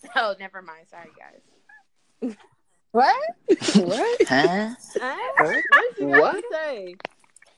oh, 0.16 0.35
never 0.38 0.62
mind. 0.62 0.87
Sorry, 0.90 1.09
guys. 1.18 2.37
What? 2.92 3.16
what? 3.77 4.29
Huh? 4.29 4.75
What? 4.99 5.64
did 5.96 5.99
you 5.99 6.09
have 6.09 6.20
What? 6.20 6.35
to 6.37 6.42
say? 6.53 6.94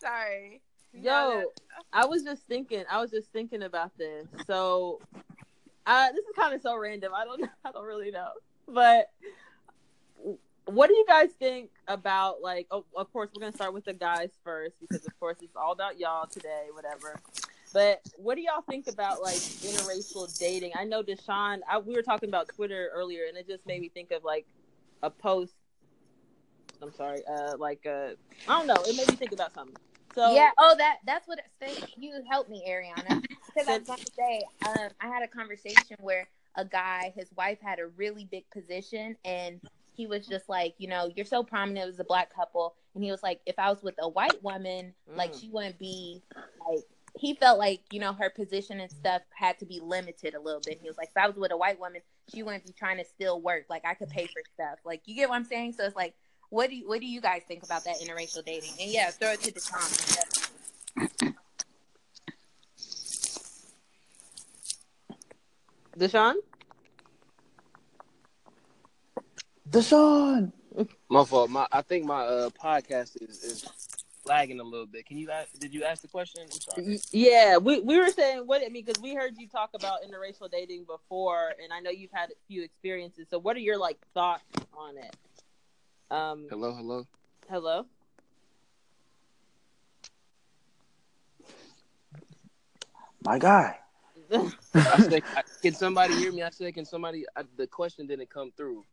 Sorry. 0.00 0.62
Yo, 1.02 1.44
I 1.92 2.06
was 2.06 2.22
just 2.22 2.42
thinking. 2.48 2.84
I 2.90 3.00
was 3.00 3.10
just 3.10 3.30
thinking 3.32 3.62
about 3.62 3.96
this. 3.96 4.26
So, 4.46 5.00
uh, 5.86 6.12
this 6.12 6.24
is 6.24 6.34
kind 6.36 6.54
of 6.54 6.60
so 6.60 6.76
random. 6.76 7.12
I 7.14 7.24
don't. 7.24 7.42
I 7.64 7.72
don't 7.72 7.84
really 7.84 8.10
know. 8.10 8.30
But 8.66 9.10
what 10.66 10.88
do 10.88 10.94
you 10.94 11.06
guys 11.06 11.30
think 11.38 11.70
about 11.86 12.42
like? 12.42 12.66
Oh, 12.70 12.84
of 12.96 13.12
course, 13.12 13.30
we're 13.34 13.40
gonna 13.40 13.52
start 13.52 13.74
with 13.74 13.84
the 13.84 13.94
guys 13.94 14.30
first 14.44 14.76
because, 14.80 15.06
of 15.06 15.18
course, 15.18 15.38
it's 15.42 15.56
all 15.56 15.72
about 15.72 15.98
y'all 15.98 16.26
today. 16.26 16.66
Whatever. 16.72 17.20
But 17.72 18.00
what 18.16 18.36
do 18.36 18.42
y'all 18.42 18.62
think 18.62 18.88
about 18.88 19.22
like 19.22 19.36
interracial 19.36 20.36
dating? 20.38 20.72
I 20.76 20.84
know 20.84 21.02
Deshaun. 21.02 21.60
I, 21.70 21.78
we 21.78 21.94
were 21.94 22.02
talking 22.02 22.28
about 22.28 22.48
Twitter 22.48 22.90
earlier, 22.94 23.24
and 23.28 23.36
it 23.36 23.46
just 23.46 23.66
made 23.66 23.80
me 23.80 23.88
think 23.88 24.10
of 24.10 24.24
like 24.24 24.46
a 25.02 25.10
post. 25.10 25.54
I'm 26.80 26.92
sorry. 26.92 27.22
Uh, 27.26 27.56
like 27.58 27.86
uh, 27.86 28.10
I 28.48 28.58
don't 28.58 28.66
know. 28.66 28.82
It 28.86 28.96
made 28.96 29.08
me 29.08 29.16
think 29.16 29.32
about 29.32 29.54
something. 29.54 29.76
So 30.14 30.34
yeah. 30.34 30.50
Oh, 30.58 30.74
that 30.78 30.98
that's 31.06 31.26
what 31.28 31.38
it 31.38 31.44
said. 31.60 31.76
You 31.96 32.22
helped 32.30 32.50
me, 32.50 32.64
Ariana, 32.68 33.20
because 33.54 33.68
I 33.68 33.78
was 33.78 33.86
going 33.86 33.98
to 33.98 34.12
say, 34.18 34.46
um, 34.62 34.90
I 35.00 35.08
had 35.08 35.22
a 35.22 35.28
conversation 35.28 35.96
where 36.00 36.28
a 36.56 36.64
guy, 36.64 37.12
his 37.16 37.30
wife 37.36 37.58
had 37.60 37.78
a 37.78 37.86
really 37.88 38.24
big 38.24 38.44
position, 38.50 39.16
and 39.24 39.60
he 39.94 40.06
was 40.06 40.26
just 40.26 40.48
like, 40.48 40.74
you 40.78 40.88
know, 40.88 41.10
you're 41.16 41.26
so 41.26 41.42
prominent 41.42 41.88
as 41.88 41.98
a 42.00 42.04
black 42.04 42.34
couple, 42.34 42.74
and 42.94 43.04
he 43.04 43.10
was 43.10 43.22
like, 43.22 43.40
if 43.46 43.58
I 43.58 43.70
was 43.70 43.82
with 43.82 43.94
a 44.00 44.08
white 44.08 44.42
woman, 44.42 44.94
like 45.16 45.32
Mm. 45.32 45.40
she 45.40 45.50
wouldn't 45.50 45.78
be 45.78 46.22
like. 46.68 46.84
He 47.18 47.34
felt 47.34 47.58
like 47.58 47.80
you 47.90 47.98
know 47.98 48.12
her 48.12 48.30
position 48.30 48.78
and 48.80 48.92
stuff 48.92 49.22
had 49.34 49.58
to 49.58 49.66
be 49.66 49.80
limited 49.82 50.34
a 50.34 50.40
little 50.40 50.60
bit. 50.60 50.78
He 50.80 50.86
was 50.86 50.96
like, 50.96 51.08
if 51.08 51.16
I 51.16 51.26
was 51.26 51.36
with 51.36 51.50
a 51.50 51.56
white 51.56 51.80
woman, 51.80 52.00
she 52.28 52.44
wouldn't 52.44 52.64
be 52.64 52.72
trying 52.72 52.98
to 52.98 53.04
still 53.04 53.40
work. 53.40 53.64
Like 53.68 53.84
I 53.84 53.94
could 53.94 54.08
pay 54.10 54.28
for 54.28 54.42
stuff. 54.54 54.78
Like 54.84 55.02
you 55.06 55.16
get 55.16 55.28
what 55.28 55.34
I'm 55.36 55.44
saying? 55.44 55.72
So 55.72 55.84
it's 55.84 55.96
like, 55.96 56.14
what 56.50 56.70
do 56.70 56.76
you, 56.76 56.88
what 56.88 57.00
do 57.00 57.06
you 57.06 57.20
guys 57.20 57.42
think 57.46 57.62
about 57.62 57.84
that 57.84 57.96
interracial 58.00 58.44
dating? 58.44 58.72
And 58.80 58.90
yeah, 58.90 59.10
throw 59.10 59.32
it 59.32 59.40
to 59.42 59.52
the 59.52 59.60
comments. 59.60 60.28
Deshaun. 65.98 66.34
Deshaun. 69.68 70.52
My 71.10 71.24
fault. 71.24 71.50
My 71.50 71.66
I 71.72 71.82
think 71.82 72.04
my 72.04 72.22
uh, 72.22 72.50
podcast 72.50 73.20
is, 73.20 73.42
is 73.42 73.66
lagging 74.24 74.60
a 74.60 74.62
little 74.62 74.86
bit. 74.86 75.06
Can 75.06 75.18
you 75.18 75.30
ask? 75.30 75.58
Did 75.58 75.74
you 75.74 75.82
ask 75.82 76.02
the 76.02 76.08
question? 76.08 76.42
I'm 76.44 76.50
sorry. 76.50 77.00
Yeah, 77.10 77.56
we, 77.56 77.80
we 77.80 77.98
were 77.98 78.10
saying 78.10 78.46
what 78.46 78.62
I 78.62 78.68
mean 78.68 78.84
because 78.84 79.02
we 79.02 79.14
heard 79.14 79.34
you 79.38 79.48
talk 79.48 79.70
about 79.74 80.00
interracial 80.02 80.50
dating 80.50 80.84
before, 80.84 81.52
and 81.62 81.72
I 81.72 81.80
know 81.80 81.90
you've 81.90 82.12
had 82.12 82.30
a 82.30 82.34
few 82.46 82.62
experiences. 82.62 83.26
So, 83.28 83.38
what 83.38 83.56
are 83.56 83.60
your 83.60 83.78
like 83.78 83.98
thoughts 84.14 84.44
on 84.76 84.96
it? 84.98 85.16
Um, 86.10 86.46
Hello, 86.48 86.72
hello. 86.72 87.06
hello. 87.48 87.84
My 93.24 93.38
guy. 93.38 93.78
I 94.32 94.98
said, 95.00 95.22
I- 95.36 95.42
can 95.62 95.74
somebody 95.74 96.14
hear 96.14 96.32
me? 96.32 96.42
I 96.42 96.50
said, 96.50 96.72
can 96.74 96.84
somebody? 96.84 97.24
I, 97.36 97.42
the 97.56 97.66
question 97.66 98.06
didn't 98.06 98.30
come 98.30 98.52
through. 98.56 98.84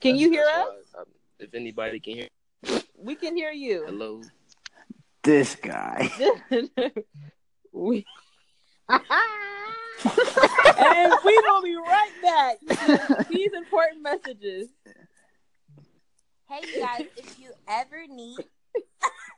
Can 0.00 0.16
you 0.16 0.30
hear 0.30 0.44
us? 0.44 0.66
why, 0.94 1.00
um, 1.00 1.06
if 1.38 1.54
anybody 1.54 2.00
can 2.00 2.14
hear, 2.14 2.28
We 2.96 3.14
can 3.14 3.36
hear 3.36 3.52
you. 3.52 3.84
hello. 3.86 4.22
This 5.22 5.54
guy. 5.56 6.10
we. 7.72 8.06
and 8.88 9.02
we 11.24 11.38
will 11.38 11.62
be 11.62 11.76
right 11.76 12.10
back. 12.22 12.56
These 13.28 13.52
important 13.52 14.02
messages. 14.02 14.68
Hey 16.50 16.66
you 16.74 16.80
guys, 16.80 17.06
if 17.16 17.38
you 17.38 17.50
ever 17.68 18.06
need, 18.08 18.38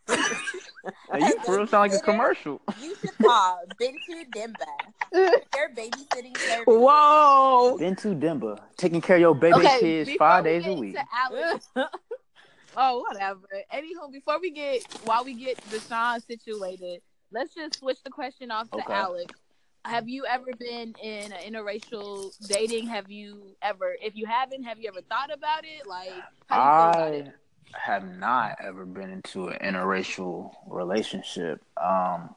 Hey, 0.09 1.18
you 1.20 1.38
for 1.44 1.57
real 1.59 1.66
sound 1.66 1.92
like 1.92 2.01
a 2.01 2.03
commercial. 2.03 2.61
you 2.81 2.94
should 2.96 3.16
call 3.18 3.61
Bintu 3.81 4.25
Dimba. 4.35 4.64
Their 5.12 5.75
babysitting 5.75 6.37
service. 6.38 6.64
Whoa. 6.66 7.77
Been 7.79 7.96
to 7.96 8.14
Denver, 8.14 8.57
taking 8.79 9.01
care 9.03 9.16
of 9.16 9.20
your 9.20 9.35
baby 9.35 9.57
Okay, 9.59 9.81
kids 9.81 10.09
before 10.11 10.27
five 10.27 10.44
we 10.44 10.51
days 10.51 10.62
get 10.64 10.70
a 10.70 10.75
week. 10.75 10.96
into 10.96 11.07
Alex, 11.14 11.68
oh 12.77 13.01
whatever. 13.01 13.40
Anywho, 13.75 14.11
before 14.11 14.40
we 14.40 14.51
get 14.51 14.83
while 15.05 15.22
we 15.25 15.35
get 15.35 15.59
Deshaun 15.70 16.25
situated, 16.27 17.03
let's 17.31 17.55
just 17.55 17.79
switch 17.79 18.03
the 18.05 18.11
question 18.11 18.51
off 18.51 18.70
to 18.70 18.79
Okay. 18.79 18.92
Alex. 18.92 19.35
Have 19.84 20.08
you 20.08 20.24
ever 20.26 20.52
been 20.58 20.94
in 21.02 21.32
an 21.32 21.52
interracial 21.52 22.32
dating? 22.46 22.86
Have 22.86 23.10
you 23.10 23.56
ever, 23.62 23.96
if 24.00 24.14
you 24.14 24.26
haven't, 24.26 24.62
have 24.62 24.78
you 24.78 24.88
ever 24.88 25.00
thought 25.00 25.32
about 25.32 25.64
it? 25.64 25.86
Like, 25.86 26.12
about 26.48 27.12
it? 27.12 27.32
I 27.74 27.78
have 27.78 28.16
not 28.16 28.56
ever 28.62 28.84
been 28.84 29.10
into 29.10 29.48
an 29.48 29.74
interracial 29.74 30.52
relationship. 30.68 31.62
Um, 31.76 32.34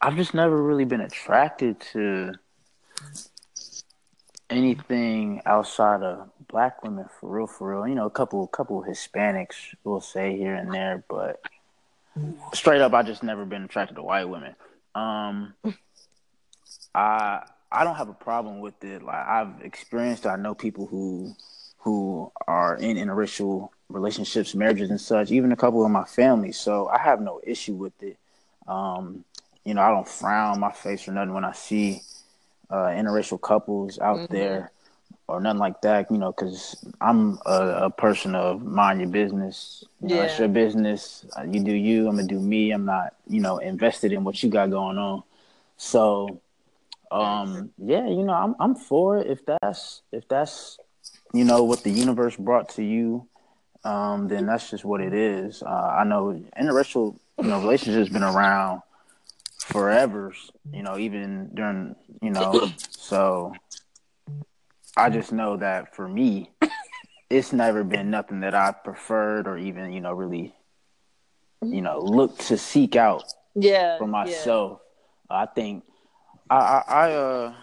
I've 0.00 0.16
just 0.16 0.32
never 0.32 0.62
really 0.62 0.86
been 0.86 1.02
attracted 1.02 1.78
to 1.92 2.32
anything 4.48 5.42
outside 5.44 6.02
of 6.02 6.30
black 6.48 6.82
women 6.82 7.06
for 7.20 7.28
real, 7.28 7.46
for 7.46 7.70
real. 7.70 7.86
You 7.86 7.94
know, 7.94 8.06
a 8.06 8.10
couple, 8.10 8.46
couple 8.46 8.82
Hispanics 8.82 9.74
will 9.84 10.00
say 10.00 10.38
here 10.38 10.54
and 10.54 10.72
there, 10.72 11.04
but 11.08 11.40
straight 12.54 12.80
up, 12.80 12.94
I 12.94 13.02
just 13.02 13.22
never 13.22 13.44
been 13.44 13.64
attracted 13.64 13.96
to 13.96 14.02
white 14.02 14.28
women. 14.28 14.54
Um, 14.94 15.54
I 16.94 17.42
I 17.72 17.84
don't 17.84 17.96
have 17.96 18.08
a 18.08 18.14
problem 18.14 18.60
with 18.60 18.82
it. 18.84 19.02
Like 19.02 19.26
I've 19.26 19.60
experienced, 19.62 20.26
I 20.26 20.36
know 20.36 20.54
people 20.54 20.86
who 20.86 21.34
who 21.78 22.30
are 22.46 22.76
in 22.76 22.96
interracial 22.96 23.70
relationships, 23.88 24.54
marriages, 24.54 24.90
and 24.90 25.00
such. 25.00 25.30
Even 25.30 25.52
a 25.52 25.56
couple 25.56 25.84
of 25.84 25.90
my 25.90 26.04
family, 26.04 26.52
so 26.52 26.88
I 26.88 26.98
have 26.98 27.20
no 27.20 27.40
issue 27.44 27.74
with 27.74 28.00
it. 28.02 28.18
Um, 28.66 29.24
you 29.64 29.74
know, 29.74 29.82
I 29.82 29.90
don't 29.90 30.08
frown 30.08 30.60
my 30.60 30.72
face 30.72 31.08
or 31.08 31.12
nothing 31.12 31.34
when 31.34 31.44
I 31.44 31.52
see 31.52 32.02
uh, 32.70 32.88
interracial 32.88 33.40
couples 33.40 33.98
out 33.98 34.20
Mhm. 34.20 34.28
there 34.30 34.72
or 35.26 35.40
nothing 35.40 35.58
like 35.58 35.80
that. 35.82 36.10
You 36.10 36.18
know, 36.18 36.32
because 36.32 36.76
I'm 37.00 37.38
a, 37.46 37.84
a, 37.84 37.90
person 37.90 38.34
of 38.34 38.62
mind 38.62 39.00
your 39.00 39.10
business. 39.10 39.84
You 40.00 40.08
know, 40.08 40.16
yeah. 40.16 40.24
it's 40.24 40.38
your 40.38 40.48
business. 40.48 41.24
You 41.46 41.60
do 41.60 41.72
you. 41.72 42.08
I'm 42.08 42.16
gonna 42.16 42.28
do 42.28 42.40
me. 42.40 42.72
I'm 42.72 42.84
not, 42.84 43.14
you 43.26 43.40
know, 43.40 43.58
invested 43.58 44.12
in 44.12 44.24
what 44.24 44.42
you 44.42 44.50
got 44.50 44.70
going 44.70 44.98
on. 44.98 45.22
So, 45.76 46.40
um, 47.10 47.70
yeah, 47.78 48.06
you 48.06 48.24
know, 48.24 48.32
I'm 48.32 48.54
I'm 48.60 48.74
for 48.74 49.18
it 49.18 49.26
if 49.26 49.40
that's 49.46 50.02
if 50.12 50.28
that's 50.28 50.78
you 51.32 51.44
know 51.44 51.64
what 51.64 51.82
the 51.82 51.90
universe 51.90 52.36
brought 52.36 52.68
to 52.70 52.84
you. 52.84 53.26
Um, 53.82 54.28
then 54.28 54.46
that's 54.46 54.70
just 54.70 54.84
what 54.84 55.00
it 55.00 55.14
is. 55.14 55.62
Uh, 55.62 55.68
I 55.98 56.04
know 56.04 56.44
interracial, 56.60 57.18
you 57.40 57.48
know, 57.48 57.60
relationships 57.60 58.10
been 58.10 58.22
around 58.22 58.82
forever. 59.58 60.34
You 60.70 60.82
know, 60.82 60.98
even 60.98 61.50
during, 61.54 61.96
you 62.20 62.30
know, 62.30 62.70
so 62.90 63.54
I 64.96 65.08
just 65.08 65.32
know 65.32 65.56
that 65.56 65.96
for 65.96 66.06
me, 66.06 66.50
it's 67.30 67.52
never 67.52 67.82
been 67.82 68.10
nothing 68.10 68.40
that 68.40 68.54
I 68.54 68.72
preferred 68.72 69.46
or 69.46 69.56
even, 69.56 69.92
you 69.92 70.00
know, 70.00 70.12
really, 70.12 70.54
you 71.62 71.80
know, 71.80 72.00
look 72.00 72.36
to 72.38 72.58
seek 72.58 72.96
out 72.96 73.24
yeah 73.54 73.98
for 73.98 74.06
myself. 74.06 74.80
Yeah. 75.30 75.36
I 75.42 75.46
think 75.46 75.84
I, 76.50 76.56
I, 76.56 76.82
I 76.88 77.12
uh 77.12 77.54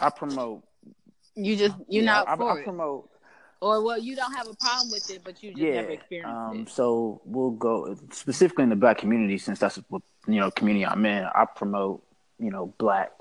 I 0.00 0.10
promote 0.10 0.64
you 1.34 1.56
just 1.56 1.76
you're 1.88 2.04
yeah, 2.04 2.12
not 2.12 2.28
I, 2.28 2.36
for 2.36 2.58
I, 2.58 2.60
I 2.60 2.64
promote 2.64 3.10
or 3.60 3.82
well 3.82 3.98
you 3.98 4.16
don't 4.16 4.32
have 4.34 4.48
a 4.48 4.54
problem 4.54 4.90
with 4.90 5.10
it 5.10 5.22
but 5.24 5.42
you 5.42 5.50
just 5.50 5.62
yeah, 5.62 5.80
never 5.80 5.90
experienced 5.90 6.30
um, 6.30 6.60
it. 6.62 6.68
So 6.68 7.20
we'll 7.24 7.52
go 7.52 7.96
specifically 8.12 8.64
in 8.64 8.70
the 8.70 8.76
black 8.76 8.98
community 8.98 9.38
since 9.38 9.58
that's 9.58 9.76
what 9.88 10.02
you 10.26 10.40
know 10.40 10.50
community 10.50 10.84
I'm 10.84 11.04
in. 11.06 11.24
I 11.24 11.44
promote 11.44 12.04
you 12.38 12.50
know 12.50 12.74
black 12.78 13.12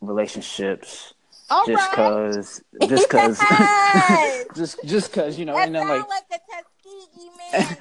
relationships 0.00 1.14
all 1.50 1.66
just 1.66 1.82
right. 1.82 1.94
cause, 1.94 2.62
just 2.88 3.08
cause, 3.10 3.38
just 4.56 4.84
just 4.84 5.12
cause 5.12 5.38
you 5.38 5.44
know, 5.44 5.58
and 5.58 5.74
then 5.74 5.86
like, 5.88 6.08
like 6.08 6.24
a 6.30 6.38
Tuskegee 6.38 6.73
man. 7.16 7.76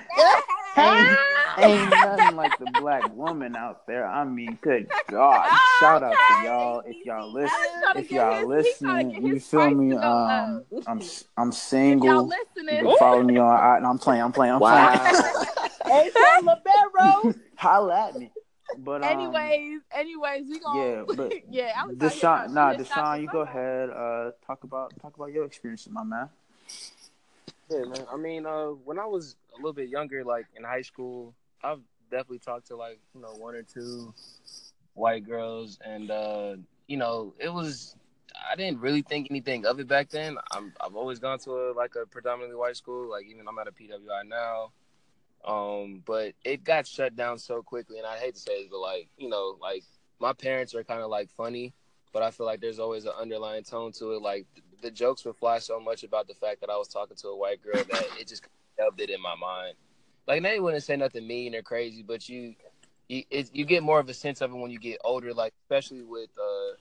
ain't, 0.78 1.19
ain't 1.58 1.89
nothing 1.89 2.36
like 2.36 2.58
the 2.60 2.72
black 2.80 3.15
woman 3.15 3.56
out 3.56 3.86
there. 3.88 4.08
I 4.08 4.24
mean, 4.24 4.58
good 4.62 4.89
God! 5.08 5.50
Shout 5.80 6.04
out 6.04 6.13
to 6.13 6.43
y'all 6.43 6.84
if 6.86 7.06
y'all 7.06 7.32
listen. 7.32 7.58
If 7.96 8.12
y'all 8.12 8.48
listening, 8.48 9.26
you 9.26 9.39
feel 9.39 9.69
me? 9.72 9.93
Um, 9.96 10.63
I'm 10.88 11.02
I'm 11.38 11.52
single. 11.52 12.32
If 12.32 12.38
y'all 12.65 12.67
can 12.67 12.98
follow 12.98 13.24
me 13.24 13.38
on. 13.38 13.50
I, 13.50 13.78
I'm 13.88 13.98
playing. 13.98 14.22
I'm 14.22 14.32
playing. 14.32 14.54
I'm 14.54 14.60
wow. 14.60 14.98
playing. 14.98 15.46
hey, 16.13 16.39
Libero. 16.41 17.36
Holla 17.56 18.08
at 18.10 18.15
me. 18.15 18.32
But 18.78 19.04
um, 19.04 19.10
anyways, 19.10 19.82
anyways, 19.91 20.46
we 20.50 20.60
gonna 20.60 20.80
yeah, 20.80 21.04
but 21.15 21.34
yeah. 21.50 21.74
I 21.78 21.86
was 21.86 21.96
Deshaun, 21.98 22.52
nah, 22.52 22.74
Deshaun, 22.74 23.22
you 23.22 23.28
go 23.28 23.41
ahead. 23.41 23.89
Uh, 23.89 24.32
talk 24.46 24.63
about 24.63 24.93
talk 25.02 25.15
about 25.15 25.32
your 25.32 25.46
experiences, 25.46 25.91
my 25.91 26.04
man. 26.04 26.30
Yeah, 27.73 27.86
man. 27.86 28.05
I 28.12 28.17
mean, 28.17 28.45
uh, 28.45 28.67
when 28.67 28.99
I 28.99 29.05
was 29.05 29.36
a 29.53 29.57
little 29.57 29.73
bit 29.73 29.89
younger, 29.89 30.23
like 30.23 30.45
in 30.55 30.63
high 30.63 30.83
school, 30.83 31.33
I've 31.63 31.79
definitely 32.12 32.39
talked 32.39 32.67
to 32.67 32.75
like 32.75 32.99
you 33.15 33.21
know 33.21 33.33
one 33.39 33.55
or 33.55 33.63
two 33.63 34.13
white 34.93 35.25
girls, 35.25 35.79
and 35.83 36.12
uh, 36.12 36.55
you 36.88 36.97
know 36.97 37.33
it 37.39 37.51
was. 37.51 37.95
I 38.51 38.55
didn't 38.55 38.81
really 38.81 39.01
think 39.01 39.27
anything 39.29 39.65
of 39.65 39.79
it 39.79 39.88
back 39.88 40.09
then. 40.09 40.38
I'm, 40.51 40.73
I've 40.81 40.95
always 40.95 41.17
gone 41.19 41.39
to 41.39 41.51
a 41.51 41.73
like 41.73 41.95
a 41.95 42.05
predominantly 42.05 42.55
white 42.55 42.75
school. 42.75 43.09
Like 43.09 43.25
even 43.25 43.47
I'm 43.47 43.57
at 43.57 43.67
a 43.67 43.71
PWI 43.71 44.27
now. 44.27 44.71
Um, 45.45 46.01
but 46.05 46.33
it 46.43 46.63
got 46.63 46.88
shut 46.88 47.15
down 47.15 47.38
so 47.38 47.62
quickly, 47.62 47.97
and 47.97 48.07
I 48.07 48.17
hate 48.17 48.36
to 48.36 48.39
say 48.39 48.53
it, 48.53 48.69
but 48.71 48.79
like 48.79 49.09
you 49.17 49.29
know, 49.29 49.57
like 49.59 49.83
my 50.19 50.33
parents 50.33 50.75
are 50.75 50.83
kind 50.83 51.01
of 51.01 51.09
like 51.09 51.29
funny, 51.31 51.73
but 52.12 52.21
I 52.21 52.31
feel 52.31 52.45
like 52.45 52.62
there's 52.62 52.79
always 52.79 53.05
an 53.05 53.13
underlying 53.19 53.63
tone 53.63 53.91
to 53.93 54.13
it. 54.13 54.21
Like 54.21 54.45
the 54.84 54.91
jokes 54.91 55.26
would 55.26 55.36
fly 55.38 55.58
so 55.58 55.80
much 55.80 56.04
about 56.04 56.28
the 56.28 56.36
fact 56.36 56.62
that 56.62 56.69
I 56.69 56.78
was 56.78 56.88
talking 56.88 57.17
to 57.17 57.30
a 57.30 57.36
white 57.38 57.62
girl 57.63 57.84
that 57.91 58.06
it 58.19 58.28
just 58.28 58.43
dubbed 58.78 59.02
it 59.02 59.10
in 59.10 59.22
my 59.22 59.36
mind. 59.36 59.76
Like 60.28 60.43
they 60.43 60.60
wouldn't 60.60 60.84
say 60.84 60.96
nothing 60.96 61.26
mean 61.26 61.56
or 61.56 61.63
crazy, 61.63 62.04
but 62.04 62.30
you 62.30 62.56
you, 63.10 63.24
it, 63.30 63.50
you 63.54 63.65
get 63.65 63.84
more 63.84 64.00
of 64.00 64.08
a 64.08 64.13
sense 64.13 64.41
of 64.41 64.52
it 64.52 64.58
when 64.58 64.72
you 64.72 64.80
get 64.80 65.00
older. 65.04 65.34
Like 65.34 65.54
especially 65.63 66.04
with 66.04 66.30
uh, 66.38 66.76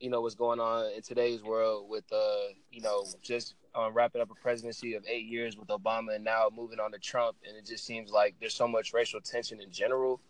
you 0.00 0.10
know 0.10 0.20
what's 0.22 0.34
going 0.34 0.60
on 0.60 0.90
in 0.92 1.02
today's 1.02 1.42
world 1.42 1.88
with 1.88 2.04
uh, 2.12 2.52
you 2.72 2.80
know 2.80 3.04
just 3.22 3.54
um, 3.74 3.92
wrapping 3.94 4.20
up 4.20 4.30
a 4.30 4.34
presidency 4.34 4.94
of 4.94 5.04
eight 5.06 5.26
years 5.26 5.56
with 5.56 5.68
Obama 5.68 6.16
and 6.16 6.24
now 6.24 6.48
moving 6.54 6.80
on 6.80 6.90
to 6.92 6.98
Trump, 6.98 7.36
and 7.46 7.56
it 7.56 7.66
just 7.66 7.84
seems 7.84 8.10
like 8.10 8.34
there's 8.40 8.54
so 8.54 8.66
much 8.66 8.92
racial 8.92 9.20
tension 9.20 9.60
in 9.60 9.70
general. 9.70 10.20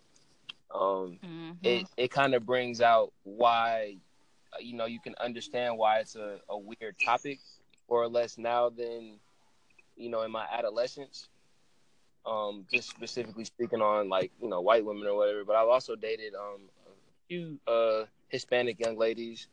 Um, 0.74 1.18
mm-hmm. 1.24 1.50
It 1.62 1.86
it 1.96 2.10
kind 2.10 2.34
of 2.34 2.44
brings 2.44 2.80
out 2.80 3.12
why, 3.22 3.96
you 4.60 4.74
know, 4.74 4.86
you 4.86 5.00
can 5.00 5.14
understand 5.20 5.76
why 5.78 5.98
it's 6.00 6.16
a, 6.16 6.38
a 6.48 6.58
weird 6.58 6.96
topic, 7.04 7.38
more 7.88 8.02
or 8.02 8.08
less 8.08 8.38
now 8.38 8.68
than, 8.68 9.18
you 9.96 10.08
know, 10.08 10.22
in 10.22 10.30
my 10.30 10.46
adolescence. 10.50 11.28
Um, 12.26 12.66
just 12.70 12.90
specifically 12.90 13.44
speaking 13.44 13.80
on 13.80 14.08
like 14.10 14.30
you 14.42 14.48
know 14.48 14.60
white 14.60 14.84
women 14.84 15.06
or 15.06 15.16
whatever, 15.16 15.44
but 15.44 15.56
I've 15.56 15.68
also 15.68 15.96
dated 15.96 16.34
um 16.34 16.68
a 16.86 16.90
few 17.28 17.58
uh 17.66 18.04
Hispanic 18.28 18.78
young 18.78 18.98
ladies. 18.98 19.48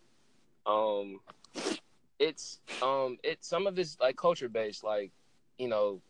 Um, 0.65 1.21
it's 2.19 2.59
um 2.81 3.17
it's 3.23 3.47
some 3.47 3.67
of 3.67 3.77
it's 3.77 3.97
like 3.99 4.15
culture 4.17 4.49
based 4.49 4.83
like 4.83 5.11
you 5.57 5.67
know 5.67 6.01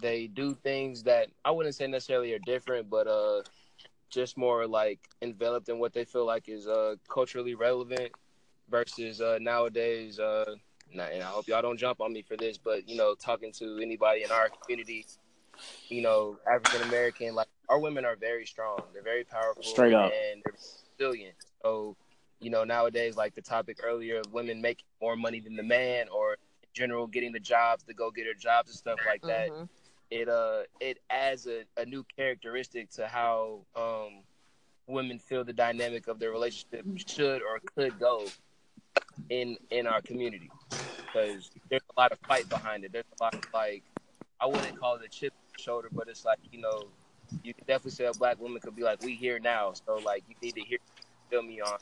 they 0.00 0.26
do 0.26 0.54
things 0.54 1.02
that 1.02 1.28
i 1.44 1.50
wouldn't 1.50 1.74
say 1.74 1.86
necessarily 1.86 2.32
are 2.32 2.38
different 2.40 2.88
but 2.88 3.06
uh 3.06 3.42
just 4.10 4.36
more 4.36 4.66
like 4.66 5.00
enveloped 5.22 5.68
in 5.68 5.78
what 5.78 5.92
they 5.92 6.04
feel 6.04 6.26
like 6.26 6.48
is 6.48 6.66
uh 6.66 6.94
culturally 7.08 7.54
relevant 7.54 8.12
versus 8.68 9.20
uh 9.20 9.38
nowadays 9.40 10.18
uh 10.18 10.54
and 10.92 11.00
I 11.00 11.26
hope 11.26 11.48
y'all 11.48 11.62
don't 11.62 11.78
jump 11.78 12.00
on 12.00 12.12
me 12.12 12.22
for 12.22 12.36
this, 12.36 12.58
but 12.58 12.88
you 12.88 12.96
know, 12.96 13.14
talking 13.14 13.52
to 13.52 13.78
anybody 13.82 14.22
in 14.22 14.30
our 14.30 14.48
community, 14.48 15.06
you 15.88 16.02
know, 16.02 16.38
African 16.50 16.88
American, 16.88 17.34
like 17.34 17.48
our 17.68 17.78
women 17.78 18.04
are 18.04 18.16
very 18.16 18.46
strong. 18.46 18.80
They're 18.92 19.02
very 19.02 19.24
powerful, 19.24 19.62
straight 19.62 19.94
up, 19.94 20.12
and 20.12 20.42
they're 20.44 20.54
resilient. 20.98 21.34
So 21.62 21.96
you 22.40 22.50
know, 22.50 22.64
nowadays, 22.64 23.16
like 23.16 23.34
the 23.34 23.42
topic 23.42 23.78
earlier, 23.82 24.20
women 24.30 24.60
making 24.60 24.86
more 25.00 25.16
money 25.16 25.40
than 25.40 25.56
the 25.56 25.62
man, 25.62 26.06
or 26.08 26.32
in 26.34 26.68
general 26.74 27.06
getting 27.06 27.32
the 27.32 27.40
jobs, 27.40 27.84
the 27.84 27.94
go 27.94 28.10
getter 28.10 28.34
jobs 28.34 28.70
and 28.70 28.78
stuff 28.78 28.98
like 29.06 29.22
that. 29.22 29.50
Mm-hmm. 29.50 29.64
It 30.10 30.28
uh 30.28 30.62
it 30.80 30.98
adds 31.10 31.46
a, 31.46 31.64
a 31.76 31.84
new 31.84 32.04
characteristic 32.16 32.90
to 32.92 33.08
how 33.08 33.60
um 33.74 34.22
women 34.86 35.18
feel 35.18 35.44
the 35.44 35.52
dynamic 35.52 36.06
of 36.06 36.20
their 36.20 36.30
relationship 36.30 36.86
should 37.06 37.42
or 37.42 37.60
could 37.74 37.98
go 37.98 38.24
in 39.30 39.56
in 39.70 39.86
our 39.86 40.00
community 40.02 40.50
because 40.96 41.50
there's 41.68 41.82
a 41.96 42.00
lot 42.00 42.12
of 42.12 42.18
fight 42.26 42.48
behind 42.48 42.84
it. 42.84 42.92
There's 42.92 43.04
a 43.20 43.22
lot 43.22 43.34
of 43.34 43.42
like 43.52 43.82
I 44.40 44.46
wouldn't 44.46 44.78
call 44.78 44.96
it 44.96 45.02
a 45.04 45.08
chip 45.08 45.32
shoulder, 45.58 45.88
but 45.92 46.08
it's 46.08 46.24
like 46.24 46.38
you 46.50 46.60
know 46.60 46.84
you 47.42 47.54
can 47.54 47.64
definitely 47.66 47.92
say 47.92 48.06
a 48.06 48.12
black 48.12 48.40
woman 48.40 48.60
could 48.60 48.76
be 48.76 48.82
like 48.82 49.02
we 49.02 49.14
here 49.14 49.38
now, 49.38 49.72
so 49.86 49.96
like 49.98 50.22
you 50.28 50.34
need 50.42 50.54
to 50.54 50.62
hear 50.62 50.78
feel 51.30 51.42
me 51.42 51.60
on 51.60 51.78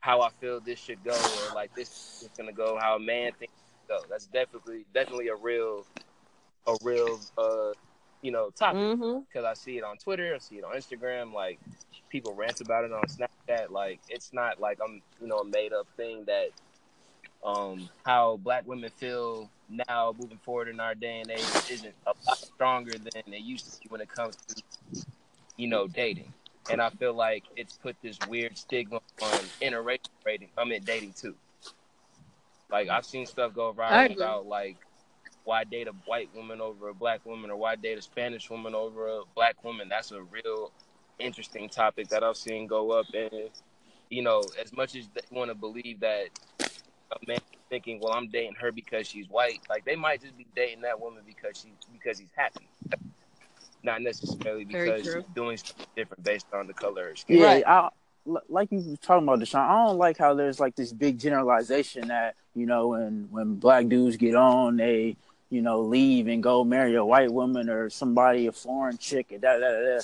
how 0.00 0.20
I 0.20 0.30
feel 0.40 0.60
this 0.60 0.78
should 0.78 1.02
go, 1.02 1.12
or 1.12 1.54
like 1.54 1.74
this 1.74 2.22
is 2.22 2.30
gonna 2.36 2.52
go 2.52 2.78
how 2.78 2.96
a 2.96 3.00
man 3.00 3.32
thinks 3.38 3.54
go. 3.88 4.00
That's 4.08 4.26
definitely 4.26 4.84
definitely 4.94 5.28
a 5.28 5.36
real 5.36 5.86
a 6.66 6.76
real 6.82 7.20
uh 7.38 7.72
you 8.22 8.30
know 8.30 8.50
topic 8.50 8.98
because 8.98 9.00
mm-hmm. 9.00 9.46
I 9.46 9.54
see 9.54 9.78
it 9.78 9.84
on 9.84 9.96
Twitter, 9.98 10.34
I 10.34 10.38
see 10.38 10.56
it 10.56 10.64
on 10.64 10.74
Instagram, 10.74 11.32
like 11.32 11.58
people 12.08 12.34
rant 12.34 12.60
about 12.60 12.84
it 12.84 12.92
on 12.92 13.02
Snapchat. 13.02 13.70
Like 13.70 14.00
it's 14.08 14.32
not 14.32 14.60
like 14.60 14.78
I'm 14.82 15.02
you 15.20 15.28
know 15.28 15.38
a 15.38 15.44
made 15.44 15.72
up 15.72 15.86
thing 15.96 16.24
that 16.26 16.48
um 17.44 17.88
how 18.04 18.38
black 18.38 18.66
women 18.66 18.90
feel 18.96 19.50
now 19.68 20.14
moving 20.18 20.38
forward 20.38 20.68
in 20.68 20.80
our 20.80 20.94
day 20.94 21.20
and 21.20 21.30
age 21.30 21.70
isn't 21.70 21.94
a 22.06 22.12
lot 22.26 22.38
stronger 22.38 22.92
than 22.92 23.32
it 23.32 23.42
used 23.42 23.74
to 23.74 23.80
be 23.80 23.88
when 23.88 24.00
it 24.00 24.08
comes 24.08 24.36
to 24.36 24.62
you 25.56 25.68
know 25.68 25.86
dating 25.86 26.32
and 26.70 26.80
I 26.80 26.90
feel 26.90 27.14
like 27.14 27.44
it's 27.56 27.76
put 27.76 27.96
this 28.02 28.18
weird 28.28 28.56
stigma 28.58 29.00
on 29.22 29.38
interracial 29.62 30.08
dating. 30.24 30.48
I 30.56 30.64
mean 30.64 30.82
dating 30.84 31.14
too. 31.14 31.34
Like 32.70 32.88
I've 32.88 33.04
seen 33.04 33.26
stuff 33.26 33.54
go 33.54 33.72
viral 33.72 34.14
about 34.14 34.46
like 34.46 34.76
why 35.46 35.64
date 35.64 35.88
a 35.88 35.92
white 36.04 36.28
woman 36.34 36.60
over 36.60 36.88
a 36.88 36.94
black 36.94 37.24
woman 37.24 37.50
or 37.50 37.56
why 37.56 37.76
date 37.76 37.96
a 37.96 38.02
Spanish 38.02 38.50
woman 38.50 38.74
over 38.74 39.08
a 39.08 39.20
black 39.34 39.62
woman. 39.64 39.88
That's 39.88 40.10
a 40.12 40.22
real 40.22 40.72
interesting 41.18 41.68
topic 41.68 42.08
that 42.08 42.22
I've 42.22 42.36
seen 42.36 42.66
go 42.66 42.90
up 42.90 43.06
and 43.14 43.50
you 44.10 44.22
know, 44.22 44.42
as 44.62 44.72
much 44.72 44.94
as 44.94 45.08
they 45.14 45.22
want 45.30 45.50
to 45.50 45.54
believe 45.54 46.00
that 46.00 46.28
a 46.60 47.26
man 47.26 47.38
thinking, 47.68 47.98
well, 48.00 48.12
I'm 48.12 48.28
dating 48.28 48.54
her 48.54 48.70
because 48.70 49.08
she's 49.08 49.28
white, 49.28 49.60
like 49.70 49.84
they 49.84 49.96
might 49.96 50.20
just 50.20 50.36
be 50.36 50.46
dating 50.54 50.82
that 50.82 51.00
woman 51.00 51.22
because 51.26 51.58
she 51.60 51.72
because 51.92 52.18
he's 52.18 52.30
happy 52.36 52.68
not 53.86 54.02
necessarily 54.02 54.64
because 54.64 55.04
she's 55.04 55.24
doing 55.34 55.56
something 55.56 55.86
different 55.96 56.22
based 56.22 56.46
on 56.52 56.66
the 56.66 56.74
color 56.74 57.10
of 57.10 57.18
skin. 57.18 57.38
Yeah, 57.38 57.46
right. 57.46 57.64
I, 57.66 57.88
like 58.48 58.70
you 58.72 58.78
were 58.80 58.96
talking 58.96 59.22
about, 59.22 59.38
Deshaun. 59.38 59.60
I 59.60 59.86
don't 59.86 59.98
like 59.98 60.18
how 60.18 60.34
there's 60.34 60.60
like 60.60 60.74
this 60.74 60.92
big 60.92 61.18
generalization 61.18 62.08
that 62.08 62.34
you 62.54 62.66
know 62.66 62.88
when 62.88 63.28
when 63.30 63.54
black 63.54 63.86
dudes 63.86 64.16
get 64.16 64.34
on, 64.34 64.76
they 64.76 65.16
you 65.50 65.62
know 65.62 65.80
leave 65.80 66.26
and 66.28 66.42
go 66.42 66.64
marry 66.64 66.94
a 66.94 67.04
white 67.04 67.32
woman 67.32 67.68
or 67.68 67.88
somebody 67.90 68.46
a 68.46 68.52
foreign 68.52 68.98
chick 68.98 69.32
and 69.32 69.42
da 69.42 69.58
da 69.58 69.70
da. 69.70 69.98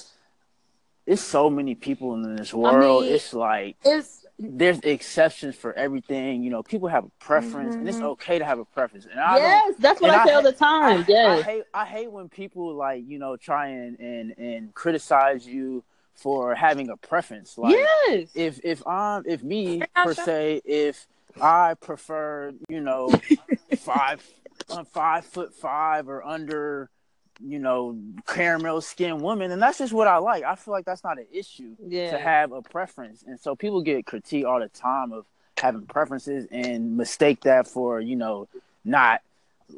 It's 1.05 1.23
so 1.23 1.51
many 1.51 1.75
people 1.75 2.15
in 2.15 2.37
this 2.37 2.55
world. 2.55 3.03
I 3.03 3.07
mean, 3.07 3.15
it's 3.15 3.35
like 3.35 3.77
it's 3.85 4.25
there's 4.39 4.79
exceptions 4.81 5.57
for 5.57 5.73
everything. 5.73 6.43
You 6.45 6.51
know, 6.51 6.63
people 6.63 6.89
have 6.89 7.05
a 7.05 7.11
preference, 7.19 7.75
and 7.75 7.89
it's 7.89 7.99
Mhm. 7.99 8.13
okay 8.15 8.39
to 8.39 8.45
have 8.45 8.61
a 8.61 8.65
preference. 8.65 9.07
And 9.07 9.19
I 9.19 9.37
yes, 9.37 9.75
that's 9.79 10.01
what 10.01 10.11
I 10.11 10.23
I 10.23 10.27
say 10.27 10.33
all 10.35 10.43
the 10.43 10.53
time. 10.53 11.01
I, 11.01 11.05
yes. 11.09 11.39
I 11.41 11.43
hate 11.43 11.63
I 11.75 11.85
hate 11.87 12.11
when 12.13 12.29
people 12.29 12.75
like 12.75 13.05
you 13.07 13.19
know 13.19 13.37
try 13.37 13.69
and 13.69 13.99
and 13.99 14.35
and 14.39 14.75
criticize 14.75 15.45
you 15.47 15.83
for 16.15 16.55
having 16.55 16.89
a 16.89 16.97
preference. 16.97 17.59
Like 17.59 17.75
yes. 17.75 18.29
if 18.35 18.61
if 18.63 18.87
I'm 18.87 19.25
if 19.27 19.43
me 19.43 19.83
per 19.97 20.15
se 20.15 20.61
if 20.65 21.09
I 21.41 21.75
prefer 21.75 22.53
you 22.69 22.81
know 22.81 23.11
five 23.79 24.23
five 24.93 25.25
foot 25.25 25.55
five 25.55 26.09
or 26.09 26.25
under 26.25 26.91
you 27.41 27.59
know 27.59 27.99
caramel 28.27 28.81
skin 28.81 29.21
woman 29.21 29.51
and 29.51 29.61
that's 29.61 29.79
just 29.79 29.93
what 29.93 30.07
I 30.07 30.19
like. 30.19 30.45
I 30.45 30.55
feel 30.55 30.73
like 30.73 30.85
that's 30.85 31.03
not 31.05 31.19
an 31.19 31.27
issue 31.33 31.75
Yeah. 31.87 32.11
to 32.13 32.19
have 32.19 32.53
a 32.53 32.63
preference. 32.63 33.25
And 33.27 33.41
so 33.41 33.57
people 33.57 33.83
get 33.83 34.07
critique 34.07 34.45
all 34.45 34.61
the 34.61 34.69
time 34.69 35.13
of 35.13 35.25
having 35.59 35.83
preferences 35.87 36.47
and 36.51 36.97
mistake 36.97 37.41
that 37.43 37.67
for, 37.69 38.01
you 38.01 38.17
know, 38.17 38.49
not 38.85 39.23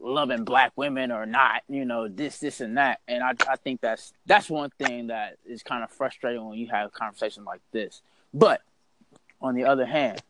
loving 0.00 0.44
black 0.44 0.72
women 0.76 1.12
or 1.12 1.26
not, 1.26 1.62
you 1.68 1.84
know, 1.84 2.08
this, 2.08 2.38
this 2.38 2.60
and 2.60 2.76
that. 2.78 3.00
And 3.06 3.22
I, 3.22 3.32
I 3.48 3.56
think 3.56 3.80
that's 3.80 4.12
that's 4.26 4.50
one 4.50 4.70
thing 4.70 5.06
that 5.08 5.36
is 5.46 5.62
kind 5.62 5.84
of 5.84 5.90
frustrating 5.90 6.44
when 6.44 6.58
you 6.58 6.68
have 6.68 6.88
a 6.88 6.90
conversation 6.90 7.44
like 7.44 7.60
this. 7.72 8.02
But 8.32 8.60
on 9.40 9.54
the 9.54 9.64
other 9.64 9.86
hand, 9.86 10.20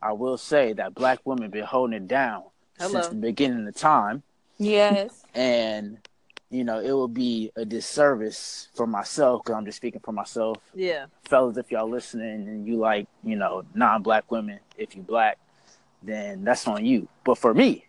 I 0.00 0.12
will 0.12 0.38
say 0.38 0.72
that 0.74 0.94
black 0.94 1.20
women 1.24 1.50
been 1.50 1.64
holding 1.64 1.96
it 1.96 2.08
down 2.08 2.44
since 2.78 3.08
the 3.08 3.14
beginning 3.16 3.66
of 3.66 3.74
time 3.74 4.22
Yes. 4.58 5.24
and 5.34 5.98
you 6.50 6.62
know 6.64 6.78
it 6.80 6.92
would 6.92 7.12
be 7.14 7.50
a 7.56 7.64
disservice 7.64 8.68
for 8.74 8.86
myself 8.86 9.42
because 9.42 9.56
i'm 9.56 9.64
just 9.64 9.76
speaking 9.78 10.00
for 10.04 10.12
myself 10.12 10.58
Yeah. 10.74 11.06
fellas 11.24 11.56
if 11.56 11.70
y'all 11.72 11.88
listening 11.90 12.46
and 12.48 12.66
you 12.66 12.76
like 12.76 13.08
you 13.24 13.36
know 13.36 13.64
non-black 13.74 14.30
women 14.30 14.60
if 14.78 14.94
you 14.96 15.02
black 15.02 15.38
then 16.02 16.44
that's 16.44 16.66
on 16.68 16.84
you 16.86 17.08
but 17.24 17.36
for 17.38 17.52
me 17.52 17.84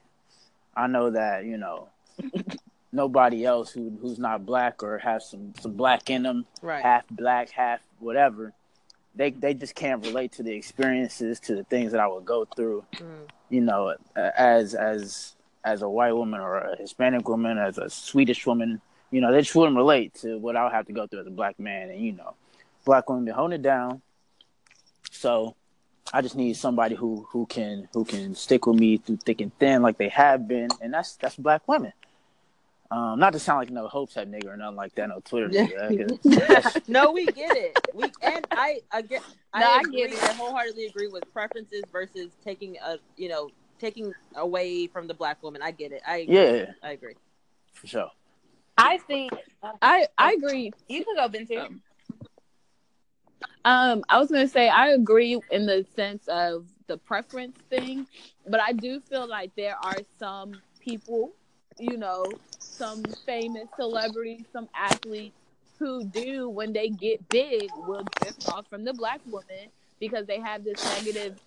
i 0.75 0.87
know 0.87 1.11
that 1.11 1.45
you 1.45 1.57
know 1.57 1.89
nobody 2.91 3.45
else 3.45 3.71
who 3.71 3.91
who's 4.01 4.17
not 4.17 4.45
black 4.45 4.81
or 4.81 4.97
has 4.97 5.29
some 5.29 5.53
some 5.59 5.73
black 5.73 6.09
in 6.09 6.23
them 6.23 6.45
Right. 6.61 6.81
half 6.83 7.05
black 7.11 7.49
half 7.51 7.79
whatever 7.99 8.53
they 9.17 9.31
they 9.31 9.53
just 9.53 9.75
can't 9.75 10.05
relate 10.05 10.31
to 10.33 10.43
the 10.43 10.53
experiences 10.53 11.39
to 11.41 11.55
the 11.55 11.63
things 11.65 11.91
that 11.91 11.99
i 12.01 12.07
would 12.07 12.25
go 12.25 12.45
through 12.55 12.83
Mm. 12.95 13.27
you 13.49 13.61
know, 13.61 13.95
as 14.15 14.73
as 14.75 15.35
as 15.63 15.81
a 15.81 15.89
white 15.89 16.13
woman 16.13 16.39
or 16.39 16.57
a 16.57 16.77
Hispanic 16.77 17.27
woman, 17.27 17.57
as 17.57 17.77
a 17.77 17.89
Swedish 17.89 18.45
woman, 18.47 18.79
you 19.11 19.19
know, 19.21 19.31
they 19.31 19.41
just 19.41 19.53
wouldn't 19.55 19.75
relate 19.75 20.13
to 20.21 20.37
what 20.37 20.55
I 20.55 20.63
would 20.63 20.71
have 20.71 20.85
to 20.87 20.93
go 20.93 21.07
through 21.07 21.21
as 21.21 21.27
a 21.27 21.31
black 21.31 21.59
man. 21.59 21.89
And 21.89 21.99
you 21.99 22.13
know, 22.13 22.35
black 22.85 23.09
women 23.09 23.25
been 23.25 23.33
holding 23.33 23.59
it 23.59 23.61
down. 23.63 24.01
So 25.11 25.55
I 26.13 26.21
just 26.21 26.35
need 26.35 26.55
somebody 26.55 26.95
who 26.95 27.27
who 27.31 27.45
can 27.47 27.89
who 27.93 28.05
can 28.05 28.35
stick 28.35 28.65
with 28.65 28.79
me 28.79 28.97
through 28.97 29.17
thick 29.17 29.41
and 29.41 29.51
thin 29.59 29.81
like 29.81 29.97
they 29.97 30.09
have 30.09 30.47
been, 30.47 30.69
and 30.81 30.93
that's 30.93 31.15
that's 31.17 31.35
black 31.35 31.67
women. 31.67 31.93
Um, 32.89 33.19
not 33.19 33.33
to 33.33 33.39
sound 33.39 33.59
like 33.59 33.69
no 33.69 33.87
hope 33.87 34.11
type 34.13 34.29
nigga 34.29 34.45
or 34.47 34.55
nothing 34.57 34.77
like 34.77 34.95
that, 34.95 35.09
no 35.09 35.19
Twitter 35.19 35.49
nigga. 35.49 36.63
'cause- 36.63 36.81
no, 36.87 37.11
we 37.11 37.25
get 37.25 37.55
it. 37.55 37.75
We 37.93 38.11
and 38.21 38.45
I 38.51 38.79
I 38.91 39.01
get 39.01 39.23
I, 39.53 39.59
No, 39.59 39.67
I 39.71 39.79
agree, 39.81 39.95
get 39.97 40.11
it. 40.13 40.23
I 40.23 40.33
wholeheartedly 40.33 40.85
agree 40.85 41.07
with 41.07 41.23
preferences 41.33 41.83
versus 41.91 42.31
taking 42.43 42.77
a 42.77 42.97
you 43.17 43.27
know 43.29 43.49
taking 43.79 44.13
away 44.35 44.87
from 44.87 45.07
the 45.07 45.13
black 45.13 45.43
woman. 45.43 45.61
I 45.61 45.71
get 45.71 45.91
it. 45.91 46.01
I 46.07 46.17
agree. 46.17 46.35
yeah, 46.35 46.65
I 46.81 46.91
agree. 46.91 47.15
for 47.73 47.87
sure. 47.87 48.09
I 48.77 48.99
think 48.99 49.33
I 49.81 50.07
I 50.17 50.33
agree. 50.33 50.71
you 50.87 51.03
can 51.03 51.15
go, 51.15 51.27
Bintu. 51.27 51.59
Um, 51.65 51.81
Um, 53.65 54.03
I 54.07 54.17
was 54.19 54.29
gonna 54.31 54.47
say 54.47 54.69
I 54.69 54.89
agree 54.89 55.39
in 55.51 55.65
the 55.65 55.85
sense 55.95 56.27
of 56.29 56.67
the 56.87 56.97
preference 56.97 57.57
thing, 57.69 58.07
but 58.47 58.61
I 58.61 58.71
do 58.71 59.01
feel 59.01 59.27
like 59.27 59.53
there 59.55 59.75
are 59.75 59.97
some 60.19 60.61
people, 60.79 61.33
you 61.79 61.97
know, 61.97 62.25
some 62.59 63.03
famous 63.25 63.67
celebrities, 63.75 64.45
some 64.51 64.69
athletes 64.75 65.35
who 65.79 66.03
do 66.05 66.49
when 66.49 66.73
they 66.73 66.89
get 66.89 67.27
big 67.29 67.69
will 67.87 68.03
drift 68.19 68.47
off 68.49 68.67
from 68.67 68.83
the 68.83 68.93
black 68.93 69.21
woman 69.27 69.69
because 69.99 70.25
they 70.25 70.39
have 70.39 70.63
this 70.63 70.83
negative 70.95 71.39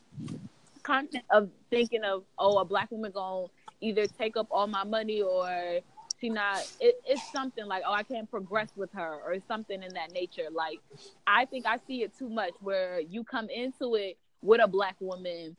content 0.82 1.24
of 1.30 1.50
thinking 1.68 2.02
of 2.04 2.24
oh 2.38 2.58
a 2.58 2.64
black 2.64 2.90
woman 2.90 3.10
gonna 3.12 3.46
either 3.80 4.06
take 4.06 4.36
up 4.36 4.46
all 4.50 4.66
my 4.66 4.84
money 4.84 5.20
or 5.20 5.80
she 6.20 6.28
not 6.28 6.66
it, 6.80 7.00
it's 7.06 7.30
something 7.32 7.66
like 7.66 7.82
oh 7.86 7.92
i 7.92 8.02
can't 8.02 8.30
progress 8.30 8.68
with 8.76 8.90
her 8.92 9.20
or 9.24 9.36
something 9.46 9.82
in 9.82 9.92
that 9.94 10.12
nature. 10.12 10.48
Like 10.52 10.80
i 11.26 11.44
think 11.44 11.66
i 11.66 11.78
see 11.86 12.02
it 12.02 12.16
too 12.18 12.28
much 12.28 12.52
where 12.60 13.00
you 13.00 13.24
come 13.24 13.48
into 13.50 13.94
it 13.94 14.16
with 14.42 14.60
a 14.62 14.68
black 14.68 14.96
woman 15.00 15.56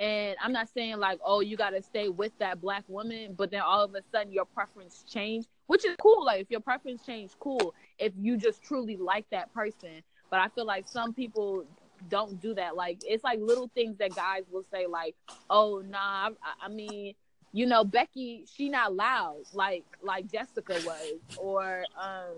and 0.00 0.36
i'm 0.42 0.52
not 0.52 0.68
saying 0.72 0.96
like 0.98 1.18
oh 1.24 1.40
you 1.40 1.56
got 1.56 1.70
to 1.70 1.82
stay 1.82 2.08
with 2.08 2.32
that 2.38 2.60
black 2.60 2.84
woman 2.88 3.34
but 3.36 3.50
then 3.50 3.60
all 3.60 3.82
of 3.82 3.94
a 3.94 4.02
sudden 4.12 4.32
your 4.32 4.44
preference 4.44 5.04
change 5.08 5.46
which 5.68 5.84
is 5.84 5.94
cool. 6.00 6.24
Like 6.24 6.40
if 6.40 6.50
your 6.50 6.60
preference 6.60 7.04
change 7.06 7.30
cool. 7.38 7.74
If 7.98 8.12
you 8.18 8.36
just 8.36 8.62
truly 8.62 8.96
like 8.96 9.26
that 9.30 9.54
person. 9.54 10.02
But 10.30 10.40
i 10.40 10.48
feel 10.48 10.66
like 10.66 10.88
some 10.88 11.14
people 11.14 11.64
don't 12.10 12.40
do 12.40 12.54
that. 12.54 12.74
Like 12.74 12.98
it's 13.04 13.22
like 13.22 13.38
little 13.40 13.70
things 13.74 13.96
that 13.98 14.14
guys 14.14 14.42
will 14.50 14.64
say 14.72 14.86
like 14.86 15.14
oh 15.48 15.82
nah 15.88 16.30
i, 16.42 16.66
I 16.66 16.68
mean 16.68 17.14
you 17.52 17.64
know 17.64 17.82
becky 17.82 18.44
she 18.54 18.68
not 18.68 18.94
loud 18.94 19.40
like 19.54 19.82
like 20.02 20.30
jessica 20.30 20.74
was 20.84 21.14
or 21.38 21.82
um 21.98 22.36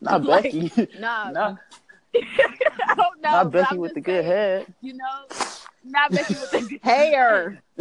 Not 0.00 0.22
Like, 0.24 0.44
Becky, 0.44 0.88
nah. 1.00 1.30
Not, 1.30 1.58
i 2.14 2.94
don't 2.96 3.20
know 3.20 3.30
not 3.32 3.50
Becky 3.50 3.76
with 3.76 3.94
the 3.94 4.00
just 4.00 4.06
good 4.06 4.24
head. 4.24 4.72
you 4.80 4.94
know 4.94 5.36
not 5.84 6.12
becky 6.12 6.34
with 6.34 6.50
the 6.50 6.78
Hair, 6.82 7.62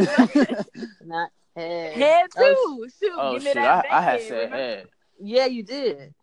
not 1.06 1.30
head. 1.56 1.94
head 1.94 2.28
too 2.32 2.40
Oh, 2.40 2.88
shoot 3.00 3.14
Oh 3.18 3.34
give 3.34 3.44
me 3.44 3.50
shit, 3.50 3.58
I, 3.58 3.84
I 3.90 4.02
had 4.02 4.12
bacon, 4.14 4.28
said 4.28 4.36
remember? 4.52 4.56
head. 4.58 4.88
Yeah, 5.22 5.46
you 5.46 5.64
did. 5.64 6.14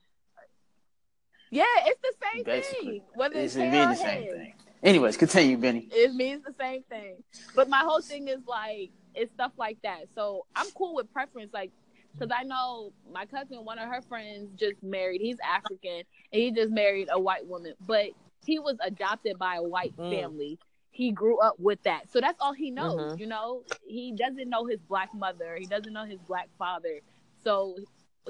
yeah 1.51 1.64
it's 1.85 2.01
the 2.03 2.12
same 2.35 2.45
Basically, 2.45 2.91
thing 2.99 3.03
whether 3.14 3.37
It's 3.37 3.55
it's 3.55 3.57
it 3.57 3.70
hair 3.70 3.81
mean 3.81 3.89
the 3.91 3.97
same 3.97 4.22
head. 4.22 4.31
thing. 4.33 4.55
Anyways, 4.83 5.16
continue, 5.16 5.57
Benny. 5.57 5.89
it 5.91 6.14
means 6.14 6.43
the 6.45 6.55
same 6.59 6.83
thing. 6.85 7.16
But 7.55 7.68
my 7.68 7.81
whole 7.81 8.01
thing 8.01 8.29
is 8.29 8.41
like 8.47 8.91
it's 9.14 9.33
stuff 9.33 9.53
like 9.57 9.79
that. 9.83 10.05
So 10.14 10.47
I'm 10.55 10.70
cool 10.72 10.95
with 10.95 11.12
preference, 11.12 11.53
like 11.53 11.70
because 12.12 12.31
I 12.35 12.45
know 12.45 12.93
my 13.12 13.27
cousin, 13.27 13.64
one 13.64 13.79
of 13.79 13.89
her 13.89 14.01
friends, 14.09 14.49
just 14.57 14.83
married. 14.83 15.20
He's 15.20 15.37
African 15.45 16.03
and 16.33 16.43
he 16.43 16.51
just 16.51 16.70
married 16.70 17.09
a 17.11 17.18
white 17.20 17.47
woman, 17.47 17.74
but 17.87 18.07
he 18.45 18.59
was 18.59 18.77
adopted 18.85 19.39
by 19.39 19.57
a 19.57 19.62
white 19.62 19.95
Mm. 19.97 20.11
family. 20.11 20.59
He 20.97 21.12
grew 21.12 21.38
up 21.40 21.57
with 21.61 21.82
that, 21.84 22.11
so 22.11 22.20
that's 22.20 22.40
all 22.40 22.55
he 22.55 22.70
knows. 22.70 23.12
Mhm. 23.14 23.20
You 23.20 23.26
know, 23.26 23.64
he 23.86 24.12
doesn't 24.12 24.49
know 24.49 24.64
his 24.66 24.80
black 24.80 25.12
mother. 25.14 25.57
He 25.57 25.66
doesn't 25.66 25.92
know 25.92 26.05
his 26.05 26.20
black 26.22 26.49
father. 26.59 27.01
So 27.44 27.76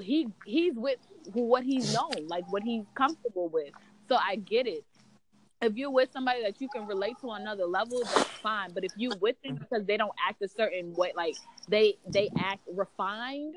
he 0.01 0.27
he's 0.45 0.75
with 0.75 0.99
what 1.33 1.63
he's 1.63 1.93
known, 1.93 2.27
like 2.27 2.45
what 2.51 2.63
he's 2.63 2.85
comfortable 2.93 3.49
with. 3.49 3.73
So 4.09 4.17
I 4.17 4.35
get 4.35 4.67
it 4.67 4.83
if 5.61 5.75
you're 5.75 5.91
with 5.91 6.11
somebody 6.11 6.43
that 6.43 6.61
you 6.61 6.69
can 6.69 6.85
relate 6.85 7.19
to 7.21 7.29
on 7.29 7.41
another 7.41 7.65
level, 7.65 8.01
that's 8.03 8.29
fine. 8.43 8.71
But 8.73 8.83
if 8.83 8.91
you 8.95 9.11
with 9.21 9.41
them 9.43 9.55
because 9.55 9.85
they 9.85 9.97
don't 9.97 10.13
act 10.27 10.41
a 10.41 10.47
certain 10.47 10.93
way, 10.95 11.13
like 11.15 11.35
they 11.67 11.97
they 12.07 12.29
act 12.37 12.61
refined, 12.67 13.55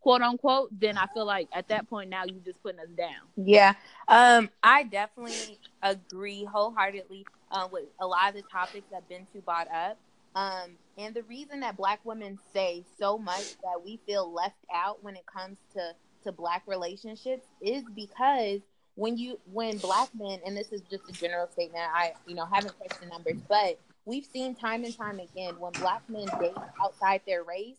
quote 0.00 0.22
unquote, 0.22 0.68
then 0.78 0.96
I 0.96 1.06
feel 1.14 1.26
like 1.26 1.48
at 1.52 1.68
that 1.68 1.88
point 1.88 2.10
now 2.10 2.24
you're 2.24 2.44
just 2.44 2.62
putting 2.62 2.80
us 2.80 2.88
down. 2.96 3.20
Yeah, 3.36 3.74
um, 4.08 4.50
I 4.62 4.84
definitely 4.84 5.58
agree 5.82 6.44
wholeheartedly 6.44 7.26
uh, 7.50 7.68
with 7.70 7.84
a 8.00 8.06
lot 8.06 8.30
of 8.30 8.34
the 8.34 8.42
topics 8.42 8.86
that 8.90 9.08
Bintu 9.08 9.44
brought 9.44 9.68
up. 9.70 9.98
Um, 10.34 10.76
and 10.96 11.14
the 11.14 11.22
reason 11.24 11.60
that 11.60 11.76
Black 11.76 12.00
women 12.04 12.38
say 12.52 12.84
so 12.98 13.18
much 13.18 13.56
that 13.62 13.82
we 13.84 13.98
feel 14.06 14.32
left 14.32 14.64
out 14.72 15.02
when 15.02 15.16
it 15.16 15.26
comes 15.26 15.58
to 15.74 15.94
to 16.24 16.32
Black 16.32 16.62
relationships 16.66 17.46
is 17.62 17.82
because 17.94 18.60
when 18.94 19.16
you 19.16 19.38
when 19.52 19.78
Black 19.78 20.08
men, 20.14 20.40
and 20.44 20.56
this 20.56 20.72
is 20.72 20.82
just 20.90 21.08
a 21.08 21.12
general 21.12 21.48
statement, 21.48 21.84
I 21.92 22.12
you 22.26 22.34
know 22.34 22.44
haven't 22.44 22.74
touched 22.78 23.00
the 23.00 23.06
numbers, 23.06 23.38
but 23.48 23.78
we've 24.04 24.26
seen 24.26 24.54
time 24.54 24.84
and 24.84 24.96
time 24.96 25.20
again 25.20 25.58
when 25.58 25.72
Black 25.72 26.02
men 26.08 26.26
date 26.40 26.54
outside 26.82 27.22
their 27.26 27.42
race, 27.42 27.78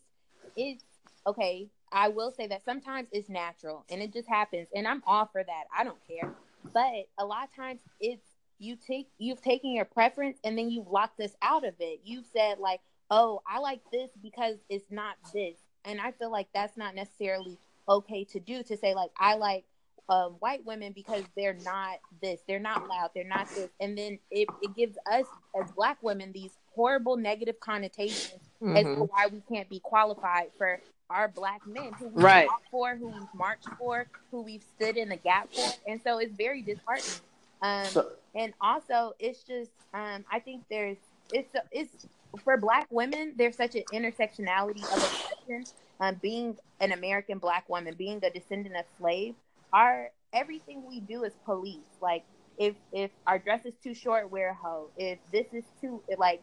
it's 0.56 0.84
okay. 1.26 1.68
I 1.92 2.08
will 2.08 2.30
say 2.30 2.46
that 2.48 2.64
sometimes 2.64 3.08
it's 3.12 3.28
natural 3.28 3.84
and 3.90 4.02
it 4.02 4.12
just 4.12 4.28
happens, 4.28 4.68
and 4.74 4.86
I'm 4.86 5.02
all 5.06 5.26
for 5.26 5.42
that. 5.44 5.64
I 5.76 5.84
don't 5.84 5.98
care. 6.06 6.32
But 6.72 7.08
a 7.18 7.24
lot 7.24 7.44
of 7.48 7.54
times 7.54 7.80
it's 8.00 8.26
you 8.58 8.76
take 8.76 9.08
you've 9.18 9.42
taken 9.42 9.72
your 9.72 9.84
preference 9.84 10.38
and 10.44 10.56
then 10.56 10.70
you've 10.70 10.88
locked 10.88 11.20
us 11.20 11.34
out 11.42 11.64
of 11.64 11.74
it. 11.80 12.00
You've 12.04 12.26
said 12.26 12.58
like, 12.58 12.80
"Oh, 13.10 13.42
I 13.46 13.58
like 13.58 13.80
this 13.92 14.10
because 14.22 14.56
it's 14.68 14.90
not 14.90 15.16
this," 15.34 15.58
and 15.84 16.00
I 16.00 16.12
feel 16.12 16.30
like 16.30 16.48
that's 16.54 16.76
not 16.76 16.94
necessarily 16.94 17.58
okay 17.88 18.24
to 18.24 18.40
do. 18.40 18.62
To 18.62 18.76
say 18.76 18.94
like, 18.94 19.10
"I 19.18 19.34
like 19.36 19.64
um, 20.08 20.32
white 20.40 20.64
women 20.64 20.92
because 20.92 21.24
they're 21.36 21.58
not 21.64 21.98
this, 22.22 22.40
they're 22.46 22.58
not 22.60 22.88
loud, 22.88 23.10
they're 23.14 23.24
not 23.24 23.48
this," 23.54 23.70
and 23.80 23.96
then 23.98 24.18
it, 24.30 24.48
it 24.62 24.74
gives 24.76 24.96
us 25.10 25.26
as 25.60 25.70
black 25.72 26.02
women 26.02 26.32
these 26.32 26.56
horrible 26.74 27.16
negative 27.16 27.60
connotations 27.60 28.40
as 28.64 28.84
to 28.84 28.90
Mhm. 28.90 29.08
why 29.10 29.26
we 29.26 29.40
can't 29.42 29.68
be 29.68 29.80
qualified 29.80 30.50
for 30.56 30.80
our 31.10 31.28
black 31.28 31.62
men 31.66 31.94
who 31.98 32.08
we 32.08 32.20
Right. 32.22 32.44
fought 32.44 32.62
for, 32.70 32.96
who 32.96 33.08
we've 33.10 33.32
marched 33.34 33.70
for, 33.78 34.08
who 34.30 34.42
we've 34.42 34.62
stood 34.62 34.96
in 34.96 35.08
the 35.08 35.16
gap 35.16 35.50
for, 35.54 35.74
and 35.86 36.00
so 36.02 36.18
it's 36.18 36.34
very 36.34 36.62
disheartening. 36.62 37.20
Um, 37.62 37.92
So, 37.92 38.10
and 38.34 38.52
also 38.60 39.12
it's 39.18 39.42
just 39.44 39.72
um 39.94 40.24
I 40.30 40.40
think 40.40 40.64
there's 40.70 40.98
it's 41.30 41.50
it's 41.70 42.06
for 42.44 42.56
black 42.58 42.86
women 42.90 43.34
there's 43.36 43.56
such 43.56 43.74
an 43.74 43.84
intersectionality 43.92 44.88
of 44.88 45.02
oppression 45.02 45.66
um 46.00 46.16
being 46.22 46.56
an 46.80 46.92
American 46.92 47.38
black 47.38 47.68
woman 47.68 47.94
being 47.96 48.20
a 48.24 48.30
descendant 48.30 48.76
of 48.76 48.84
slaves 48.98 49.36
our 49.72 50.10
everything 50.32 50.84
we 50.86 51.00
do 51.00 51.24
is 51.24 51.34
police 51.44 51.88
like 52.00 52.24
if 52.58 52.74
if 52.92 53.10
our 53.26 53.38
dress 53.38 53.64
is 53.66 53.74
too 53.82 53.94
short 53.94 54.30
wear 54.30 54.50
a 54.50 54.54
hoe 54.54 54.90
if 54.96 55.18
this 55.32 55.46
is 55.52 55.64
too 55.80 56.02
like 56.18 56.42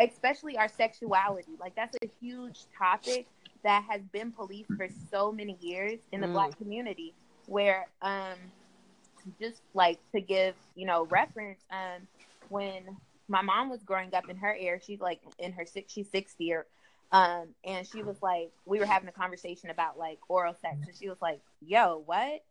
especially 0.00 0.56
our 0.56 0.68
sexuality 0.68 1.56
like 1.60 1.74
that's 1.76 1.94
a 2.02 2.10
huge 2.20 2.66
topic 2.76 3.28
that 3.64 3.84
has 3.88 4.02
been 4.12 4.32
policed 4.32 4.70
for 4.76 4.88
so 5.10 5.32
many 5.32 5.56
years 5.60 6.00
in 6.12 6.20
the 6.20 6.28
Mm. 6.28 6.32
black 6.32 6.56
community 6.56 7.14
where 7.46 7.88
um 8.02 8.52
just 9.38 9.62
like 9.74 10.00
to 10.14 10.20
give 10.20 10.54
you 10.74 10.86
know 10.86 11.04
reference 11.04 11.60
um 11.70 12.06
when 12.48 12.96
my 13.28 13.42
mom 13.42 13.68
was 13.70 13.82
growing 13.82 14.14
up 14.14 14.28
in 14.28 14.36
her 14.36 14.54
era 14.54 14.80
she's 14.80 15.00
like 15.00 15.20
in 15.38 15.52
her 15.52 15.64
six 15.66 15.92
she's 15.92 16.10
60 16.10 16.52
or 16.52 16.66
um 17.12 17.48
and 17.64 17.86
she 17.86 18.02
was 18.02 18.16
like 18.22 18.50
we 18.64 18.78
were 18.78 18.86
having 18.86 19.08
a 19.08 19.12
conversation 19.12 19.70
about 19.70 19.98
like 19.98 20.18
oral 20.28 20.54
sex 20.54 20.86
and 20.86 20.96
she 20.96 21.08
was 21.08 21.18
like 21.20 21.40
yo 21.60 22.02
what? 22.06 22.42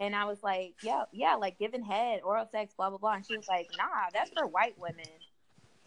And 0.00 0.14
i 0.16 0.24
was 0.24 0.42
like 0.42 0.74
yeah 0.80 1.04
yeah 1.12 1.34
like 1.36 1.58
giving 1.58 1.82
head 1.82 2.20
oral 2.24 2.46
sex 2.50 2.74
blah 2.76 2.88
blah 2.90 2.98
blah. 2.98 3.14
And 3.14 3.26
she 3.26 3.36
was 3.36 3.46
like 3.48 3.70
nah 3.76 4.10
that's 4.12 4.30
for 4.32 4.46
white 4.46 4.78
women 4.78 5.06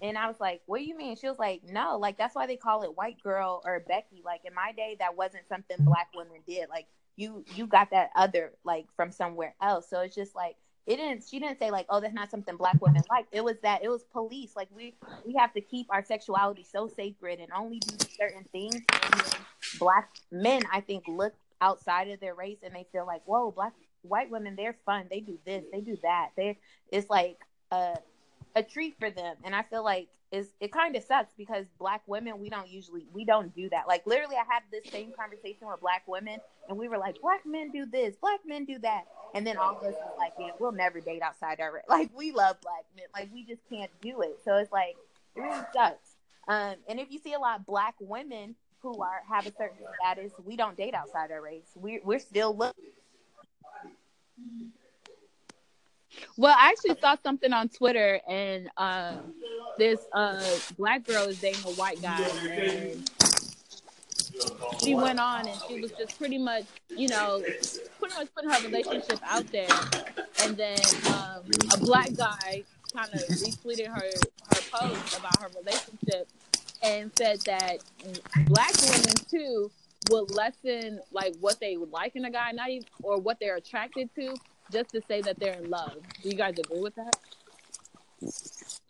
and 0.01 0.17
I 0.17 0.27
was 0.27 0.39
like, 0.39 0.61
"What 0.65 0.79
do 0.79 0.85
you 0.85 0.97
mean?" 0.97 1.15
She 1.15 1.27
was 1.27 1.39
like, 1.39 1.61
"No, 1.63 1.97
like 1.97 2.17
that's 2.17 2.35
why 2.35 2.47
they 2.47 2.57
call 2.57 2.83
it 2.83 2.95
white 2.97 3.21
girl 3.21 3.61
or 3.65 3.79
Becky. 3.87 4.21
Like 4.23 4.41
in 4.45 4.53
my 4.53 4.71
day, 4.71 4.95
that 4.99 5.17
wasn't 5.17 5.47
something 5.47 5.77
black 5.79 6.09
women 6.15 6.41
did. 6.47 6.69
Like 6.69 6.87
you, 7.15 7.43
you 7.55 7.67
got 7.67 7.91
that 7.91 8.11
other 8.15 8.53
like 8.63 8.85
from 8.95 9.11
somewhere 9.11 9.55
else. 9.61 9.89
So 9.89 10.01
it's 10.01 10.15
just 10.15 10.35
like 10.35 10.55
it 10.85 10.97
didn't. 10.97 11.23
She 11.29 11.39
didn't 11.39 11.59
say 11.59 11.71
like, 11.71 11.85
"Oh, 11.89 11.99
that's 11.99 12.13
not 12.13 12.31
something 12.31 12.55
black 12.57 12.81
women 12.81 13.03
like." 13.09 13.27
It 13.31 13.43
was 13.43 13.57
that 13.63 13.83
it 13.83 13.89
was 13.89 14.03
police. 14.03 14.55
Like 14.55 14.69
we, 14.75 14.95
we 15.25 15.35
have 15.35 15.53
to 15.53 15.61
keep 15.61 15.87
our 15.89 16.03
sexuality 16.03 16.65
so 16.69 16.87
sacred 16.87 17.39
and 17.39 17.49
only 17.55 17.79
do 17.79 17.95
certain 18.17 18.45
things. 18.51 18.81
Black 19.79 20.09
men, 20.31 20.63
I 20.71 20.81
think, 20.81 21.03
look 21.07 21.33
outside 21.61 22.09
of 22.09 22.19
their 22.19 22.33
race 22.33 22.59
and 22.63 22.73
they 22.73 22.87
feel 22.91 23.05
like, 23.05 23.21
"Whoa, 23.25 23.51
black 23.51 23.73
white 24.01 24.31
women, 24.31 24.55
they're 24.55 24.77
fun. 24.85 25.07
They 25.09 25.19
do 25.19 25.37
this, 25.45 25.65
they 25.71 25.81
do 25.81 25.97
that. 26.03 26.29
They, 26.35 26.57
it's 26.91 27.09
like." 27.09 27.37
uh 27.71 27.95
a 28.55 28.63
treat 28.63 28.95
for 28.99 29.09
them. 29.09 29.35
And 29.43 29.55
i 29.55 29.63
feel 29.63 29.83
like 29.83 30.09
is 30.31 30.49
it 30.59 30.71
kind 30.71 30.95
of 30.95 31.03
sucks 31.03 31.33
because 31.37 31.65
black 31.79 32.03
women 32.05 32.39
we 32.39 32.49
don't 32.49 32.69
usually 32.69 33.05
we 33.13 33.25
don't 33.25 33.53
do 33.55 33.69
that. 33.69 33.87
Like 33.87 34.05
literally 34.05 34.35
i 34.35 34.43
had 34.51 34.63
this 34.71 34.91
same 34.91 35.11
conversation 35.11 35.67
with 35.67 35.81
black 35.81 36.03
women 36.07 36.39
and 36.67 36.77
we 36.77 36.87
were 36.87 36.97
like 36.97 37.21
black 37.21 37.45
men 37.45 37.71
do 37.71 37.85
this 37.85 38.15
black 38.15 38.39
men 38.45 38.65
do 38.65 38.79
that. 38.79 39.05
And 39.33 39.45
then 39.45 39.57
all 39.57 39.77
of 39.77 39.83
us 39.83 39.95
was 39.95 40.15
like 40.17 40.33
yeah 40.39 40.51
we'll 40.59 40.71
never 40.71 40.99
date 40.99 41.21
outside 41.21 41.59
our 41.59 41.83
like 41.89 42.09
we 42.15 42.31
love 42.31 42.57
black 42.61 42.85
men. 42.95 43.05
Like 43.13 43.29
we 43.33 43.43
just 43.43 43.61
can't 43.69 43.91
do 44.01 44.21
it. 44.21 44.39
So 44.43 44.57
it's 44.57 44.71
like 44.71 44.95
it 45.35 45.41
really 45.41 45.63
sucks. 45.73 46.15
Um 46.47 46.75
and 46.87 46.99
if 46.99 47.11
you 47.11 47.19
see 47.19 47.33
a 47.33 47.39
lot 47.39 47.59
of 47.59 47.65
black 47.65 47.95
women 47.99 48.55
who 48.81 49.01
are 49.01 49.21
have 49.27 49.45
a 49.45 49.51
certain 49.51 49.85
status 49.99 50.31
we 50.45 50.55
don't 50.55 50.77
date 50.77 50.93
outside 50.93 51.31
our 51.31 51.41
race. 51.41 51.69
We, 51.75 51.99
we're 52.03 52.19
still 52.19 52.55
looking 52.55 52.91
Well, 56.37 56.55
I 56.57 56.69
actually 56.69 56.99
saw 56.99 57.15
something 57.23 57.51
on 57.53 57.69
Twitter, 57.69 58.19
and 58.27 58.69
um, 58.77 59.33
this 59.77 59.99
uh, 60.13 60.43
black 60.77 61.05
girl 61.05 61.25
is 61.25 61.39
dating 61.39 61.63
a 61.65 61.75
white 61.75 62.01
guy, 62.01 62.21
and 62.49 63.09
she 64.81 64.95
went 64.95 65.19
on 65.19 65.47
and 65.47 65.57
she 65.67 65.81
was 65.81 65.91
just 65.91 66.17
pretty 66.17 66.37
much, 66.37 66.65
you 66.89 67.07
know, 67.07 67.41
pretty 67.99 68.15
much 68.15 68.27
putting 68.33 68.49
her 68.49 68.61
relationship 68.67 69.19
out 69.23 69.45
there, 69.51 69.67
and 70.43 70.55
then 70.55 70.79
um, 71.07 71.43
a 71.73 71.77
black 71.79 72.13
guy 72.15 72.63
kind 72.93 73.13
of 73.13 73.19
retweeted 73.21 73.87
her 73.87 74.01
her 74.01 74.61
post 74.71 75.17
about 75.17 75.39
her 75.41 75.49
relationship 75.59 76.27
and 76.81 77.11
said 77.17 77.39
that 77.41 77.77
black 78.45 78.71
women 78.81 79.15
too 79.29 79.69
will 80.09 80.25
lessen 80.27 80.99
like 81.11 81.35
what 81.39 81.59
they 81.59 81.77
would 81.77 81.91
like 81.91 82.15
in 82.15 82.25
a 82.25 82.31
guy, 82.31 82.51
not 82.51 82.69
even 82.69 82.87
or 83.03 83.19
what 83.19 83.39
they're 83.39 83.57
attracted 83.57 84.09
to, 84.15 84.33
just 84.71 84.91
to 84.91 85.01
say 85.07 85.21
that 85.21 85.39
they're 85.39 85.53
in 85.53 85.69
love. 85.69 85.97
Do 86.21 86.29
you 86.29 86.35
guys 86.35 86.57
agree 86.59 86.79
with 86.79 86.95
that? 86.95 87.15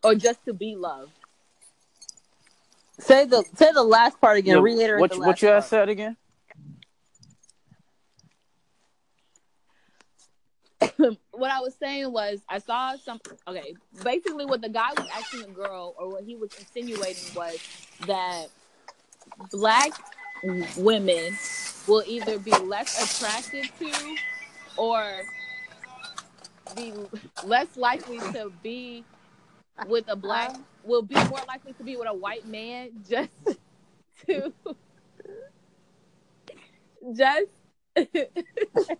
Or 0.03 0.15
just 0.15 0.43
to 0.45 0.53
be 0.53 0.75
loved? 0.75 1.11
Say 2.99 3.25
the 3.25 3.43
say 3.55 3.71
the 3.71 3.83
last 3.83 4.19
part 4.19 4.37
again. 4.37 4.57
Yeah, 4.57 4.63
Reiterate 4.63 4.99
what 4.99 5.09
the 5.11 5.15
you- 5.15 5.21
last 5.21 5.27
what 5.27 5.41
you 5.41 5.49
part. 5.49 5.63
said 5.65 5.89
again? 5.89 6.17
what 11.31 11.51
I 11.51 11.59
was 11.59 11.75
saying 11.81 12.11
was 12.11 12.39
I 12.49 12.59
saw 12.59 12.95
some 12.97 13.19
okay, 13.47 13.75
basically 14.03 14.45
what 14.45 14.61
the 14.61 14.69
guy 14.69 14.89
was 14.97 15.07
asking 15.13 15.41
the 15.41 15.47
girl 15.47 15.95
or 15.97 16.09
what 16.09 16.23
he 16.23 16.35
was 16.35 16.49
insinuating 16.59 17.33
was 17.35 17.57
that 18.07 18.47
black 19.51 19.91
women 20.75 21.37
will 21.87 22.03
either 22.07 22.39
be 22.39 22.51
less 22.51 23.15
attracted 23.17 23.69
to 23.79 24.15
or 24.77 25.21
be 26.75 26.93
less 27.43 27.75
likely 27.75 28.19
to 28.19 28.51
be 28.61 29.03
with 29.87 30.05
a 30.07 30.15
black 30.15 30.55
will 30.83 31.01
be 31.01 31.15
more 31.15 31.39
likely 31.47 31.73
to 31.73 31.83
be 31.83 31.95
with 31.95 32.07
a 32.07 32.13
white 32.13 32.45
man 32.45 32.89
just 33.07 33.29
to 34.27 34.53
just 37.15 37.51
I 37.97 38.05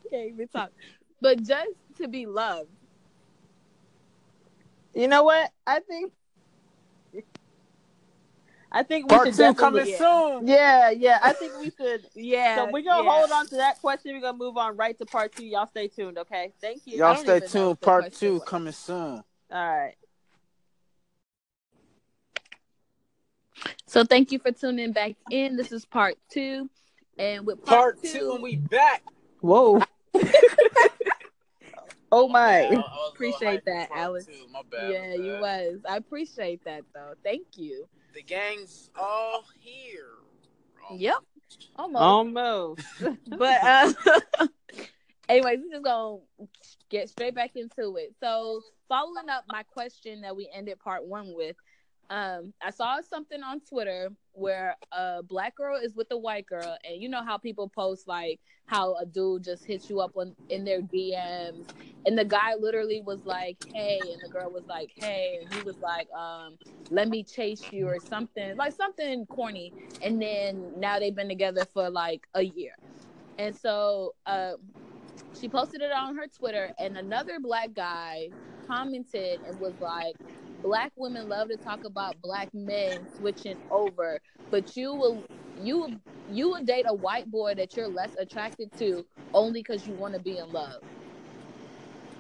can't 0.09 0.33
even 0.33 0.47
talk 0.47 0.71
but 1.21 1.43
just 1.43 1.71
to 1.97 2.07
be 2.07 2.25
loved. 2.25 2.69
You 4.93 5.07
know 5.07 5.23
what? 5.23 5.51
I 5.67 5.79
think. 5.81 6.13
I 8.71 8.83
think 8.83 9.09
we 9.11 9.15
Part 9.15 9.27
should 9.27 9.33
two 9.35 9.53
definitely. 9.53 9.93
coming 9.93 9.97
soon. 9.97 10.47
Yeah, 10.47 10.91
yeah. 10.91 11.19
I 11.23 11.33
think 11.33 11.53
we 11.59 11.71
should. 11.71 12.05
Yeah. 12.15 12.57
So 12.57 12.65
we're 12.71 12.83
gonna 12.83 13.03
yeah. 13.03 13.09
hold 13.09 13.31
on 13.31 13.47
to 13.47 13.55
that 13.55 13.79
question. 13.81 14.13
We're 14.13 14.21
gonna 14.21 14.37
move 14.37 14.57
on 14.57 14.77
right 14.77 14.97
to 14.99 15.05
part 15.05 15.35
two. 15.35 15.45
Y'all 15.45 15.67
stay 15.67 15.87
tuned, 15.87 16.17
okay? 16.19 16.53
Thank 16.61 16.83
you. 16.85 16.97
Y'all 16.99 17.15
stay 17.15 17.39
tuned. 17.39 17.79
Part 17.81 18.13
two 18.13 18.33
was. 18.35 18.43
coming 18.43 18.73
soon. 18.73 18.95
All 18.95 19.23
right. 19.51 19.95
So 23.87 24.03
thank 24.03 24.31
you 24.31 24.39
for 24.39 24.51
tuning 24.51 24.91
back 24.91 25.15
in. 25.31 25.55
This 25.57 25.71
is 25.71 25.85
part 25.85 26.15
two. 26.31 26.69
And 27.17 27.45
with 27.45 27.63
Part 27.65 28.01
part, 28.01 28.03
two, 28.03 28.31
and 28.35 28.43
we 28.43 28.55
back. 28.55 29.03
Whoa. 29.41 29.81
oh 32.11 32.27
my. 32.29 32.61
I- 32.61 32.65
I 32.65 32.69
was 32.69 32.71
a 32.71 32.75
little 32.75 33.09
Appreciate 33.13 33.65
that, 33.65 33.89
part 33.89 33.99
Alex. 33.99 34.25
two. 34.27 34.47
My 34.53 34.61
bad. 34.71 34.91
yeah, 34.91 35.07
my 35.09 35.13
you 35.15 35.31
was. 35.41 35.79
I 35.89 35.97
appreciate 35.97 36.63
that 36.65 36.83
though. 36.93 37.13
Thank 37.23 37.47
you. 37.57 37.87
The 38.13 38.23
gang's 38.23 38.89
all 38.99 39.45
here. 39.59 40.05
Yep. 40.91 41.17
Almost. 41.75 42.01
Almost. 42.01 42.81
but 43.37 43.63
uh 43.63 43.93
anyways, 45.29 45.59
we're 45.59 45.71
just 45.71 45.83
gonna 45.83 46.17
get 46.89 47.09
straight 47.09 47.35
back 47.35 47.51
into 47.55 47.95
it. 47.97 48.13
So 48.19 48.61
following 48.87 49.29
up 49.29 49.45
my 49.47 49.63
question 49.63 50.21
that 50.21 50.35
we 50.35 50.49
ended 50.53 50.79
part 50.79 51.05
one 51.05 51.33
with, 51.35 51.55
um, 52.09 52.53
I 52.61 52.71
saw 52.71 52.99
something 53.01 53.43
on 53.43 53.59
Twitter 53.61 54.09
where 54.33 54.75
a 54.91 55.21
black 55.21 55.55
girl 55.55 55.79
is 55.79 55.95
with 55.95 56.07
a 56.11 56.17
white 56.17 56.47
girl, 56.47 56.75
and 56.83 57.01
you 57.01 57.07
know 57.07 57.23
how 57.23 57.37
people 57.37 57.69
post 57.69 58.07
like 58.07 58.39
how 58.65 58.95
a 58.95 59.05
dude 59.05 59.43
just 59.43 59.65
hits 59.65 59.89
you 59.89 59.99
up 59.99 60.11
on 60.15 60.35
in 60.49 60.65
their 60.65 60.81
DMs, 60.81 61.67
and 62.05 62.17
the 62.17 62.25
guy 62.25 62.55
literally 62.55 63.01
was 63.05 63.25
like, 63.25 63.57
"Hey," 63.73 63.99
and 63.99 64.19
the 64.23 64.29
girl 64.29 64.51
was 64.51 64.63
like, 64.67 64.91
"Hey," 64.95 65.39
and 65.41 65.53
he 65.53 65.61
was 65.61 65.77
like, 65.81 66.09
"Um, 66.11 66.57
let 66.89 67.09
me 67.09 67.23
chase 67.23 67.71
you" 67.71 67.87
or 67.87 67.99
something 67.99 68.55
like 68.57 68.73
something 68.73 69.27
corny, 69.27 69.73
and 70.01 70.19
then 70.19 70.71
now 70.77 70.97
they've 70.97 71.15
been 71.15 71.29
together 71.29 71.65
for 71.65 71.91
like 71.91 72.27
a 72.33 72.41
year, 72.43 72.73
and 73.37 73.55
so 73.55 74.15
uh, 74.25 74.53
she 75.39 75.47
posted 75.47 75.81
it 75.81 75.91
on 75.91 76.15
her 76.15 76.25
Twitter, 76.27 76.71
and 76.79 76.97
another 76.97 77.39
black 77.39 77.73
guy 77.73 78.29
commented 78.65 79.39
and 79.47 79.59
was 79.59 79.75
like, 79.79 80.15
"Black 80.61 80.91
women 80.95 81.27
love 81.27 81.49
to 81.49 81.57
talk 81.57 81.83
about 81.85 82.21
black 82.21 82.49
men 82.53 83.07
switching 83.15 83.57
over, 83.71 84.19
but 84.51 84.75
you 84.75 84.93
will, 84.93 85.25
you 85.61 85.79
will, 85.79 85.91
you 86.27 86.49
will 86.49 86.63
date 86.63 86.85
a 86.87 86.93
white 86.93 87.29
boy 87.29 87.55
that 87.55 87.75
you're 87.75 87.87
less 87.87 88.11
attracted 88.17 88.69
to 88.77 89.05
only 89.33 89.61
because 89.61 89.85
you 89.85 89.93
want 89.95 90.13
to 90.13 90.19
be 90.19 90.37
in 90.37 90.51
love." 90.51 90.81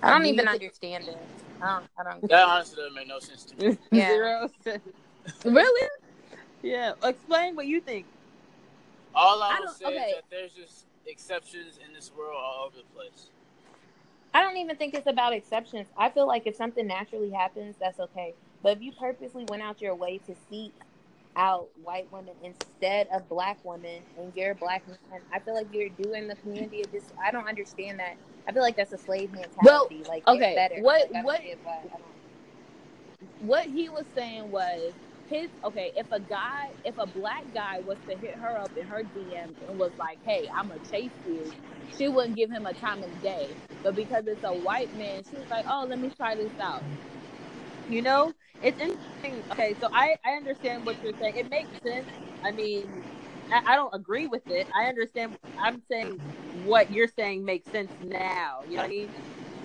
i 0.01 0.11
don't 0.11 0.21
Do 0.23 0.29
even 0.29 0.45
thi- 0.45 0.51
understand 0.53 1.03
it 1.09 1.17
i 1.61 1.73
don't 1.75 1.85
i 1.99 2.11
don't 2.11 2.29
That 2.29 2.47
honestly 2.47 2.77
doesn't 2.77 2.95
make 2.95 3.07
no 3.07 3.19
sense 3.19 3.43
to 3.45 3.55
me. 3.57 3.77
Yeah. 3.91 4.07
Zero 4.07 4.49
cents. 4.63 4.87
Really? 5.43 5.89
Yeah. 6.61 6.93
Explain 7.03 7.55
what 7.57 7.65
you 7.67 7.81
think. 7.81 8.05
All 9.13 9.43
I 9.43 9.57
I 9.57 9.59
will 9.59 9.67
say 9.73 9.85
okay. 9.87 9.95
is 9.97 10.13
that 10.15 10.23
there's 10.29 10.53
just 10.53 10.85
exceptions 11.05 11.79
in 11.85 11.93
this 11.93 12.11
world 12.17 12.37
all 12.41 12.65
over 12.67 12.77
the 12.77 12.83
place. 12.95 13.29
I 14.33 14.41
don't 14.41 14.57
even 14.57 14.75
think 14.77 14.93
it's 14.93 15.07
about 15.07 15.33
exceptions. 15.33 15.87
I 15.97 16.09
feel 16.09 16.27
like 16.27 16.45
if 16.47 16.55
something 16.55 16.87
naturally 16.87 17.31
happens, 17.31 17.75
that's 17.79 17.99
okay. 17.99 18.35
But 18.61 18.77
if 18.77 18.81
you 18.83 18.91
purposely 18.93 19.45
went 19.45 19.63
out 19.63 19.81
your 19.81 19.95
way 19.95 20.19
to 20.19 20.35
seek 20.49 20.73
out 21.35 21.69
white 21.83 22.11
women 22.11 22.35
instead 22.43 23.07
of 23.13 23.27
black 23.29 23.59
women 23.63 24.03
and 24.17 24.33
you're 24.35 24.51
a 24.51 24.55
black 24.55 24.87
man, 24.87 25.21
I 25.33 25.39
feel 25.39 25.55
like 25.55 25.67
you're 25.71 25.89
doing 25.89 26.27
the 26.27 26.35
community 26.35 26.81
a 26.81 26.87
dis 26.87 27.11
I 27.23 27.31
don't 27.31 27.47
understand 27.47 27.99
that. 27.99 28.17
I 28.47 28.51
feel 28.51 28.61
like 28.61 28.75
that's 28.75 28.91
a 28.93 28.97
slave 28.97 29.31
mentality. 29.31 30.03
like 30.07 30.27
okay, 30.27 30.55
what- 30.81 31.11
Like, 31.11 31.23
what- 31.25 31.41
get 31.41 31.59
why- 31.63 31.79
I 31.93 31.97
don't- 31.97 32.03
what 33.39 33.65
he 33.65 33.89
was 33.89 34.05
saying 34.15 34.51
was 34.51 34.93
his 35.29 35.49
okay. 35.65 35.91
If 35.95 36.07
a 36.11 36.19
guy, 36.19 36.67
if 36.83 36.95
a 36.97 37.07
black 37.07 37.43
guy 37.53 37.79
was 37.81 37.97
to 38.09 38.17
hit 38.17 38.35
her 38.35 38.57
up 38.57 38.71
in 38.75 38.87
her 38.87 39.03
DM 39.03 39.55
and 39.67 39.79
was 39.79 39.93
like, 39.97 40.19
"Hey, 40.25 40.47
I'm 40.55 40.69
gonna 40.69 40.79
chase 40.91 41.11
you," 41.25 41.55
she 41.97 42.07
wouldn't 42.09 42.35
give 42.35 42.51
him 42.51 42.65
a 42.65 42.73
time 42.73 43.03
of 43.03 43.21
day. 43.21 43.57
But 43.83 43.95
because 43.95 44.25
it's 44.27 44.43
a 44.43 44.53
white 44.53 44.93
man, 44.93 45.23
she 45.29 45.37
was 45.37 45.47
like, 45.49 45.65
"Oh, 45.69 45.85
let 45.89 45.99
me 45.99 46.11
try 46.11 46.35
this 46.35 46.53
out." 46.61 46.83
You 47.87 48.01
know, 48.01 48.33
it's 48.61 48.79
interesting. 48.79 49.43
Okay, 49.51 49.75
so 49.81 49.89
I 49.93 50.15
I 50.25 50.33
understand 50.33 50.85
what 50.85 50.97
you're 51.01 51.13
saying. 51.21 51.35
It 51.37 51.49
makes 51.49 51.71
sense. 51.85 52.07
I 52.43 52.51
mean, 52.51 53.03
I, 53.51 53.61
I 53.73 53.75
don't 53.75 53.93
agree 53.93 54.27
with 54.27 54.43
it. 54.49 54.67
I 54.75 54.85
understand. 54.85 55.37
I'm 55.63 55.81
saying 55.91 56.21
what 56.51 56.91
you're 56.91 57.07
saying 57.07 57.45
makes 57.45 57.69
sense 57.69 57.91
now. 57.99 58.61
You 58.67 58.77
know 58.77 58.83
what 58.83 58.87
I 58.87 58.89
mean? 58.89 59.13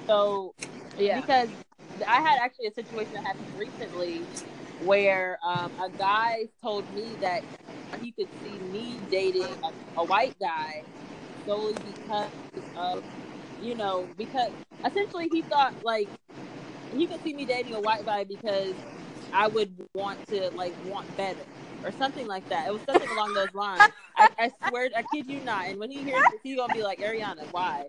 So 0.08 0.54
Yeah. 0.96 1.20
because 1.20 1.50
I 2.08 2.20
had 2.20 2.38
actually 2.42 2.66
a 2.66 2.74
situation 2.74 3.12
that 3.14 3.24
happened 3.26 3.58
recently 3.58 4.22
where 4.78 5.38
um, 5.44 5.74
a 5.82 5.90
guy 5.90 6.48
told 6.62 6.90
me 6.92 7.18
that 7.20 7.42
he 8.00 8.12
could 8.12 8.28
see 8.42 8.58
me 8.58 9.02
dating 9.10 9.42
a, 9.42 10.00
a 10.00 10.04
white 10.04 10.34
guy 10.40 10.84
solely 11.46 11.74
because 11.84 12.30
of 12.76 13.04
you 13.60 13.74
know 13.74 14.08
because 14.16 14.52
essentially 14.84 15.28
he 15.30 15.42
thought 15.42 15.72
like 15.82 16.10
he 16.90 17.06
could 17.06 17.22
see 17.22 17.34
me 17.34 17.44
dating 17.46 17.74
a 17.74 17.80
white 17.80 18.04
guy 18.04 18.24
because 18.24 18.74
I 19.32 19.48
would 19.48 19.74
want 19.94 20.18
to 20.28 20.50
like 20.54 20.74
want 20.82 21.14
better 21.16 21.46
or 21.82 21.92
something 21.92 22.26
like 22.26 22.48
that. 22.48 22.66
It 22.68 22.72
was 22.72 22.82
something 22.88 23.08
along 23.08 23.34
those 23.34 23.54
lines. 23.54 23.82
I, 24.16 24.28
I 24.38 24.50
swear, 24.68 24.90
I 24.96 25.02
kid 25.02 25.26
you 25.28 25.42
not. 25.42 25.68
And 25.68 25.78
when 25.78 25.90
he 25.90 26.02
hears 26.04 26.22
this, 26.30 26.40
he's 26.42 26.56
gonna 26.56 26.72
be 26.72 26.82
like, 26.82 27.00
Ariana, 27.00 27.46
why? 27.50 27.86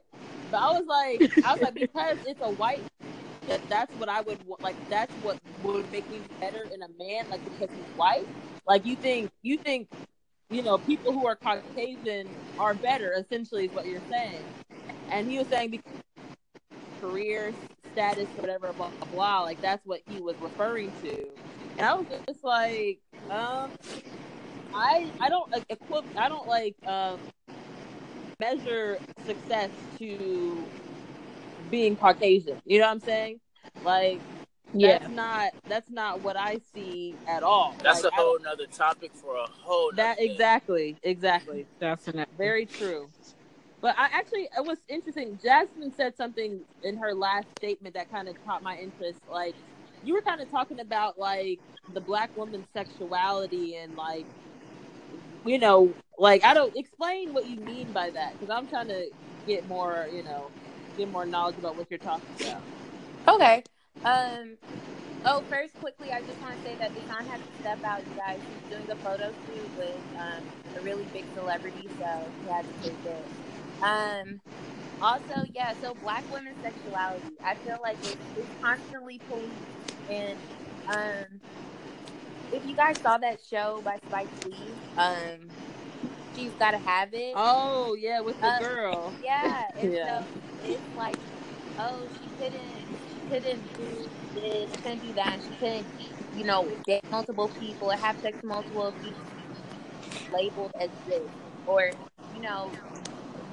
But 0.52 0.58
I 0.58 0.68
was 0.72 0.86
like, 0.88 1.32
I 1.44 1.54
was 1.54 1.62
like, 1.62 1.76
because 1.76 2.18
it's 2.26 2.42
a 2.42 2.52
white. 2.52 2.86
That, 3.48 3.62
that's 3.70 3.94
what 3.96 4.10
I 4.10 4.22
would 4.22 4.40
like. 4.64 4.78
That's 4.90 5.14
what 5.22 5.38
would 5.62 5.92
make 5.92 6.10
me 6.10 6.22
better 6.42 6.68
in 6.74 6.82
a 6.84 6.88
man, 7.00 7.26
like 7.30 7.44
because 7.44 7.70
he's 7.76 7.86
white. 7.96 8.26
Like 8.68 8.86
you 8.86 8.96
think, 8.96 9.32
you 9.44 9.58
think, 9.58 9.88
you 10.50 10.64
know, 10.64 10.78
people 10.80 11.14
who 11.14 11.28
are 11.28 11.36
Caucasian 11.36 12.36
are 12.58 12.74
better. 12.76 13.14
Essentially, 13.14 13.66
is 13.66 13.74
what 13.74 13.88
you're 13.88 14.02
saying. 14.12 14.46
And 15.12 15.28
he 15.30 15.38
was 15.38 15.48
saying 15.50 15.72
because 15.72 15.84
career 17.02 17.56
status, 17.92 18.30
whatever, 18.36 18.74
blah 18.74 18.92
blah 19.00 19.08
blah. 19.12 19.42
Like 19.44 19.62
that's 19.62 19.86
what 19.86 20.02
he 20.08 20.20
was 20.22 20.36
referring 20.40 20.94
to. 21.04 21.26
And 21.78 21.88
I 21.88 21.96
was 21.96 22.08
just 22.28 22.44
like, 22.44 23.00
um, 23.30 23.72
I 24.74 25.12
I 25.22 25.30
don't 25.30 25.52
like 25.52 25.66
equip 25.70 26.06
I 26.18 26.30
don't 26.30 26.48
like 26.48 26.76
um 26.86 27.22
measure 28.40 29.00
success 29.26 29.72
to 30.00 30.72
being 31.70 31.96
Caucasian. 31.96 32.62
You 32.66 32.80
know 32.80 32.86
what 32.86 32.92
I'm 32.92 33.00
saying? 33.02 33.40
Like 33.84 34.20
yeah. 34.74 34.98
that's 35.00 35.12
not 35.12 35.52
that's 35.68 35.90
not 35.90 36.22
what 36.22 36.36
I 36.38 36.60
see 36.74 37.16
at 37.28 37.44
all. 37.44 37.76
That's 37.84 38.04
Like, 38.04 38.12
a 38.12 38.16
I 38.16 38.18
don't- 38.18 38.26
whole 38.28 38.40
nother 38.40 38.66
topic 38.68 39.12
for 39.14 39.36
a 39.36 39.48
whole. 39.48 39.92
that 39.96 40.18
nother 40.18 40.28
day. 40.28 40.32
exactly, 40.34 40.96
exactly. 41.04 41.66
Definitely. 41.80 42.34
Very 42.38 42.66
true. 42.66 43.10
But 43.82 43.96
I 44.00 44.06
actually, 44.12 44.48
it 44.58 44.66
was 44.66 44.80
interesting. 44.88 45.38
Jasmine 45.44 45.94
said 45.96 46.18
something 46.18 46.62
in 46.84 46.98
her 46.98 47.14
last 47.14 47.46
statement 47.58 47.94
that 47.94 48.10
kind 48.10 48.28
of 48.28 48.36
caught 48.46 48.64
my 48.64 48.76
interest. 48.78 49.20
Like, 49.32 49.54
you 50.04 50.14
were 50.16 50.22
kind 50.22 50.42
of 50.42 50.50
talking 50.50 50.80
about 50.80 51.20
like 51.20 51.60
the 51.94 52.02
black 52.02 52.36
woman's 52.36 52.66
sexuality 52.74 53.76
and 53.76 53.96
like, 53.96 54.26
you 55.46 55.60
know, 55.60 55.94
like 56.18 56.44
I 56.44 56.54
don't 56.56 56.76
explain 56.76 57.34
what 57.34 57.48
you 57.48 57.58
mean 57.60 57.92
by 57.92 58.10
that 58.12 58.34
because 58.40 58.50
I'm 58.50 58.68
trying 58.68 58.88
to 58.88 59.10
get 59.46 59.68
more, 59.68 60.08
you 60.12 60.24
know, 60.24 60.50
get 60.98 61.12
more 61.12 61.26
knowledge 61.26 61.58
about 61.58 61.76
what 61.76 61.90
you're 61.90 62.00
talking 62.00 62.28
about. 62.42 62.62
Okay. 63.28 63.64
Um. 64.04 64.58
Oh, 65.28 65.42
first, 65.50 65.74
quickly, 65.80 66.12
I 66.12 66.22
just 66.22 66.40
want 66.40 66.56
to 66.56 66.62
say 66.62 66.76
that 66.76 66.92
Deshaun 66.92 67.26
had 67.26 67.40
to 67.40 67.60
step 67.60 67.84
out, 67.84 68.00
you 68.00 68.16
guys. 68.16 68.40
He's 68.40 68.78
doing 68.78 68.92
a 68.92 68.96
photo 68.98 69.32
shoot 69.48 69.70
with 69.78 69.98
um, 70.20 70.44
a 70.78 70.82
really 70.82 71.06
big 71.12 71.26
celebrity, 71.34 71.90
so 72.00 72.32
he 72.44 72.52
had 72.52 72.66
to 72.66 72.90
take 72.90 73.06
it. 73.06 73.26
Um. 73.82 74.42
Also, 75.02 75.46
yeah. 75.54 75.74
So, 75.82 75.94
black 75.96 76.24
women's 76.32 76.62
sexuality, 76.62 77.36
I 77.44 77.56
feel 77.56 77.78
like 77.82 77.98
it's, 78.04 78.18
it's 78.38 78.48
constantly 78.62 79.20
policed, 79.28 79.52
and 80.10 80.38
um, 80.88 81.42
if 82.52 82.66
you 82.66 82.76
guys 82.76 83.00
saw 83.02 83.18
that 83.18 83.40
show 83.50 83.82
by 83.84 83.98
Spike 84.08 84.28
Lee, 84.46 84.56
um, 84.98 85.50
she's 86.36 86.56
got 86.56 86.72
to 86.72 86.80
have 86.80 87.14
it. 87.14 87.34
Oh 87.36 87.96
yeah, 87.96 88.22
with 88.22 88.40
the 88.42 88.48
Uh, 88.48 88.60
girl. 88.60 89.16
Yeah, 89.24 89.68
and 89.80 89.94
Yeah. 89.94 90.26
so 90.28 90.28
it's 90.64 90.84
like, 90.96 91.20
oh, 91.78 92.08
she 92.20 92.30
couldn't, 92.38 92.88
she 93.08 93.22
couldn't 93.28 93.66
do 93.76 94.08
this, 94.36 94.72
she 94.72 94.82
couldn't 94.82 95.00
do 95.02 95.14
that, 95.16 95.40
she 95.44 95.54
couldn't, 95.56 95.90
you 96.34 96.46
know, 96.46 96.70
date 96.86 97.04
multiple 97.12 97.50
people 97.58 97.92
or 97.92 97.98
have 97.98 98.18
sex 98.20 98.38
with 98.42 98.50
multiple 98.50 98.96
people 99.02 99.20
labeled 100.32 100.72
as 100.80 100.90
this, 101.06 101.30
or 101.66 101.94
you 102.32 102.42
know, 102.42 102.74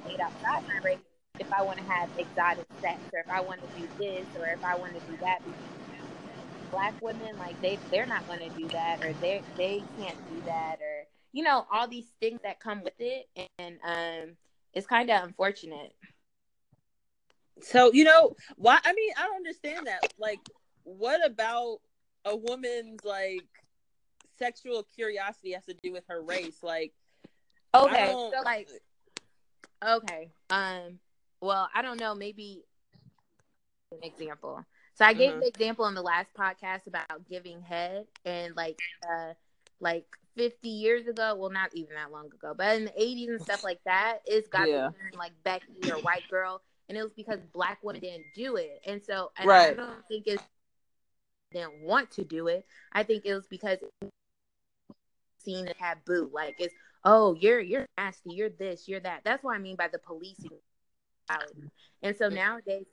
date 0.09 0.21
outside 0.21 0.67
my 0.67 0.79
race 0.83 0.99
if 1.39 1.53
I 1.53 1.63
want 1.63 1.79
to 1.79 1.85
have 1.85 2.09
exotic 2.19 2.67
sex 2.81 2.99
or 3.13 3.21
if 3.21 3.31
I 3.31 3.41
want 3.41 3.61
to 3.61 3.81
do 3.81 3.89
this 3.99 4.27
or 4.39 4.47
if 4.47 4.65
I 4.65 4.77
want 4.77 4.95
to 4.95 5.01
do 5.11 5.17
that. 5.21 5.41
Black 6.71 6.95
women, 7.01 7.39
like 7.39 7.61
they, 7.63 7.79
they're 7.91 8.07
not 8.07 8.27
going 8.27 8.41
to 8.41 8.51
do 8.57 8.67
that 8.69 9.05
or 9.05 9.13
they, 9.15 9.43
they 9.57 9.83
can't 9.99 10.17
do 10.35 10.43
that 10.47 10.79
or 10.81 11.07
you 11.33 11.43
know 11.43 11.67
all 11.71 11.87
these 11.87 12.07
things 12.19 12.41
that 12.45 12.61
come 12.61 12.83
with 12.83 12.99
it, 12.99 13.29
and 13.59 13.79
um, 13.85 14.37
it's 14.73 14.87
kind 14.87 15.11
of 15.11 15.23
unfortunate. 15.23 15.95
So 17.61 17.93
you 17.93 18.05
know 18.05 18.35
why? 18.57 18.79
I 18.83 18.95
mean, 18.95 19.11
I 19.19 19.25
don't 19.25 19.37
understand 19.37 19.87
that. 19.87 20.15
Like, 20.19 20.41
what 20.85 21.25
about 21.25 21.81
a 22.25 22.35
woman's 22.35 23.05
like 23.05 23.47
sexual 24.39 24.87
curiosity 24.95 25.53
has 25.53 25.67
to 25.67 25.75
do 25.83 25.93
with 25.93 26.05
her 26.09 26.23
race? 26.23 26.63
Like, 26.63 26.95
Okay, 27.75 28.11
so 28.13 28.33
like, 28.43 28.69
okay, 29.85 30.31
um, 30.51 30.99
well, 31.41 31.69
I 31.75 31.83
don't 31.83 31.99
know, 31.99 32.15
maybe 32.15 32.65
an 33.93 34.03
example. 34.03 34.65
So 34.95 35.05
I 35.05 35.13
gave 35.13 35.33
Mhm. 35.33 35.41
the 35.41 35.49
example 35.49 35.87
in 35.87 35.95
the 35.95 36.03
last 36.03 36.33
podcast 36.35 36.87
about 36.87 37.29
giving 37.29 37.61
head 37.63 38.07
and 38.25 38.57
like, 38.57 38.79
uh, 39.09 39.35
like 39.81 40.07
50 40.37 40.69
years 40.69 41.07
ago, 41.07 41.35
well, 41.37 41.51
not 41.51 41.75
even 41.75 41.95
that 41.95 42.11
long 42.13 42.27
ago, 42.27 42.55
but 42.57 42.77
in 42.77 42.85
the 42.87 43.03
80s 43.03 43.29
and 43.29 43.41
stuff 43.41 43.61
like 43.63 43.81
that, 43.85 44.21
it's 44.27 44.49
got 44.49 44.69
Yeah. 44.69 44.91
like 45.19 45.33
Becky 45.45 45.91
or 45.91 46.01
white 46.01 46.29
girl, 46.29 46.63
and 46.89 46.97
it 46.97 47.03
was 47.03 47.13
because 47.13 47.41
black 47.53 47.79
women 47.83 48.01
didn't 48.01 48.33
do 48.35 48.57
it, 48.57 48.81
and 48.87 49.03
so 49.03 49.33
and 49.39 49.51
Right. 49.51 49.75
I 49.75 49.75
don't 49.75 50.07
think 50.09 50.25
it's 50.27 50.43
didn't 51.53 51.81
want 51.83 52.11
to 52.13 52.25
do 52.25 52.49
it. 52.49 52.67
I 52.93 53.03
think 53.03 53.25
it 53.25 53.35
was 53.35 53.47
because 53.47 53.79
seen 55.39 55.69
a 55.69 55.75
taboo, 55.75 56.31
like 56.33 56.57
it's 56.59 56.75
oh 57.07 57.35
you're 57.35 57.61
you're 57.61 57.87
nasty, 57.99 58.35
you're 58.35 58.51
this, 58.51 58.89
you're 58.89 59.01
that. 59.01 59.23
That's 59.25 59.45
what 59.45 59.57
I 59.57 59.61
mean 59.61 59.77
by 59.77 59.89
the 59.89 59.99
policing. 60.01 60.61
And 62.03 62.17
so 62.17 62.31
nowadays, 62.31 62.87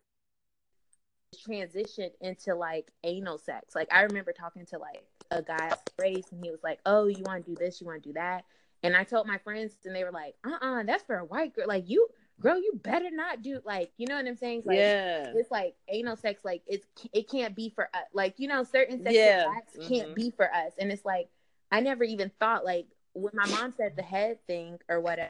transitioned 1.47 2.11
into 2.21 2.55
like 2.55 2.91
anal 3.03 3.37
sex. 3.37 3.75
Like 3.75 3.91
I 3.93 4.01
remember 4.03 4.33
talking 4.33 4.65
to 4.67 4.79
like 4.79 5.03
a 5.31 5.41
guy 5.41 5.73
race, 5.99 6.31
and 6.31 6.43
he 6.43 6.51
was 6.51 6.63
like, 6.63 6.79
"Oh, 6.85 7.07
you 7.07 7.23
want 7.23 7.45
to 7.45 7.51
do 7.51 7.57
this, 7.57 7.81
you 7.81 7.87
want 7.87 8.03
to 8.03 8.09
do 8.09 8.13
that," 8.13 8.45
and 8.83 8.95
I 8.95 9.03
told 9.03 9.27
my 9.27 9.39
friends, 9.39 9.77
and 9.85 9.95
they 9.95 10.03
were 10.03 10.11
like, 10.11 10.35
"Uh, 10.45 10.57
uh 10.61 10.83
that's 10.83 11.03
for 11.03 11.17
a 11.17 11.25
white 11.25 11.53
girl. 11.55 11.67
Like 11.67 11.89
you, 11.89 12.07
girl, 12.39 12.57
you 12.57 12.73
better 12.83 13.11
not 13.11 13.41
do 13.41 13.61
like 13.65 13.91
you 13.97 14.07
know 14.07 14.15
what 14.15 14.27
I'm 14.27 14.35
saying? 14.37 14.63
Like, 14.65 14.77
yeah, 14.77 15.33
it's 15.33 15.51
like 15.51 15.75
anal 15.89 16.15
sex 16.15 16.45
like 16.45 16.63
it's 16.67 16.87
it 17.13 17.29
can't 17.29 17.55
be 17.55 17.69
for 17.69 17.85
us 17.93 18.05
like 18.13 18.35
you 18.37 18.47
know 18.47 18.63
certain 18.63 19.01
sexual 19.01 19.33
Yeah. 19.33 19.47
acts 19.57 19.77
can't 19.87 20.09
Mhm. 20.09 20.15
be 20.15 20.29
for 20.31 20.51
us 20.53 20.73
and 20.79 20.91
it's 20.91 21.05
like 21.05 21.29
i 21.71 21.79
never 21.81 22.03
even 22.03 22.31
thought 22.39 22.63
like 22.63 22.85
when 23.13 23.33
my 23.35 23.45
mom 23.45 23.73
said 23.77 23.95
the 23.95 24.03
head 24.03 24.39
thing 24.47 24.79
or 24.89 24.99
whatever 25.01 25.29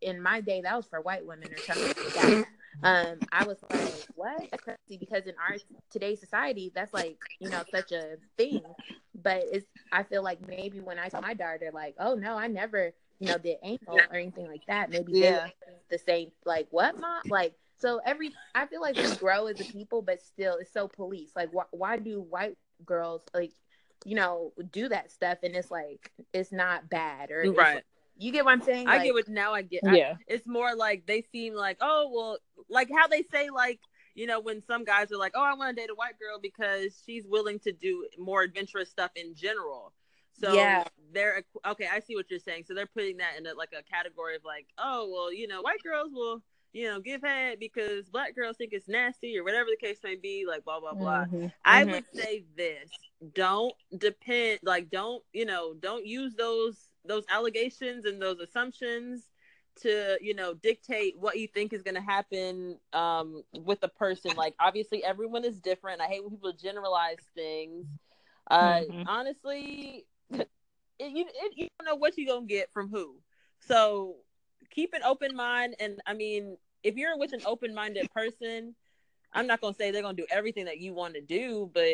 in 0.00 0.20
my 0.20 0.40
day 0.40 0.60
that 0.62 0.76
was 0.76 0.86
for 0.86 1.00
white 1.00 1.26
women 1.26 1.52
or 1.52 1.60
something 1.60 1.92
like 1.96 2.14
that. 2.14 2.38
Um 2.82 3.22
i 3.32 3.44
was 3.44 3.62
like 3.62 4.06
what? 4.14 4.48
That's 4.50 4.62
crazy 4.62 4.98
because 4.98 5.26
in 5.26 5.34
our 5.38 5.56
today's 5.90 6.20
society 6.20 6.72
that's 6.74 6.92
like 6.92 7.18
you 7.40 7.48
know 7.48 7.62
such 7.70 7.92
a 7.92 8.16
thing. 8.36 8.62
But 9.14 9.44
it's 9.52 9.66
i 9.92 10.02
feel 10.02 10.22
like 10.22 10.40
maybe 10.46 10.80
when 10.80 10.98
i 10.98 11.08
saw 11.08 11.20
my 11.20 11.34
daughter 11.34 11.70
like 11.72 11.94
oh 12.00 12.14
no 12.14 12.36
i 12.36 12.48
never 12.48 12.92
you 13.20 13.28
know 13.28 13.38
did 13.38 13.58
anal 13.62 14.06
or 14.10 14.16
anything 14.16 14.46
like 14.48 14.66
that. 14.66 14.90
Maybe 14.90 15.12
Yeah. 15.12 15.48
the 15.90 15.98
same 15.98 16.30
like 16.44 16.68
what 16.70 16.98
mom? 17.00 17.22
Like 17.28 17.54
so 17.76 18.00
every 18.04 18.32
i 18.54 18.66
feel 18.66 18.80
like 18.80 18.96
we 18.98 19.10
grow 19.12 19.46
as 19.46 19.60
a 19.60 19.64
people 19.64 20.02
but 20.02 20.20
still 20.20 20.56
it's 20.56 20.72
so 20.72 20.88
police. 20.88 21.32
Like 21.36 21.50
why, 21.52 21.64
why 21.70 21.98
do 21.98 22.20
white 22.20 22.56
girls 22.84 23.22
like 23.34 23.52
you 24.04 24.14
know 24.14 24.52
do 24.70 24.88
that 24.88 25.10
stuff 25.10 25.38
and 25.42 25.56
it's 25.56 25.70
like 25.70 26.12
it's 26.32 26.52
not 26.52 26.88
bad 26.90 27.30
or 27.30 27.50
right. 27.52 27.82
you 28.16 28.30
get 28.32 28.44
what 28.44 28.52
i'm 28.52 28.62
saying 28.62 28.86
I 28.88 28.96
Like, 28.96 29.04
get 29.04 29.14
what 29.14 29.28
now. 29.28 29.54
I 29.54 29.62
get. 29.62 29.82
I- 29.86 29.96
Yeah. 29.96 30.14
it's 30.28 30.46
more 30.46 30.74
like 30.76 31.06
they 31.06 31.22
seem 31.32 31.54
like 31.54 31.78
oh 31.80 32.10
well, 32.14 32.38
like 32.68 32.88
how 32.94 33.08
they 33.08 33.22
say 33.22 33.48
like 33.50 33.80
you 34.14 34.26
know 34.26 34.40
when 34.40 34.62
some 34.62 34.84
guys 34.84 35.10
are 35.10 35.16
like 35.16 35.32
oh 35.34 35.42
I 35.42 35.54
want 35.54 35.74
to 35.76 35.80
date 35.82 35.90
a 35.90 35.94
white 35.94 36.18
girl 36.18 36.38
because 36.40 37.00
she's 37.04 37.24
willing 37.26 37.58
to 37.60 37.72
do 37.72 38.06
more 38.18 38.42
adventurous 38.42 38.90
stuff 38.90 39.10
in 39.16 39.34
general. 39.34 39.92
So 40.38 40.52
Yeah. 40.54 40.84
they're 41.12 41.42
okay. 41.66 41.88
I 41.92 42.00
see 42.00 42.14
what 42.14 42.30
you're 42.30 42.38
saying. 42.40 42.64
So 42.66 42.74
they're 42.74 42.86
putting 42.86 43.16
that 43.18 43.32
in 43.38 43.46
a, 43.46 43.54
like 43.54 43.72
a 43.72 43.82
category 43.82 44.36
of 44.36 44.44
like, 44.44 44.66
oh 44.78 45.08
well, 45.10 45.32
you 45.32 45.48
know, 45.48 45.62
white 45.62 45.82
girls 45.82 46.10
will 46.12 46.42
you 46.74 46.88
know 46.88 47.00
give 47.00 47.22
head 47.22 47.58
because 47.60 48.10
black 48.10 48.36
girls 48.36 48.58
think 48.58 48.74
it's 48.74 48.88
nasty 48.88 49.38
or 49.38 49.44
whatever 49.44 49.70
the 49.70 49.86
case 49.86 50.00
may 50.04 50.16
be. 50.16 50.46
Like 50.48 50.64
blah 50.64 50.80
blah 50.80 50.94
blah. 50.94 51.26
Mhm. 51.30 51.52
I 51.64 51.84
Mhm. 51.84 51.90
would 51.92 52.04
say 52.14 52.44
this: 52.56 52.92
don't 53.34 53.76
depend, 53.98 54.60
like 54.64 54.90
don't 54.90 55.24
you 55.32 55.46
know, 55.46 55.74
don't 55.74 56.06
use 56.06 56.34
those 56.36 56.90
those 57.06 57.24
allegations 57.30 58.06
and 58.06 58.22
those 58.22 58.40
assumptions 58.40 59.30
to 59.82 60.18
you 60.20 60.34
know 60.34 60.54
dictate 60.54 61.18
what 61.18 61.38
you 61.38 61.48
think 61.48 61.72
is 61.72 61.82
going 61.82 61.94
to 61.94 62.00
happen 62.02 62.78
um 62.92 63.42
with 63.52 63.82
a 63.82 63.88
person 63.88 64.34
like 64.36 64.54
obviously 64.60 65.02
everyone 65.04 65.44
is 65.44 65.60
different 65.60 66.00
i 66.00 66.06
hate 66.06 66.22
when 66.22 66.30
people 66.30 66.52
generalize 66.52 67.18
things 67.34 67.86
uh 68.50 68.82
Mhm. 68.88 69.06
honestly 69.06 70.06
it, 70.30 70.46
you 70.98 71.24
it, 71.28 71.52
you 71.56 71.68
don't 71.78 71.86
know 71.86 71.96
what 71.96 72.16
you're 72.16 72.26
going 72.32 72.46
to 72.48 72.54
get 72.54 72.72
from 72.72 72.88
who 72.90 73.16
so 73.60 74.16
keep 74.70 74.94
an 74.94 75.02
open 75.02 75.34
mind. 75.36 75.74
And 75.80 76.00
i 76.06 76.14
mean 76.14 76.56
if 76.82 76.96
you're 76.96 77.16
with 77.18 77.32
an 77.32 77.40
open-minded 77.46 78.10
person 78.10 78.74
i'm 79.32 79.46
not 79.46 79.60
going 79.60 79.72
to 79.72 79.78
say 79.78 79.90
they're 79.90 80.02
going 80.02 80.16
to 80.16 80.22
do 80.22 80.28
everything 80.30 80.66
that 80.66 80.78
you 80.78 80.92
want 80.94 81.14
to 81.14 81.20
do 81.20 81.70
but 81.72 81.84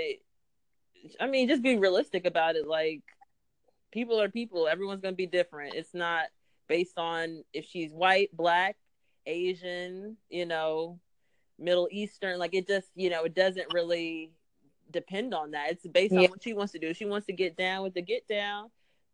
i 1.20 1.26
mean 1.26 1.48
just 1.48 1.62
be 1.62 1.76
realistic 1.76 2.26
about 2.26 2.56
it. 2.56 2.66
Like 2.66 3.02
people 3.92 4.20
are 4.20 4.28
people. 4.28 4.68
Everyone's 4.68 5.00
going 5.00 5.14
to 5.14 5.16
be 5.16 5.26
different. 5.26 5.74
It's 5.74 5.94
not 5.94 6.26
based 6.68 6.98
on 6.98 7.42
if 7.52 7.64
she's 7.66 7.92
white 7.92 8.34
black 8.36 8.76
asian 9.26 10.16
you 10.28 10.46
know 10.46 10.98
middle 11.58 11.88
eastern. 11.90 12.38
Like 12.38 12.54
it 12.54 12.66
just 12.66 12.88
you 12.94 13.10
know 13.10 13.24
it 13.24 13.34
doesn't 13.34 13.72
really 13.72 14.32
depend 14.90 15.34
on 15.34 15.52
that. 15.52 15.70
It's 15.72 15.86
based 15.86 16.12
on 16.16 16.22
Yeah. 16.22 16.28
what 16.30 16.42
she 16.42 16.52
wants 16.52 16.72
to 16.72 16.78
do. 16.78 16.92
She 16.94 17.04
wants 17.06 17.26
to 17.26 17.32
get 17.32 17.56
down 17.56 17.82
with 17.82 17.94
the 17.94 18.02
get 18.02 18.26
down 18.28 18.70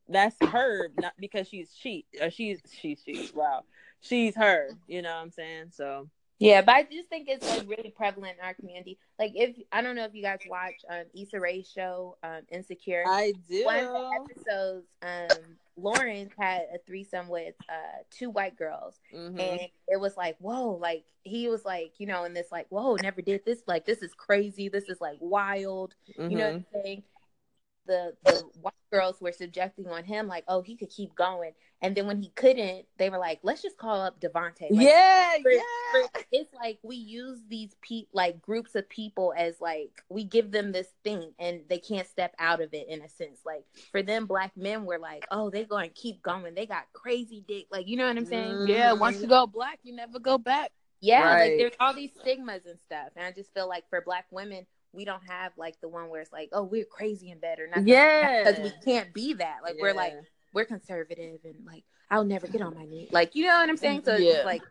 that's 0.08 0.36
her 0.50 0.88
not 1.00 1.12
because 1.18 1.48
she's 1.48 1.70
she 1.76 2.04
or 2.20 2.30
she's 2.30 2.60
she's 2.80 3.02
she 3.04 3.28
wow 3.34 3.62
she's 4.00 4.34
her 4.36 4.68
you 4.86 5.02
know 5.02 5.10
what 5.10 5.22
i'm 5.22 5.30
saying 5.30 5.66
so 5.70 6.08
Yeah, 6.38 6.60
but 6.60 6.74
I 6.74 6.82
just 6.82 7.08
think 7.08 7.28
it's 7.30 7.48
like 7.48 7.66
really 7.66 7.94
prevalent 7.96 8.36
in 8.38 8.44
our 8.44 8.52
community. 8.52 8.98
Like 9.18 9.32
if 9.34 9.56
I 9.72 9.80
don't 9.80 9.96
know 9.96 10.04
if 10.04 10.14
you 10.14 10.22
guys 10.22 10.40
watch 10.50 10.74
um 10.90 11.04
Issa 11.14 11.40
Rae's 11.40 11.66
show, 11.66 12.18
um 12.22 12.42
Insecure. 12.50 13.04
i 13.08 13.32
do 13.48 13.64
One 13.64 13.78
of 13.78 13.88
the 13.88 14.20
episodes, 14.20 14.86
um, 15.00 15.56
Lawrence 15.78 16.34
had 16.38 16.66
a 16.74 16.78
threesome 16.86 17.28
with 17.30 17.54
uh 17.70 18.02
two 18.10 18.28
white 18.28 18.54
girls. 18.54 19.00
Mhm. 19.14 19.40
and 19.40 19.60
it 19.88 19.98
was 19.98 20.14
like 20.18 20.36
whoa 20.38 20.72
like 20.72 21.04
he 21.22 21.48
was 21.48 21.64
like 21.64 21.92
you 21.98 22.06
know 22.06 22.24
and 22.24 22.36
this 22.36 22.52
like 22.52 22.66
whoa 22.68 22.96
never 23.02 23.22
did 23.22 23.40
this 23.46 23.62
like 23.66 23.86
this 23.86 24.02
is 24.02 24.12
crazy 24.12 24.68
this 24.68 24.90
is 24.90 25.00
like 25.00 25.16
wild 25.20 25.94
you 26.18 26.36
know 26.36 26.46
what 26.48 26.54
i'm 26.56 26.66
saying 26.84 27.02
the 27.86 28.14
the 28.24 28.42
white 28.60 28.72
girls 28.92 29.20
were 29.20 29.32
subjecting 29.32 29.86
on 29.88 30.04
him 30.04 30.26
like 30.28 30.44
oh 30.48 30.62
he 30.62 30.76
could 30.76 30.88
keep 30.90 31.14
going 31.16 31.52
and 31.82 31.94
then 31.96 32.06
when 32.06 32.20
he 32.22 32.30
couldn't 32.30 32.86
they 32.98 33.10
were 33.10 33.18
like 33.18 33.38
let's 33.42 33.60
just 33.62 33.76
call 33.76 34.00
up 34.00 34.20
devonte 34.20 34.70
like, 34.70 34.86
yeah 34.86 35.32
for- 35.42 35.50
yeah 35.50 35.60
for- 35.92 36.20
it's 36.32 36.54
like 36.54 36.78
we 36.82 36.94
use 36.96 37.40
these 37.48 37.74
pe- 37.82 38.06
like 38.12 38.40
groups 38.40 38.74
of 38.76 38.88
people 38.88 39.34
as 39.36 39.60
like 39.60 39.90
we 40.08 40.22
give 40.24 40.50
them 40.52 40.70
this 40.72 40.88
thing 41.04 41.32
and 41.38 41.60
they 41.68 41.78
can't 41.78 42.06
step 42.06 42.34
out 42.38 42.60
of 42.60 42.72
it 42.74 42.86
in 42.88 43.02
a 43.02 43.08
sense 43.08 43.40
like 43.44 43.64
for 43.90 44.02
them 44.02 44.26
black 44.26 44.56
men 44.56 44.84
were 44.84 44.98
like 44.98 45.26
oh 45.30 45.50
they're 45.50 45.64
going 45.64 45.88
to 45.88 45.94
keep 45.94 46.22
going 46.22 46.54
they 46.54 46.66
got 46.66 46.84
crazy 46.92 47.44
dick 47.48 47.66
like 47.72 47.88
you 47.88 47.96
know 47.96 48.06
what 48.06 48.16
i'm 48.16 48.24
saying 48.24 48.56
Mhm. 48.56 48.68
Yeah, 48.68 48.92
once 48.92 49.20
you 49.20 49.26
go 49.28 49.46
black, 49.46 49.78
you 49.82 49.94
never 49.94 50.18
go 50.18 50.38
back. 50.38 50.70
yeah, 51.00 51.22
Right. 51.24 51.40
like 51.50 51.58
there's 51.58 51.72
all 51.80 51.92
these 51.94 52.10
stigmas 52.20 52.64
and 52.66 52.78
stuff. 52.80 53.08
And 53.16 53.24
I 53.26 53.30
just 53.32 53.52
feel 53.54 53.68
like 53.68 53.84
for 53.90 54.00
black 54.00 54.26
women, 54.30 54.66
we 54.96 55.04
don't 55.04 55.22
have 55.28 55.52
like 55.56 55.80
the 55.80 55.88
one 55.88 56.08
where 56.08 56.20
it's 56.22 56.32
like, 56.32 56.48
oh, 56.52 56.62
we're 56.64 56.84
crazy 56.84 57.30
in 57.30 57.38
bed 57.38 57.58
or 57.60 57.68
nothing. 57.68 57.86
Yeah. 57.88 58.42
Because 58.50 58.60
we 58.64 58.72
can't 58.84 59.12
be 59.14 59.34
that. 59.34 59.58
Like 59.62 59.76
we're 59.80 59.92
like, 59.94 60.14
we're 60.52 60.64
conservative 60.64 61.40
and 61.44 61.54
like, 61.66 61.84
I'll 62.10 62.24
never 62.24 62.46
get 62.48 62.62
on 62.62 62.74
my 62.74 62.86
knee. 62.86 63.08
Like, 63.12 63.34
you 63.34 63.46
know 63.46 63.54
what 63.58 63.68
I'm 63.68 63.76
saying? 63.76 64.02
So 64.04 64.16
Yeah. 64.16 64.32
just 64.32 64.44
like, 64.46 64.62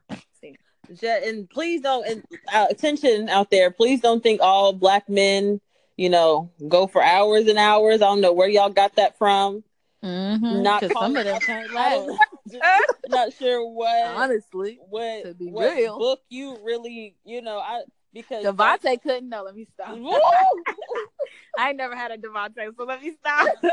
Je- 0.94 1.28
and 1.30 1.50
please 1.50 1.82
don't 1.82 2.06
and 2.08 2.24
uh, 2.54 2.68
attention 2.70 3.28
out 3.28 3.50
there 3.50 3.72
please 3.72 4.02
don't 4.02 4.22
think 4.22 4.40
all 4.40 4.72
black 4.72 5.10
men 5.10 5.60
you 5.98 6.12
know 6.12 6.52
go 6.68 6.86
for 6.86 7.02
hours 7.02 7.48
and 7.48 7.58
hours 7.58 8.04
i 8.04 8.06
don't 8.06 8.22
know 8.22 8.32
where 8.34 8.48
y'all 8.48 8.70
got 8.70 8.96
that 8.98 9.18
from 9.18 9.64
Mm-hmm. 10.04 10.62
Not 10.62 10.82
Because 10.82 10.94
some 10.94 11.18
of 11.18 11.24
them 11.24 11.36
out- 11.38 11.42
can't 11.42 11.76
I 11.76 11.90
don't 11.90 12.08
last. 12.10 13.00
not 13.08 13.34
sure 13.34 13.68
what 13.68 14.06
Honestly, 14.06 14.78
what, 14.88 15.24
to 15.24 15.34
be 15.34 15.48
what 15.50 15.76
real. 15.76 15.98
book 15.98 16.20
you 16.30 16.60
really 16.64 17.16
you 17.26 17.42
know 17.42 17.58
i 17.58 17.82
because 18.16 18.46
Devontae 18.46 19.00
couldn't 19.02 19.30
know. 19.30 19.44
Let 19.44 19.56
me 19.56 19.68
stop. 19.74 19.96
I 21.58 21.74
never 21.74 21.96
had 21.96 22.12
a 22.12 22.18
Devontae, 22.18 22.76
so 22.76 22.86
let 22.86 23.04
me 23.04 23.12
stop. 23.20 23.48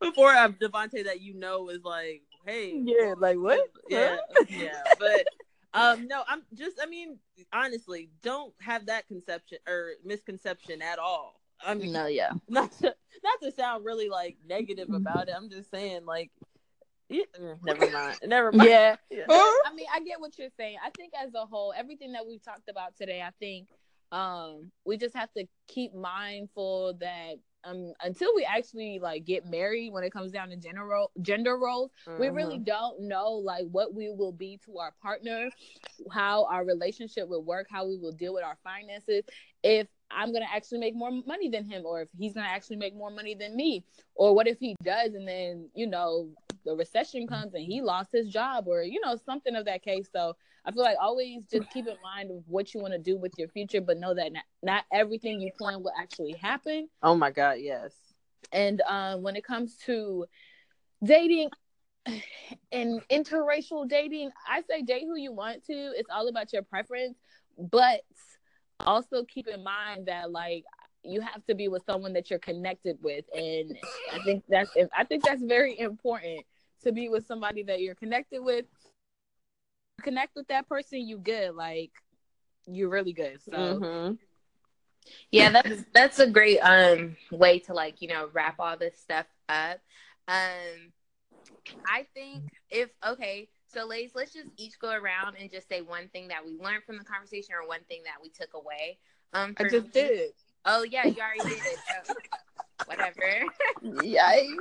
before 0.00 0.30
uh, 0.30 0.48
Devontae 0.48 1.04
that 1.04 1.20
you 1.20 1.34
know 1.34 1.68
is 1.68 1.82
like 1.82 2.22
hey 2.46 2.80
yeah, 2.84 3.14
like 3.18 3.36
what? 3.36 3.60
yeah 3.88 4.16
yeah 4.48 4.82
but 4.98 5.24
um 5.74 6.06
no 6.06 6.22
i'm 6.28 6.42
just 6.54 6.78
i 6.80 6.86
mean 6.86 7.18
honestly 7.52 8.08
don't 8.22 8.54
have 8.60 8.86
that 8.86 9.06
conception 9.08 9.58
or 9.66 9.90
misconception 10.04 10.80
at 10.82 10.98
all 11.00 11.40
i 11.66 11.74
mean 11.74 11.92
No, 11.92 12.06
yeah. 12.06 12.30
not 12.48 12.70
to 12.78 12.94
not 13.24 13.40
to 13.42 13.50
sound 13.52 13.84
really 13.84 14.08
like 14.08 14.36
negative 14.46 14.90
about 14.92 15.28
it. 15.28 15.34
I'm 15.36 15.50
just 15.50 15.70
saying 15.70 16.06
like 16.06 16.30
yeah, 17.08 17.22
mm, 17.40 17.58
never 17.64 17.90
mind. 17.90 18.18
Never 18.26 18.52
mind. 18.52 18.68
Yeah. 18.68 18.96
Yeah. 19.10 19.24
I 19.28 19.74
mean, 19.74 19.86
I 19.92 20.00
get 20.00 20.20
what 20.20 20.38
you're 20.38 20.48
saying. 20.56 20.76
I 20.84 20.90
think 20.90 21.12
as 21.20 21.34
a 21.34 21.46
whole, 21.46 21.72
everything 21.76 22.12
that 22.12 22.26
we've 22.26 22.42
talked 22.42 22.68
about 22.68 22.96
today, 22.96 23.22
I 23.22 23.30
think 23.38 23.68
um 24.10 24.70
we 24.86 24.96
just 24.96 25.14
have 25.14 25.30
to 25.34 25.44
keep 25.66 25.94
mindful 25.94 26.94
that 26.94 27.34
um 27.64 27.92
until 28.02 28.34
we 28.34 28.42
actually 28.44 28.98
like 28.98 29.26
get 29.26 29.44
married 29.44 29.92
when 29.92 30.02
it 30.02 30.10
comes 30.10 30.32
down 30.32 30.48
to 30.48 30.56
general 30.56 31.10
gender 31.20 31.58
roles, 31.58 31.90
we 32.18 32.28
really 32.28 32.58
don't 32.58 33.00
know 33.02 33.32
like 33.32 33.66
what 33.70 33.94
we 33.94 34.10
will 34.10 34.32
be 34.32 34.58
to 34.64 34.78
our 34.78 34.92
partner, 35.02 35.50
how 36.10 36.44
our 36.44 36.64
relationship 36.64 37.28
will 37.28 37.42
work, 37.42 37.66
how 37.70 37.86
we 37.86 37.98
will 37.98 38.12
deal 38.12 38.32
with 38.34 38.44
our 38.44 38.56
finances, 38.64 39.24
if 39.62 39.88
I'm 40.10 40.32
gonna 40.32 40.46
actually 40.52 40.78
make 40.78 40.94
more 40.94 41.10
money 41.10 41.48
than 41.48 41.64
him, 41.64 41.84
or 41.84 42.02
if 42.02 42.08
he's 42.18 42.34
gonna 42.34 42.46
actually 42.46 42.76
make 42.76 42.94
more 42.94 43.10
money 43.10 43.34
than 43.34 43.56
me, 43.56 43.84
or 44.14 44.34
what 44.34 44.46
if 44.46 44.58
he 44.58 44.74
does 44.82 45.14
and 45.14 45.26
then 45.26 45.68
you 45.74 45.86
know 45.86 46.28
the 46.64 46.74
recession 46.74 47.26
comes 47.26 47.54
and 47.54 47.64
he 47.64 47.80
lost 47.80 48.10
his 48.12 48.28
job, 48.28 48.66
or 48.66 48.82
you 48.82 49.00
know 49.00 49.16
something 49.16 49.54
of 49.54 49.64
that 49.66 49.82
case. 49.82 50.08
So 50.12 50.34
I 50.64 50.72
feel 50.72 50.82
like 50.82 50.96
always 51.00 51.44
just 51.50 51.70
keep 51.70 51.86
in 51.86 51.96
mind 52.02 52.30
of 52.30 52.42
what 52.46 52.74
you 52.74 52.80
want 52.80 52.92
to 52.92 52.98
do 52.98 53.16
with 53.16 53.32
your 53.38 53.48
future, 53.48 53.80
but 53.80 53.98
know 53.98 54.14
that 54.14 54.32
not, 54.32 54.44
not 54.62 54.84
everything 54.92 55.40
you 55.40 55.50
plan 55.56 55.82
will 55.82 55.92
actually 55.98 56.32
happen. 56.32 56.88
Oh 57.02 57.14
my 57.14 57.30
god, 57.30 57.58
yes. 57.60 57.92
And 58.52 58.80
um, 58.82 59.22
when 59.22 59.36
it 59.36 59.44
comes 59.44 59.76
to 59.86 60.26
dating 61.02 61.50
and 62.72 63.00
interracial 63.08 63.88
dating, 63.88 64.30
I 64.48 64.62
say 64.68 64.82
date 64.82 65.04
who 65.06 65.16
you 65.16 65.32
want 65.32 65.64
to. 65.66 65.72
It's 65.72 66.10
all 66.12 66.28
about 66.28 66.52
your 66.52 66.62
preference, 66.62 67.16
but 67.58 68.02
also 68.86 69.24
keep 69.24 69.46
in 69.48 69.62
mind 69.62 70.06
that 70.06 70.30
like 70.30 70.64
you 71.02 71.20
have 71.20 71.44
to 71.46 71.54
be 71.54 71.68
with 71.68 71.82
someone 71.84 72.12
that 72.14 72.30
you're 72.30 72.38
connected 72.38 72.98
with, 73.02 73.24
and 73.34 73.76
I 74.12 74.18
think 74.20 74.44
that's 74.48 74.70
I 74.96 75.04
think 75.04 75.24
that's 75.24 75.42
very 75.42 75.78
important 75.78 76.44
to 76.84 76.92
be 76.92 77.08
with 77.08 77.26
somebody 77.26 77.62
that 77.64 77.80
you're 77.80 77.94
connected 77.94 78.40
with. 78.40 78.66
Connect 80.02 80.34
with 80.36 80.46
that 80.48 80.68
person, 80.68 81.06
you 81.06 81.18
good. 81.18 81.54
Like 81.54 81.90
you're 82.66 82.88
really 82.88 83.12
good. 83.12 83.40
So 83.42 83.52
Mhm. 83.52 84.18
yeah, 85.30 85.50
that's, 85.50 85.84
that's 85.92 86.18
a 86.18 86.26
great, 86.30 86.58
um, 86.58 87.16
way 87.30 87.58
to 87.60 87.74
like, 87.74 88.00
you 88.00 88.08
know, 88.08 88.28
wrap 88.32 88.56
all 88.58 88.76
this 88.76 88.98
stuff 88.98 89.26
up. 89.48 89.78
Um, 90.26 90.92
I 91.86 92.06
think 92.14 92.44
if, 92.70 92.90
okay, 93.06 93.48
so 93.72 93.86
ladies, 93.86 94.12
let's 94.14 94.32
just 94.32 94.48
each 94.56 94.78
go 94.78 94.90
around 94.90 95.36
and 95.40 95.50
just 95.50 95.68
say 95.68 95.82
one 95.82 96.08
thing 96.08 96.28
that 96.28 96.44
we 96.44 96.52
learned 96.58 96.84
from 96.84 96.96
the 96.96 97.04
conversation 97.04 97.54
or 97.54 97.66
one 97.66 97.80
thing 97.88 98.00
that 98.04 98.16
we 98.22 98.30
took 98.30 98.54
away. 98.54 98.98
Um, 99.34 99.54
I 99.58 99.64
just 99.64 99.86
me- 99.86 99.90
did. 99.92 100.30
Oh 100.64 100.82
yeah, 100.82 101.06
you 101.06 101.16
already 101.20 101.40
did 101.54 101.62
it. 101.64 101.78
So, 102.06 102.14
whatever. 102.86 103.44
Yikes. 103.82 104.56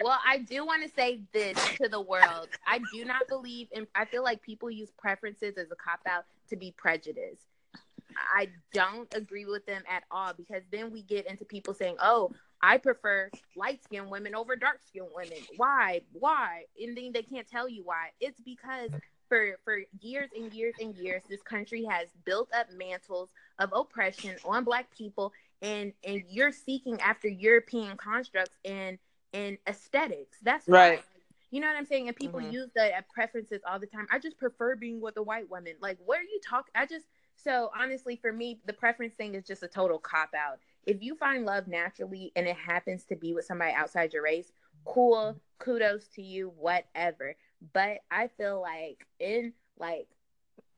Well, 0.00 0.18
I 0.26 0.38
do 0.38 0.64
want 0.64 0.84
to 0.84 0.88
say 0.94 1.20
this 1.32 1.56
to 1.80 1.88
the 1.88 2.00
world. 2.00 2.48
I 2.66 2.80
do 2.92 3.04
not 3.04 3.28
believe 3.28 3.68
in. 3.72 3.86
I 3.94 4.04
feel 4.04 4.22
like 4.22 4.42
people 4.42 4.70
use 4.70 4.90
preferences 4.96 5.56
as 5.56 5.70
a 5.70 5.76
cop 5.76 6.00
out 6.08 6.24
to 6.50 6.56
be 6.56 6.72
prejudiced. 6.76 7.46
I 8.34 8.48
don't 8.72 9.12
agree 9.14 9.44
with 9.44 9.66
them 9.66 9.82
at 9.88 10.02
all 10.10 10.32
because 10.32 10.62
then 10.72 10.90
we 10.92 11.02
get 11.02 11.26
into 11.26 11.44
people 11.44 11.74
saying, 11.74 11.96
"Oh, 12.00 12.32
I 12.62 12.78
prefer 12.78 13.30
light 13.56 13.82
skinned 13.82 14.10
women 14.10 14.34
over 14.34 14.56
dark 14.56 14.80
skinned 14.82 15.08
women." 15.14 15.38
Why? 15.56 16.02
Why? 16.12 16.64
And 16.80 16.96
then 16.96 17.12
they 17.12 17.22
can't 17.22 17.48
tell 17.48 17.68
you 17.68 17.84
why. 17.84 18.10
It's 18.20 18.40
because 18.40 18.90
for 19.28 19.58
for 19.64 19.80
years 20.00 20.30
and 20.34 20.52
years 20.52 20.74
and 20.80 20.94
years, 20.94 21.22
this 21.28 21.42
country 21.42 21.84
has 21.84 22.08
built 22.24 22.48
up 22.54 22.70
mantles 22.72 23.30
of 23.58 23.72
oppression 23.74 24.36
on 24.44 24.64
Black 24.64 24.90
people, 24.96 25.32
and 25.62 25.92
and 26.04 26.22
you're 26.28 26.52
seeking 26.52 27.00
after 27.00 27.28
European 27.28 27.96
constructs 27.96 28.56
and 28.64 28.98
and 29.32 29.58
aesthetics. 29.66 30.38
That's. 30.42 30.66
Right. 30.68 31.02
You 31.50 31.60
know 31.60 31.66
what 31.68 31.76
I'm 31.76 31.86
saying? 31.86 32.08
And 32.08 32.16
people 32.16 32.40
Mhm. 32.40 32.52
use 32.52 32.70
the 32.74 32.94
uh, 32.94 33.00
preferences 33.12 33.62
all 33.66 33.78
the 33.78 33.86
time. 33.86 34.06
I 34.10 34.18
just 34.18 34.38
prefer 34.38 34.76
being 34.76 35.00
with 35.00 35.16
a 35.16 35.22
white 35.22 35.48
woman. 35.48 35.76
Like, 35.80 35.98
what 36.04 36.18
are 36.18 36.22
you 36.24 36.40
talking? 36.46 36.72
I 36.74 36.84
just 36.86 37.06
so 37.36 37.70
honestly, 37.78 38.16
for 38.16 38.32
me, 38.32 38.60
the 38.66 38.72
preference 38.72 39.14
thing 39.14 39.34
is 39.34 39.46
just 39.46 39.62
a 39.62 39.68
total 39.68 39.98
cop 39.98 40.34
out. 40.34 40.58
If 40.88 41.02
you 41.02 41.14
find 41.14 41.44
love 41.44 41.68
naturally 41.68 42.32
and 42.34 42.48
it 42.48 42.56
happens 42.56 43.04
to 43.04 43.14
be 43.16 43.34
with 43.34 43.44
somebody 43.44 43.72
outside 43.72 44.12
your 44.14 44.22
race, 44.22 44.50
cool, 44.86 45.36
kudos 45.58 46.08
to 46.14 46.22
you, 46.22 46.50
whatever. 46.58 47.36
But 47.74 47.98
I 48.10 48.28
feel 48.38 48.60
like 48.62 49.06
in 49.20 49.52
like 49.78 50.08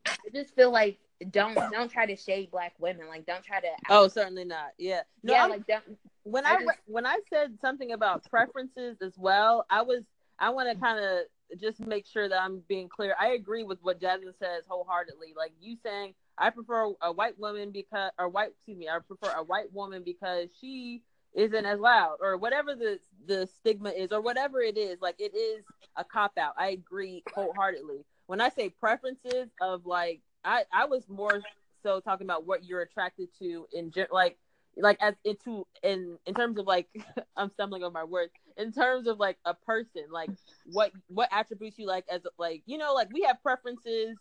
I 0.06 0.16
just 0.34 0.54
feel 0.56 0.72
like 0.72 0.98
don't 1.30 1.54
don't 1.70 1.90
try 1.90 2.06
to 2.06 2.16
shade 2.16 2.50
black 2.50 2.74
women. 2.80 3.06
Like 3.08 3.24
don't 3.24 3.44
try 3.44 3.60
to 3.60 3.68
Oh, 3.88 4.08
certainly 4.08 4.44
not. 4.44 4.72
Yeah. 4.78 5.02
No, 5.22 5.32
yeah, 5.34 5.40
I'm- 5.42 5.50
like 5.50 5.66
don't 5.66 5.84
when 6.24 6.44
I 6.44 6.50
I, 6.54 6.56
just- 6.58 6.78
when 6.86 7.06
I 7.06 7.18
said 7.32 7.58
something 7.60 7.92
about 7.92 8.28
preferences 8.28 8.96
as 9.00 9.16
well, 9.16 9.64
I 9.70 9.82
was 9.82 10.02
I 10.40 10.50
want 10.50 10.70
to 10.70 10.80
kind 10.80 10.98
of 10.98 11.60
just 11.60 11.80
make 11.80 12.06
sure 12.06 12.28
that 12.28 12.40
I'm 12.42 12.62
being 12.68 12.88
clear. 12.88 13.14
I 13.20 13.28
agree 13.28 13.62
with 13.62 13.78
what 13.82 14.00
Jasmine 14.00 14.34
says 14.38 14.64
wholeheartedly. 14.68 15.34
Like 15.36 15.52
you 15.60 15.76
saying, 15.84 16.14
I 16.40 16.50
prefer 16.50 16.92
a 17.02 17.12
white 17.12 17.38
woman 17.38 17.70
because 17.70 18.10
or 18.18 18.28
white 18.28 18.50
excuse 18.52 18.78
me, 18.78 18.88
I 18.88 18.98
prefer 18.98 19.32
a 19.36 19.44
white 19.44 19.72
woman 19.72 20.02
because 20.04 20.48
she 20.60 21.02
isn't 21.34 21.66
as 21.66 21.78
loud 21.78 22.16
or 22.20 22.36
whatever 22.38 22.74
the 22.74 22.98
the 23.26 23.46
stigma 23.46 23.90
is 23.90 24.10
or 24.10 24.20
whatever 24.22 24.60
it 24.60 24.78
is. 24.78 24.98
Like 25.00 25.16
it 25.20 25.36
is 25.36 25.64
a 25.96 26.04
cop 26.04 26.32
out. 26.38 26.54
I 26.58 26.70
agree 26.70 27.22
wholeheartedly. 27.34 28.04
When 28.26 28.40
I 28.40 28.48
say 28.48 28.70
preferences 28.70 29.50
of 29.60 29.86
like 29.86 30.22
I 30.44 30.64
I 30.72 30.86
was 30.86 31.08
more 31.08 31.42
so 31.82 32.00
talking 32.00 32.26
about 32.26 32.46
what 32.46 32.64
you're 32.64 32.82
attracted 32.82 33.28
to 33.40 33.66
in 33.72 33.92
like 34.10 34.38
like 34.76 34.98
as 35.02 35.14
into 35.24 35.66
in 35.82 36.18
in 36.26 36.34
terms 36.34 36.58
of 36.58 36.66
like 36.66 36.88
I'm 37.36 37.50
stumbling 37.50 37.82
over 37.82 37.92
my 37.92 38.04
words 38.04 38.32
in 38.56 38.72
terms 38.72 39.06
of 39.06 39.18
like 39.18 39.36
a 39.44 39.54
person 39.54 40.04
like 40.10 40.30
what 40.72 40.92
what 41.08 41.28
attributes 41.32 41.78
you 41.78 41.86
like 41.86 42.04
as 42.10 42.22
like 42.38 42.62
you 42.66 42.78
know 42.78 42.94
like 42.94 43.08
we 43.12 43.22
have 43.22 43.42
preferences 43.42 44.16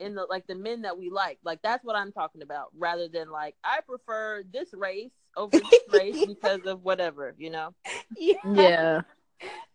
in 0.00 0.14
the 0.14 0.26
like 0.28 0.46
the 0.46 0.54
men 0.54 0.82
that 0.82 0.98
we 0.98 1.10
like 1.10 1.38
like 1.44 1.60
that's 1.62 1.84
what 1.84 1.96
I'm 1.96 2.12
talking 2.12 2.42
about 2.42 2.68
rather 2.76 3.08
than 3.08 3.30
like 3.30 3.54
I 3.64 3.80
prefer 3.86 4.42
this 4.52 4.72
race 4.74 5.12
over 5.36 5.50
this 5.52 5.80
race 5.92 6.24
because 6.26 6.66
of 6.66 6.82
whatever 6.82 7.34
you 7.38 7.50
know 7.50 7.74
yeah, 8.18 9.02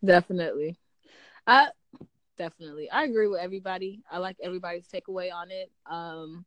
definitely. 0.04 0.78
I 1.46 1.68
definitely 2.38 2.90
I 2.90 3.04
agree 3.04 3.28
with 3.28 3.40
everybody. 3.40 4.02
I 4.10 4.18
like 4.18 4.36
everybody's 4.42 4.88
takeaway 4.88 5.32
on 5.32 5.50
it. 5.50 5.70
Um 5.90 6.44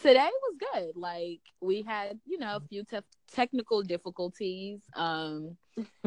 today 0.00 0.28
was 0.42 0.56
good. 0.72 0.96
Like 0.96 1.40
we 1.60 1.82
had, 1.82 2.18
you 2.26 2.38
know, 2.38 2.56
a 2.56 2.60
few 2.68 2.84
te- 2.84 2.98
technical 3.32 3.82
difficulties. 3.82 4.80
Um 4.96 5.56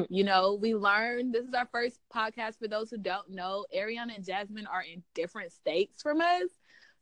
you 0.10 0.24
know, 0.24 0.58
we 0.62 0.76
learned 0.76 1.34
this 1.34 1.46
is 1.46 1.54
our 1.54 1.68
first 1.72 2.00
podcast 2.14 2.60
for 2.60 2.68
those 2.68 2.90
who 2.90 2.98
don't 2.98 3.30
know. 3.30 3.66
Ariana 3.76 4.16
and 4.16 4.26
Jasmine 4.26 4.68
are 4.68 4.84
in 4.84 5.04
different 5.14 5.52
states 5.52 6.02
from 6.02 6.22
us. 6.22 6.50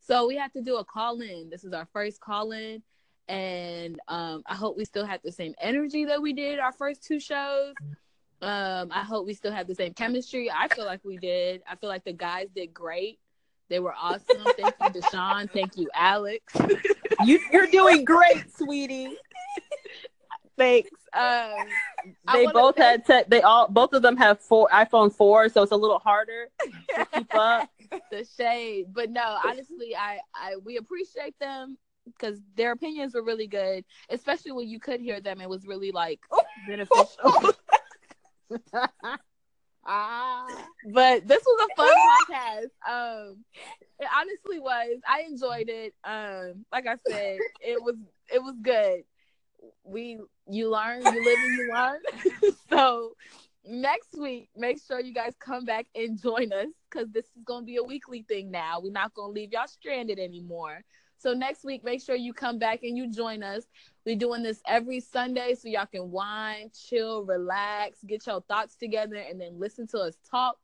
So 0.06 0.28
we 0.28 0.36
have 0.36 0.52
to 0.52 0.60
do 0.62 0.76
a 0.76 0.84
call 0.84 1.20
in. 1.20 1.50
This 1.50 1.64
is 1.64 1.72
our 1.72 1.88
first 1.92 2.20
call 2.20 2.52
in 2.52 2.82
and 3.28 3.98
um 4.06 4.44
I 4.46 4.54
hope 4.54 4.76
we 4.76 4.84
still 4.84 5.04
have 5.04 5.20
the 5.24 5.32
same 5.32 5.54
energy 5.60 6.04
that 6.04 6.22
we 6.22 6.32
did 6.32 6.60
our 6.60 6.72
first 6.72 7.02
two 7.02 7.18
shows. 7.18 7.74
Um, 8.42 8.90
I 8.92 9.02
hope 9.02 9.26
we 9.26 9.34
still 9.34 9.50
have 9.50 9.66
the 9.66 9.74
same 9.74 9.94
chemistry. 9.94 10.50
I 10.50 10.68
feel 10.68 10.84
like 10.84 11.00
we 11.04 11.16
did. 11.16 11.62
I 11.68 11.74
feel 11.76 11.88
like 11.88 12.04
the 12.04 12.12
guys 12.12 12.48
did 12.54 12.72
great. 12.72 13.18
They 13.68 13.80
were 13.80 13.94
awesome. 13.94 14.44
Thank 14.56 14.74
you, 14.80 15.00
Deshaun. 15.00 15.50
Thank 15.50 15.76
you, 15.76 15.88
Alex. 15.94 16.54
you 17.24 17.40
you're 17.50 17.66
doing 17.66 18.04
great 18.04 18.44
sweetie 18.54 19.16
Thanks. 20.56 20.90
Um, 21.12 21.54
they 22.32 22.46
both 22.46 22.76
had 22.76 23.04
tech 23.04 23.28
they 23.28 23.42
all 23.42 23.68
both 23.68 23.92
of 23.92 24.02
them 24.02 24.16
have 24.16 24.40
four 24.40 24.68
iPhone 24.72 25.12
4 25.12 25.48
so 25.48 25.62
it's 25.62 25.72
a 25.72 25.76
little 25.76 25.98
harder 25.98 26.48
to 26.94 27.06
keep 27.12 27.34
up 27.34 27.68
the 28.10 28.26
shade, 28.36 28.86
but 28.92 29.10
no, 29.10 29.38
honestly, 29.44 29.94
I, 29.96 30.18
I 30.34 30.56
we 30.64 30.76
appreciate 30.76 31.38
them 31.38 31.78
because 32.06 32.40
their 32.56 32.72
opinions 32.72 33.14
were 33.14 33.22
really 33.22 33.46
good, 33.46 33.84
especially 34.10 34.52
when 34.52 34.68
you 34.68 34.78
could 34.78 35.00
hear 35.00 35.20
them. 35.20 35.40
It 35.40 35.48
was 35.48 35.66
really 35.66 35.90
like 35.92 36.20
beneficial. 36.68 37.32
ah 39.86 40.46
but 40.92 41.26
this 41.26 41.42
was 41.44 41.68
a 41.68 41.74
fun 41.76 41.94
podcast. 42.12 42.70
Um, 42.88 43.44
it 43.98 44.08
honestly 44.14 44.60
was. 44.60 45.00
I 45.08 45.22
enjoyed 45.22 45.68
it. 45.68 45.94
Um, 46.04 46.64
like 46.72 46.86
I 46.86 46.96
said, 47.08 47.38
it 47.60 47.82
was 47.82 47.96
it 48.32 48.42
was 48.42 48.54
good. 48.62 49.04
We 49.84 50.18
you 50.48 50.70
learn, 50.70 51.02
you 51.02 51.24
live 51.24 51.38
and 51.38 51.56
you 51.58 51.72
learn. 51.72 52.00
so 52.70 53.16
next 53.66 54.16
week, 54.18 54.48
make 54.56 54.80
sure 54.82 55.00
you 55.00 55.12
guys 55.14 55.34
come 55.38 55.64
back 55.64 55.86
and 55.94 56.20
join 56.20 56.52
us 56.52 56.68
because 56.90 57.10
this 57.10 57.24
is 57.36 57.42
gonna 57.44 57.64
be 57.64 57.76
a 57.76 57.82
weekly 57.82 58.22
thing 58.28 58.50
now. 58.50 58.80
We're 58.80 58.92
not 58.92 59.14
gonna 59.14 59.32
leave 59.32 59.52
y'all 59.52 59.66
stranded 59.66 60.18
anymore. 60.18 60.82
So 61.18 61.32
next 61.32 61.64
week, 61.64 61.82
make 61.82 62.02
sure 62.02 62.14
you 62.14 62.32
come 62.34 62.58
back 62.58 62.82
and 62.82 62.96
you 62.96 63.10
join 63.10 63.42
us. 63.42 63.64
We're 64.04 64.16
doing 64.16 64.42
this 64.42 64.60
every 64.66 65.00
Sunday 65.00 65.54
so 65.54 65.68
y'all 65.68 65.86
can 65.86 66.10
whine, 66.10 66.70
chill, 66.74 67.24
relax, 67.24 68.04
get 68.04 68.26
your 68.26 68.42
thoughts 68.42 68.76
together, 68.76 69.16
and 69.16 69.40
then 69.40 69.58
listen 69.58 69.86
to 69.88 69.98
us 69.98 70.14
talk 70.30 70.58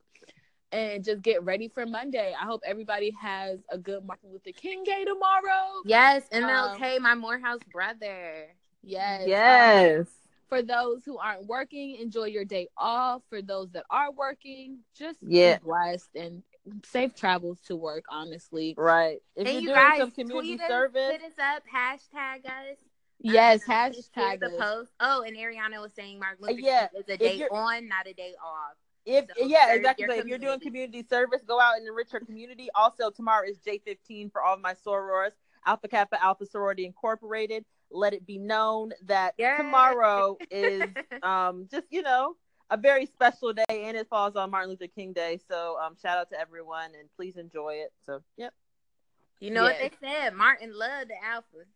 and 0.70 1.04
just 1.04 1.22
get 1.22 1.42
ready 1.42 1.68
for 1.68 1.86
Monday. 1.86 2.34
I 2.38 2.44
hope 2.44 2.62
everybody 2.64 3.14
has 3.20 3.60
a 3.70 3.78
good 3.78 4.04
Martin 4.04 4.30
Luther 4.30 4.52
King 4.52 4.84
Day 4.84 5.04
tomorrow. 5.04 5.82
Yes, 5.84 6.24
Um, 6.32 6.44
MLK, 6.44 7.00
my 7.00 7.14
Morehouse 7.14 7.60
brother. 7.72 8.54
Yes. 8.82 9.26
yes 9.26 10.21
For 10.52 10.60
those 10.60 11.02
who 11.06 11.16
aren't 11.16 11.46
working, 11.46 11.94
enjoy 11.96 12.24
your 12.26 12.44
day 12.44 12.68
off. 12.76 13.22
For 13.30 13.40
those 13.40 13.70
that 13.70 13.86
are 13.88 14.12
working, 14.12 14.80
just 14.94 15.18
Yeah. 15.22 15.56
be 15.56 15.64
blessed 15.64 16.14
and 16.14 16.42
safe 16.84 17.14
travels 17.14 17.58
to 17.62 17.74
work, 17.74 18.04
honestly. 18.10 18.74
right 18.76 19.22
if 19.34 19.46
and 19.46 19.54
you're 19.54 19.62
you 19.62 19.68
doing 19.68 19.80
guys 19.80 19.98
some 19.98 20.10
community 20.10 20.48
tweet 20.48 20.60
us, 20.60 20.68
service 20.68 21.10
hit 21.12 21.22
us 21.22 21.38
up, 21.38 21.62
hashtag 21.66 22.44
us. 22.44 22.76
Yes, 23.18 23.66
Um, 23.66 23.74
hashtag 23.76 24.40
the 24.40 24.50
post. 24.58 24.92
Oh, 25.00 25.22
and 25.22 25.34
Ariana 25.38 25.80
was 25.80 25.94
saying 25.94 26.18
Martin 26.18 26.44
Luther 26.46 26.60
yeah, 26.60 26.88
King 26.88 27.00
is 27.00 27.08
a 27.08 27.16
day 27.16 27.48
on, 27.50 27.88
not 27.88 28.06
a 28.06 28.12
day 28.12 28.34
off. 28.44 28.76
if 29.06 29.24
So 29.34 29.46
yeah 29.46 29.72
exactly 29.72 30.02
your 30.04 30.14
so 30.14 30.20
if 30.20 30.26
you're 30.26 30.36
doing 30.38 30.60
community. 30.60 30.66
community 30.98 31.08
service 31.08 31.40
go 31.46 31.58
out 31.58 31.78
and 31.78 31.88
enrich 31.88 32.12
your 32.12 32.20
community 32.20 32.68
also 32.74 33.10
tomorrow 33.10 33.48
is 33.48 33.58
j15 33.58 34.30
for 34.30 34.42
all 34.42 34.54
of 34.54 34.60
my 34.60 34.74
sorors 34.74 35.32
alpha 35.66 35.88
kappa 35.88 36.22
alpha 36.22 36.46
sorority 36.46 36.84
incorporated 36.84 37.64
let 37.92 38.12
it 38.14 38.26
be 38.26 38.38
known 38.38 38.92
that 39.06 39.34
Yay. 39.38 39.54
tomorrow 39.56 40.36
is 40.50 40.82
um 41.22 41.68
just 41.70 41.86
you 41.90 42.02
know 42.02 42.36
a 42.70 42.76
very 42.76 43.04
special 43.06 43.52
day 43.52 43.64
and 43.70 43.96
it 43.96 44.08
falls 44.08 44.34
on 44.36 44.50
martin 44.50 44.70
luther 44.70 44.86
king 44.86 45.12
day 45.12 45.38
so 45.48 45.76
um 45.84 45.94
shout 46.00 46.16
out 46.18 46.30
to 46.30 46.40
everyone 46.40 46.90
and 46.98 47.08
please 47.16 47.36
enjoy 47.36 47.74
it 47.74 47.92
so 48.06 48.22
yep 48.36 48.52
You 49.40 49.50
know 49.50 49.64
what 49.64 49.76
they 49.78 49.90
said? 50.00 50.34
Martin 50.34 50.70
loved 50.72 51.10
the 51.10 51.18
alpha. 51.24 51.66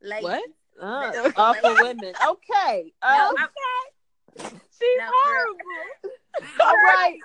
Like 0.00 0.22
What? 0.22 0.42
uh, 0.80 1.10
No. 1.12 1.30
alpha 1.36 1.76
women 1.82 2.14
okay 2.28 2.92
No, 3.02 3.34
I'm- 3.36 3.48
She's 4.78 4.98
No, 4.98 5.06
horrible. 5.10 5.86
all 6.60 6.76
right 6.76 7.18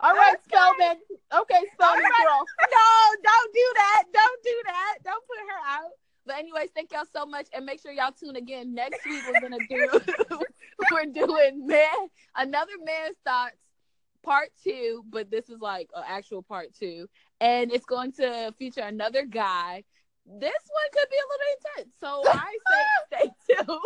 all 0.00 0.14
right 0.14 0.36
Spelman 0.44 0.96
okay 1.40 1.62
Spelman 1.74 2.04
All 2.04 2.10
right. 2.10 2.24
girl 2.24 2.42
no, 2.76 2.88
don't 3.22 3.52
do 3.54 3.66
that. 3.74 4.02
Don't 4.12 4.42
do 4.42 4.56
that. 4.66 4.94
Don't 5.04 5.24
put 5.26 5.38
her 5.50 5.60
out. 5.66 5.92
But 6.26 6.36
anyways, 6.36 6.70
thank 6.74 6.92
y'all 6.92 7.04
so 7.12 7.24
much, 7.24 7.46
and 7.54 7.64
make 7.64 7.80
sure 7.80 7.92
y'all 7.92 8.12
tune 8.12 8.36
again 8.36 8.74
next 8.74 9.04
week. 9.06 9.22
We're 9.26 9.40
gonna 9.40 9.58
do 9.68 10.00
we're 10.92 11.06
doing 11.06 11.66
man 11.66 12.08
another 12.36 12.72
man's 12.84 13.16
thoughts 13.24 13.56
part 14.22 14.50
two, 14.62 15.04
but 15.08 15.30
this 15.30 15.48
is 15.48 15.60
like 15.60 15.88
an 15.94 16.02
actual 16.06 16.42
part 16.42 16.74
two, 16.78 17.08
and 17.40 17.72
it's 17.72 17.86
going 17.86 18.12
to 18.12 18.52
feature 18.58 18.80
another 18.82 19.24
guy. 19.24 19.84
This 20.26 20.40
one 20.40 20.88
could 20.92 21.08
be 21.08 21.16
a 21.16 21.28
little 21.30 21.46
intense, 21.56 21.94
so 22.00 22.22
I 22.26 22.58
say 22.70 23.30
stay 23.46 23.64
tuned. 23.64 23.80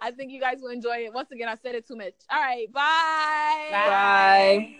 I 0.00 0.10
think 0.12 0.30
you 0.30 0.40
guys 0.40 0.58
will 0.60 0.70
enjoy 0.70 1.04
it. 1.06 1.12
Once 1.12 1.32
again, 1.32 1.48
I 1.48 1.56
said 1.56 1.74
it 1.74 1.86
too 1.86 1.96
much. 1.96 2.14
All 2.30 2.40
right, 2.40 2.72
bye. 2.72 3.68
Bye. 3.72 4.76